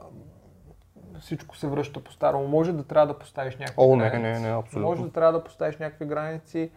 всичко 1.21 1.57
се 1.57 1.67
връща 1.67 2.01
по 2.01 2.13
старому. 2.13 2.49
Може 2.49 2.73
да 2.73 2.83
трябва 2.83 3.07
да 3.07 3.19
поставиш 3.19 3.57
някакви 3.57 3.75
О, 3.79 3.97
не, 3.97 4.11
граници. 4.11 4.41
не, 4.43 4.49
не, 4.49 4.57
абсолютно. 4.59 4.91
Може 4.91 5.03
да 5.03 5.11
трябва 5.13 5.33
да 5.33 5.45
поставиш 5.45 5.77
някакви 5.79 6.05
граници 6.07 6.71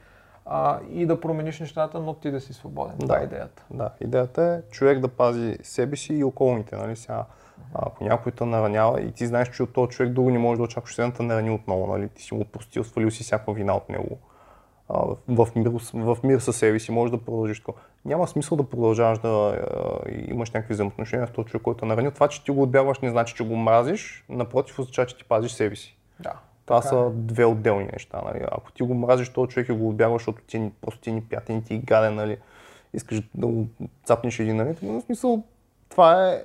а, 0.45 0.79
и 0.89 1.05
да 1.05 1.19
промениш 1.19 1.59
нещата, 1.59 1.99
но 1.99 2.13
ти 2.13 2.31
да 2.31 2.41
си 2.41 2.53
свободен. 2.53 2.97
Това 2.99 3.15
е 3.15 3.19
Да. 3.19 3.25
идеята. 3.25 3.63
Да, 3.71 3.89
идеята 4.01 4.43
е 4.43 4.71
човек 4.71 4.99
да 4.99 5.07
пази 5.07 5.57
себе 5.63 5.95
си 5.95 6.13
и 6.13 6.23
околните. 6.23 6.75
Нали? 6.75 6.95
Сега, 6.95 7.25
ако 7.73 8.03
някой 8.03 8.31
те 8.31 8.45
наранява 8.45 9.01
и 9.01 9.11
ти 9.11 9.27
знаеш, 9.27 9.49
че 9.49 9.63
от 9.63 9.73
този 9.73 9.89
човек 9.89 10.11
друго 10.13 10.29
не 10.29 10.39
може 10.39 10.57
да 10.57 10.63
очакваш, 10.63 10.93
че 10.93 11.01
да 11.01 11.13
те 11.13 11.23
нарани 11.23 11.49
отново. 11.51 11.87
Нали? 11.87 12.09
Ти 12.09 12.23
си 12.23 12.33
му 12.33 12.45
простил, 12.45 12.83
свалил 12.83 13.11
си 13.11 13.23
всяка 13.23 13.51
вина 13.53 13.75
от 13.75 13.89
него. 13.89 14.17
В, 15.27 15.47
мир, 15.55 15.71
в 15.93 16.17
мир 16.23 16.39
със 16.39 16.57
себе 16.57 16.79
си 16.79 16.91
можеш 16.91 17.11
да 17.11 17.25
продължиш 17.25 17.59
такова. 17.59 17.79
Няма 18.05 18.27
смисъл 18.27 18.57
да 18.57 18.63
продължаваш 18.63 19.19
да 19.19 19.27
а, 19.27 20.09
имаш 20.27 20.51
някакви 20.51 20.73
взаимоотношения 20.73 21.27
с 21.27 21.31
този 21.31 21.47
човек, 21.47 21.63
който 21.63 21.85
е 21.85 21.87
наранил. 21.87 22.11
Това, 22.11 22.27
че 22.27 22.43
ти 22.43 22.51
го 22.51 22.61
отбягваш, 22.61 22.99
не 22.99 23.09
значи, 23.09 23.35
че 23.35 23.43
го 23.43 23.55
мразиш. 23.55 24.25
Напротив, 24.29 24.79
означава, 24.79 25.05
че 25.05 25.17
ти 25.17 25.23
пазиш 25.23 25.51
себе 25.51 25.75
си. 25.75 25.97
Да. 26.19 26.33
Това 26.65 26.81
така 26.81 26.89
са 26.89 26.95
е. 26.95 27.09
две 27.13 27.45
отделни 27.45 27.89
неща. 27.93 28.21
Нали? 28.25 28.43
Ако 28.51 28.71
ти 28.71 28.83
го 28.83 28.93
мразиш 28.93 29.29
този 29.29 29.49
човек 29.49 29.69
и 29.69 29.71
го 29.71 29.89
отбягваш, 29.89 30.21
защото 30.21 30.41
ти 30.47 30.71
просто 30.81 31.01
ти 31.01 31.09
е 31.09 31.13
неприятен, 31.13 31.63
ти 31.63 31.73
е 31.73 31.77
гаден, 31.77 32.15
нали? 32.15 32.37
искаш 32.93 33.21
да 33.35 33.47
го 33.47 33.67
цапнеш 34.03 34.39
един, 34.39 34.55
нали? 34.55 34.75
Но 34.81 35.01
в 35.01 35.03
смисъл, 35.03 35.43
това 35.89 36.31
е 36.31 36.41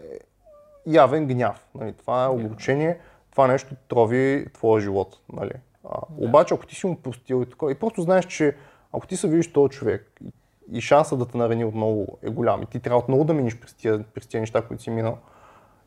явен 0.87 1.27
гняв. 1.27 1.67
Нали? 1.75 1.93
Това 1.93 2.25
е 2.25 2.29
огорчение, 2.29 2.99
това 3.31 3.47
нещо 3.47 3.75
трови 3.89 4.47
твоя 4.53 4.81
живот. 4.81 5.19
Нали? 5.33 5.53
А, 5.85 5.99
Обаче, 6.19 6.55
ако 6.55 6.67
ти 6.67 6.75
си 6.75 6.87
му 6.87 6.97
простил 6.97 7.43
и 7.43 7.51
такова, 7.51 7.73
и 7.73 7.75
просто 7.75 8.03
знаеш, 8.03 8.27
че 8.27 8.57
ако 8.93 9.07
ти 9.07 9.17
се 9.17 9.29
видиш 9.29 9.53
този 9.53 9.71
човек 9.71 10.21
и, 10.25 10.33
и 10.79 10.81
шанса 10.81 11.17
да 11.17 11.27
те 11.27 11.39
нарани 11.39 11.65
отново 11.65 12.19
е 12.23 12.31
голям 12.31 12.63
и 12.63 12.67
ти 12.67 12.81
трябва 12.81 12.99
отново 12.99 13.25
да 13.25 13.35
минеш 13.35 13.61
през 13.61 13.75
тия, 13.75 14.03
през 14.03 14.27
тия 14.27 14.41
неща, 14.41 14.63
които 14.63 14.83
си 14.83 14.91
минал, 14.91 15.19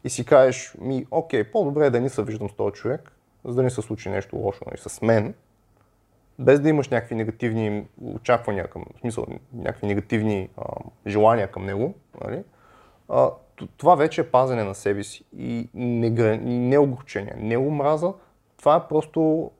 и 0.03 0.09
си 0.09 0.25
кажеш, 0.25 0.75
ми, 0.81 1.05
окей, 1.11 1.43
по-добре 1.43 1.85
е 1.85 1.89
да 1.89 2.01
не 2.01 2.09
се 2.09 2.23
виждам 2.23 2.49
с 2.49 2.53
този 2.53 2.73
човек, 2.73 3.11
за 3.45 3.55
да 3.55 3.63
не 3.63 3.69
се 3.69 3.81
случи 3.81 4.09
нещо 4.09 4.35
лошо 4.35 4.63
нали, 4.65 4.77
с 4.77 5.01
мен, 5.01 5.33
без 6.39 6.59
да 6.59 6.69
имаш 6.69 6.89
някакви 6.89 7.15
негативни 7.15 7.87
очаквания 8.01 8.67
към, 8.67 8.85
в 8.95 8.99
смисъл, 8.99 9.25
някакви 9.53 9.87
негативни 9.87 10.49
а, 10.57 10.63
желания 11.07 11.51
към 11.51 11.65
него, 11.65 11.93
нали? 12.23 12.43
а, 13.09 13.29
това 13.77 13.95
вече 13.95 14.21
е 14.21 14.31
пазене 14.31 14.63
на 14.63 14.75
себе 14.75 15.03
си 15.03 15.23
и 15.37 15.69
не, 15.73 16.07
и 16.07 16.37
не 16.59 16.77
огорчение, 16.77 17.33
не 17.37 17.57
омраза, 17.57 18.13
това 18.57 18.75
е 18.75 18.87
просто, 18.87 19.51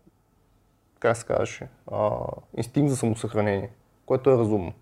как 1.06 1.18
се 1.18 1.26
казваше, 1.26 1.68
а, 1.92 2.10
инстинкт 2.58 2.90
за 2.90 2.98
самосъхранение, 2.98 3.70
което 4.06 4.30
е 4.30 4.38
разумно. 4.38 4.74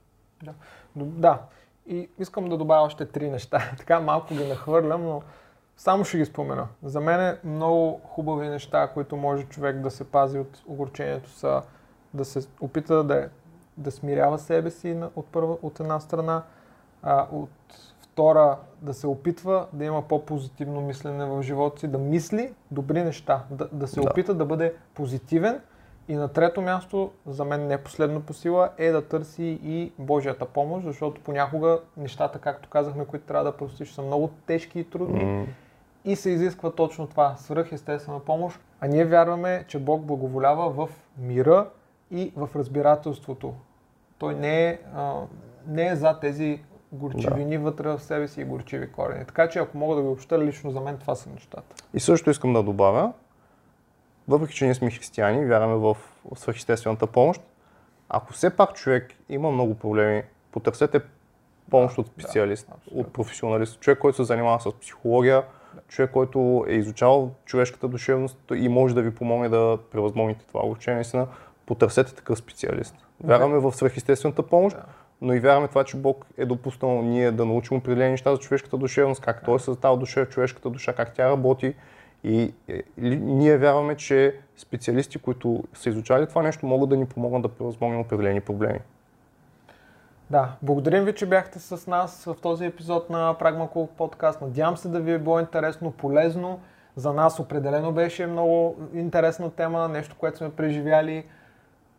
Да. 0.43 0.53
Да. 0.95 1.41
И 1.88 2.09
искам 2.19 2.49
да 2.49 2.57
добавя 2.57 2.86
още 2.86 3.05
три 3.05 3.29
неща. 3.29 3.71
Така 3.77 3.99
малко 3.99 4.33
ги 4.33 4.47
нахвърлям, 4.47 5.03
но 5.03 5.21
само 5.77 6.05
ще 6.05 6.17
ги 6.17 6.25
спомена. 6.25 6.67
За 6.83 6.99
мен 6.99 7.19
е 7.19 7.38
много 7.43 8.01
хубави 8.03 8.49
неща, 8.49 8.88
които 8.93 9.17
може 9.17 9.43
човек 9.43 9.79
да 9.79 9.91
се 9.91 10.03
пази 10.03 10.39
от 10.39 10.63
огорчението 10.67 11.29
са 11.29 11.62
да 12.13 12.25
се 12.25 12.47
опита 12.62 13.03
да, 13.03 13.29
да 13.77 13.91
смирява 13.91 14.39
себе 14.39 14.71
си 14.71 14.97
от, 15.15 15.25
първа, 15.25 15.57
от 15.62 15.79
една 15.79 15.99
страна, 15.99 16.43
а, 17.03 17.27
от 17.31 17.49
втора 18.01 18.57
да 18.81 18.93
се 18.93 19.07
опитва 19.07 19.67
да 19.73 19.86
има 19.86 20.01
по-позитивно 20.01 20.81
мислене 20.81 21.25
в 21.25 21.41
живота 21.43 21.79
си, 21.79 21.88
да 21.88 21.97
мисли 21.97 22.53
добри 22.71 23.03
неща, 23.03 23.43
да, 23.49 23.67
да 23.71 23.88
се 23.88 24.01
Да. 24.01 24.09
опита 24.09 24.33
да 24.33 24.45
бъде 24.45 24.75
позитивен 24.93 25.62
и 26.07 26.15
на 26.15 26.27
трето 26.27 26.61
място, 26.61 27.11
за 27.25 27.45
мен 27.45 27.67
не 27.67 27.77
последно 27.77 28.21
по 28.21 28.33
сила, 28.33 28.69
е 28.77 28.91
да 28.91 29.07
търси 29.07 29.59
и 29.63 29.91
Божията 29.99 30.45
помощ, 30.45 30.85
защото 30.85 31.21
понякога 31.21 31.79
нещата, 31.97 32.39
както 32.39 32.69
казахме, 32.69 33.05
които 33.05 33.25
трябва 33.25 33.51
да 33.51 33.57
простиш, 33.57 33.91
са 33.91 34.01
много 34.01 34.29
тежки 34.47 34.79
и 34.79 34.89
трудни 34.89 35.23
М, 35.23 35.45
и 36.05 36.15
се 36.15 36.29
изисква 36.29 36.71
точно 36.71 37.07
това, 37.07 37.35
свръхестествена 37.37 38.19
помощ. 38.19 38.59
А 38.81 38.87
ние 38.87 39.05
вярваме, 39.05 39.65
че 39.67 39.79
Бог 39.79 40.01
благоволява 40.01 40.69
в 40.69 40.89
мира 41.17 41.69
и 42.11 42.33
в 42.35 42.49
разбирателството. 42.55 43.53
Той 44.17 44.36
не 44.36 44.69
е, 44.69 44.80
а, 44.95 45.13
не 45.67 45.88
е 45.88 45.95
за 45.95 46.19
тези 46.19 46.59
горчивини 46.91 47.57
вътре 47.57 47.89
в 47.89 47.99
себе 47.99 48.28
си 48.28 48.41
и 48.41 48.43
горчиви 48.43 48.91
корени. 48.91 49.25
Така 49.25 49.49
че 49.49 49.59
ако 49.59 49.78
мога 49.78 49.95
да 49.95 50.01
го 50.01 50.11
обща, 50.11 50.39
лично 50.39 50.71
за 50.71 50.80
мен 50.80 50.97
това 50.97 51.15
са 51.15 51.30
нещата. 51.30 51.75
И 51.93 51.99
също 51.99 52.30
искам 52.30 52.53
да 52.53 52.63
добавя, 52.63 53.13
въпреки 54.28 54.55
че 54.55 54.65
ние 54.65 54.74
сме 54.74 54.91
християни 54.91 55.45
вярваме 55.45 55.76
в 55.76 55.97
свръхестествената 56.36 57.07
помощ, 57.07 57.41
ако 58.09 58.34
все 58.34 58.55
пак 58.55 58.74
човек 58.74 59.13
има 59.30 59.51
много 59.51 59.76
проблеми, 59.76 60.24
потърсете 60.51 61.01
помощ 61.69 61.97
от 61.97 62.07
специалист, 62.07 62.67
абсолютно. 62.71 63.01
от 63.01 63.13
професионалист, 63.13 63.80
човек, 63.80 63.99
който 63.99 64.15
се 64.15 64.24
занимава 64.24 64.59
с 64.59 64.71
психология, 64.82 65.43
човек, 65.88 66.11
който 66.11 66.65
е 66.67 66.74
изучавал 66.74 67.32
човешката 67.45 67.88
душевност 67.88 68.38
и 68.55 68.69
може 68.69 68.95
да 68.95 69.01
ви 69.01 69.15
помогне 69.15 69.49
да 69.49 69.78
превъзмогнете 69.91 70.45
това 70.45 70.61
огорчение. 70.61 70.95
Наистина, 70.95 71.28
потърсете 71.65 72.15
такъв 72.15 72.38
специалист. 72.38 72.95
Вярваме 73.24 73.59
в 73.59 73.71
свръхестествената 73.71 74.43
помощ, 74.43 74.76
Да. 74.78 74.84
но 75.21 75.34
и 75.34 75.39
вярваме 75.39 75.67
това, 75.67 75.84
че 75.84 75.97
Бог 75.97 76.26
е 76.38 76.45
допуснал 76.45 77.01
ние 77.01 77.32
да 77.32 77.45
научим 77.45 77.78
определени 77.78 78.11
неща 78.11 78.36
за 78.36 78.41
човешката 78.41 78.78
душевност, 78.78 79.21
как 79.21 79.45
Той 79.45 79.55
е 79.55 79.59
създал 79.59 79.97
душа, 79.97 80.26
човешката 80.26 80.69
душа, 80.69 80.93
как 80.93 81.13
тя 81.13 81.30
работи. 81.30 81.76
И 82.24 82.53
е, 82.67 82.84
ние 82.97 83.57
вярваме, 83.57 83.95
че 83.95 84.36
специалисти, 84.57 85.17
които 85.17 85.63
са 85.74 85.89
изучали 85.89 86.28
това 86.28 86.41
нещо, 86.41 86.65
могат 86.65 86.89
да 86.89 86.97
ни 86.97 87.05
помогнат 87.05 87.41
да 87.41 87.49
превъзмогнем 87.49 87.99
определени 87.99 88.41
проблеми. 88.41 88.80
Да, 90.30 90.55
благодарим 90.61 91.05
ви, 91.05 91.15
че 91.15 91.26
бяхте 91.26 91.59
с 91.59 91.88
нас 91.88 92.24
в 92.26 92.36
този 92.41 92.65
епизод 92.65 93.09
на 93.09 93.36
Прагма 93.39 93.69
Клуб 93.71 93.89
подкаст. 93.97 94.41
Надявам 94.41 94.78
се 94.78 94.88
да 94.88 94.99
ви 94.99 95.11
е 95.13 95.19
било 95.19 95.39
интересно, 95.39 95.91
полезно. 95.91 96.59
За 96.95 97.13
нас 97.13 97.39
определено 97.39 97.91
беше 97.91 98.28
много 98.28 98.76
интересна 98.93 99.51
тема, 99.51 99.88
нещо, 99.88 100.15
което 100.19 100.38
сме 100.38 100.51
преживяли. 100.51 101.26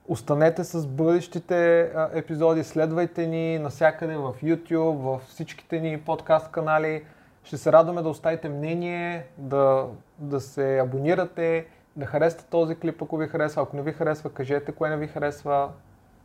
Останете 0.09 0.65
с 0.65 0.87
бъдещите 0.87 1.91
епизоди, 2.15 2.65
следвайте 2.65 3.27
ни 3.27 3.59
навсякъде 3.59 4.17
в 4.17 4.35
YouTube, 4.43 4.97
в 4.97 5.21
всичките 5.29 5.81
ни 5.81 6.01
подкаст 6.01 6.51
канали. 6.51 7.05
Ще 7.45 7.57
се 7.57 7.73
радваме 7.73 8.03
да 8.03 8.09
оставите 8.09 8.49
мнение, 8.49 9.27
да, 9.39 9.87
да 10.19 10.41
се 10.41 10.79
абонирате, 10.79 11.67
да 11.97 12.07
харесате 12.07 12.45
този 12.51 12.77
клип, 12.77 13.03
ако 13.03 13.17
ви 13.17 13.29
харесва. 13.29 13.63
Ако 13.63 13.77
не 13.77 13.83
ви 13.83 13.93
харесва, 13.93 14.31
кажете 14.31 14.73
кое 14.73 14.91
не 14.91 14.97
ви 14.97 15.07
харесва. 15.07 15.71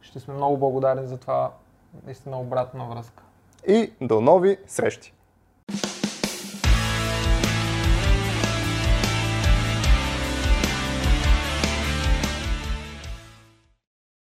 Ще 0.01 0.20
сме 0.20 0.34
много 0.34 0.57
благодарни 0.57 1.07
за 1.07 1.17
това. 1.17 1.51
Наистина 2.05 2.39
обратна 2.39 2.86
връзка. 2.86 3.24
И 3.67 3.93
до 4.01 4.22
нови 4.22 4.57
срещи! 4.67 5.13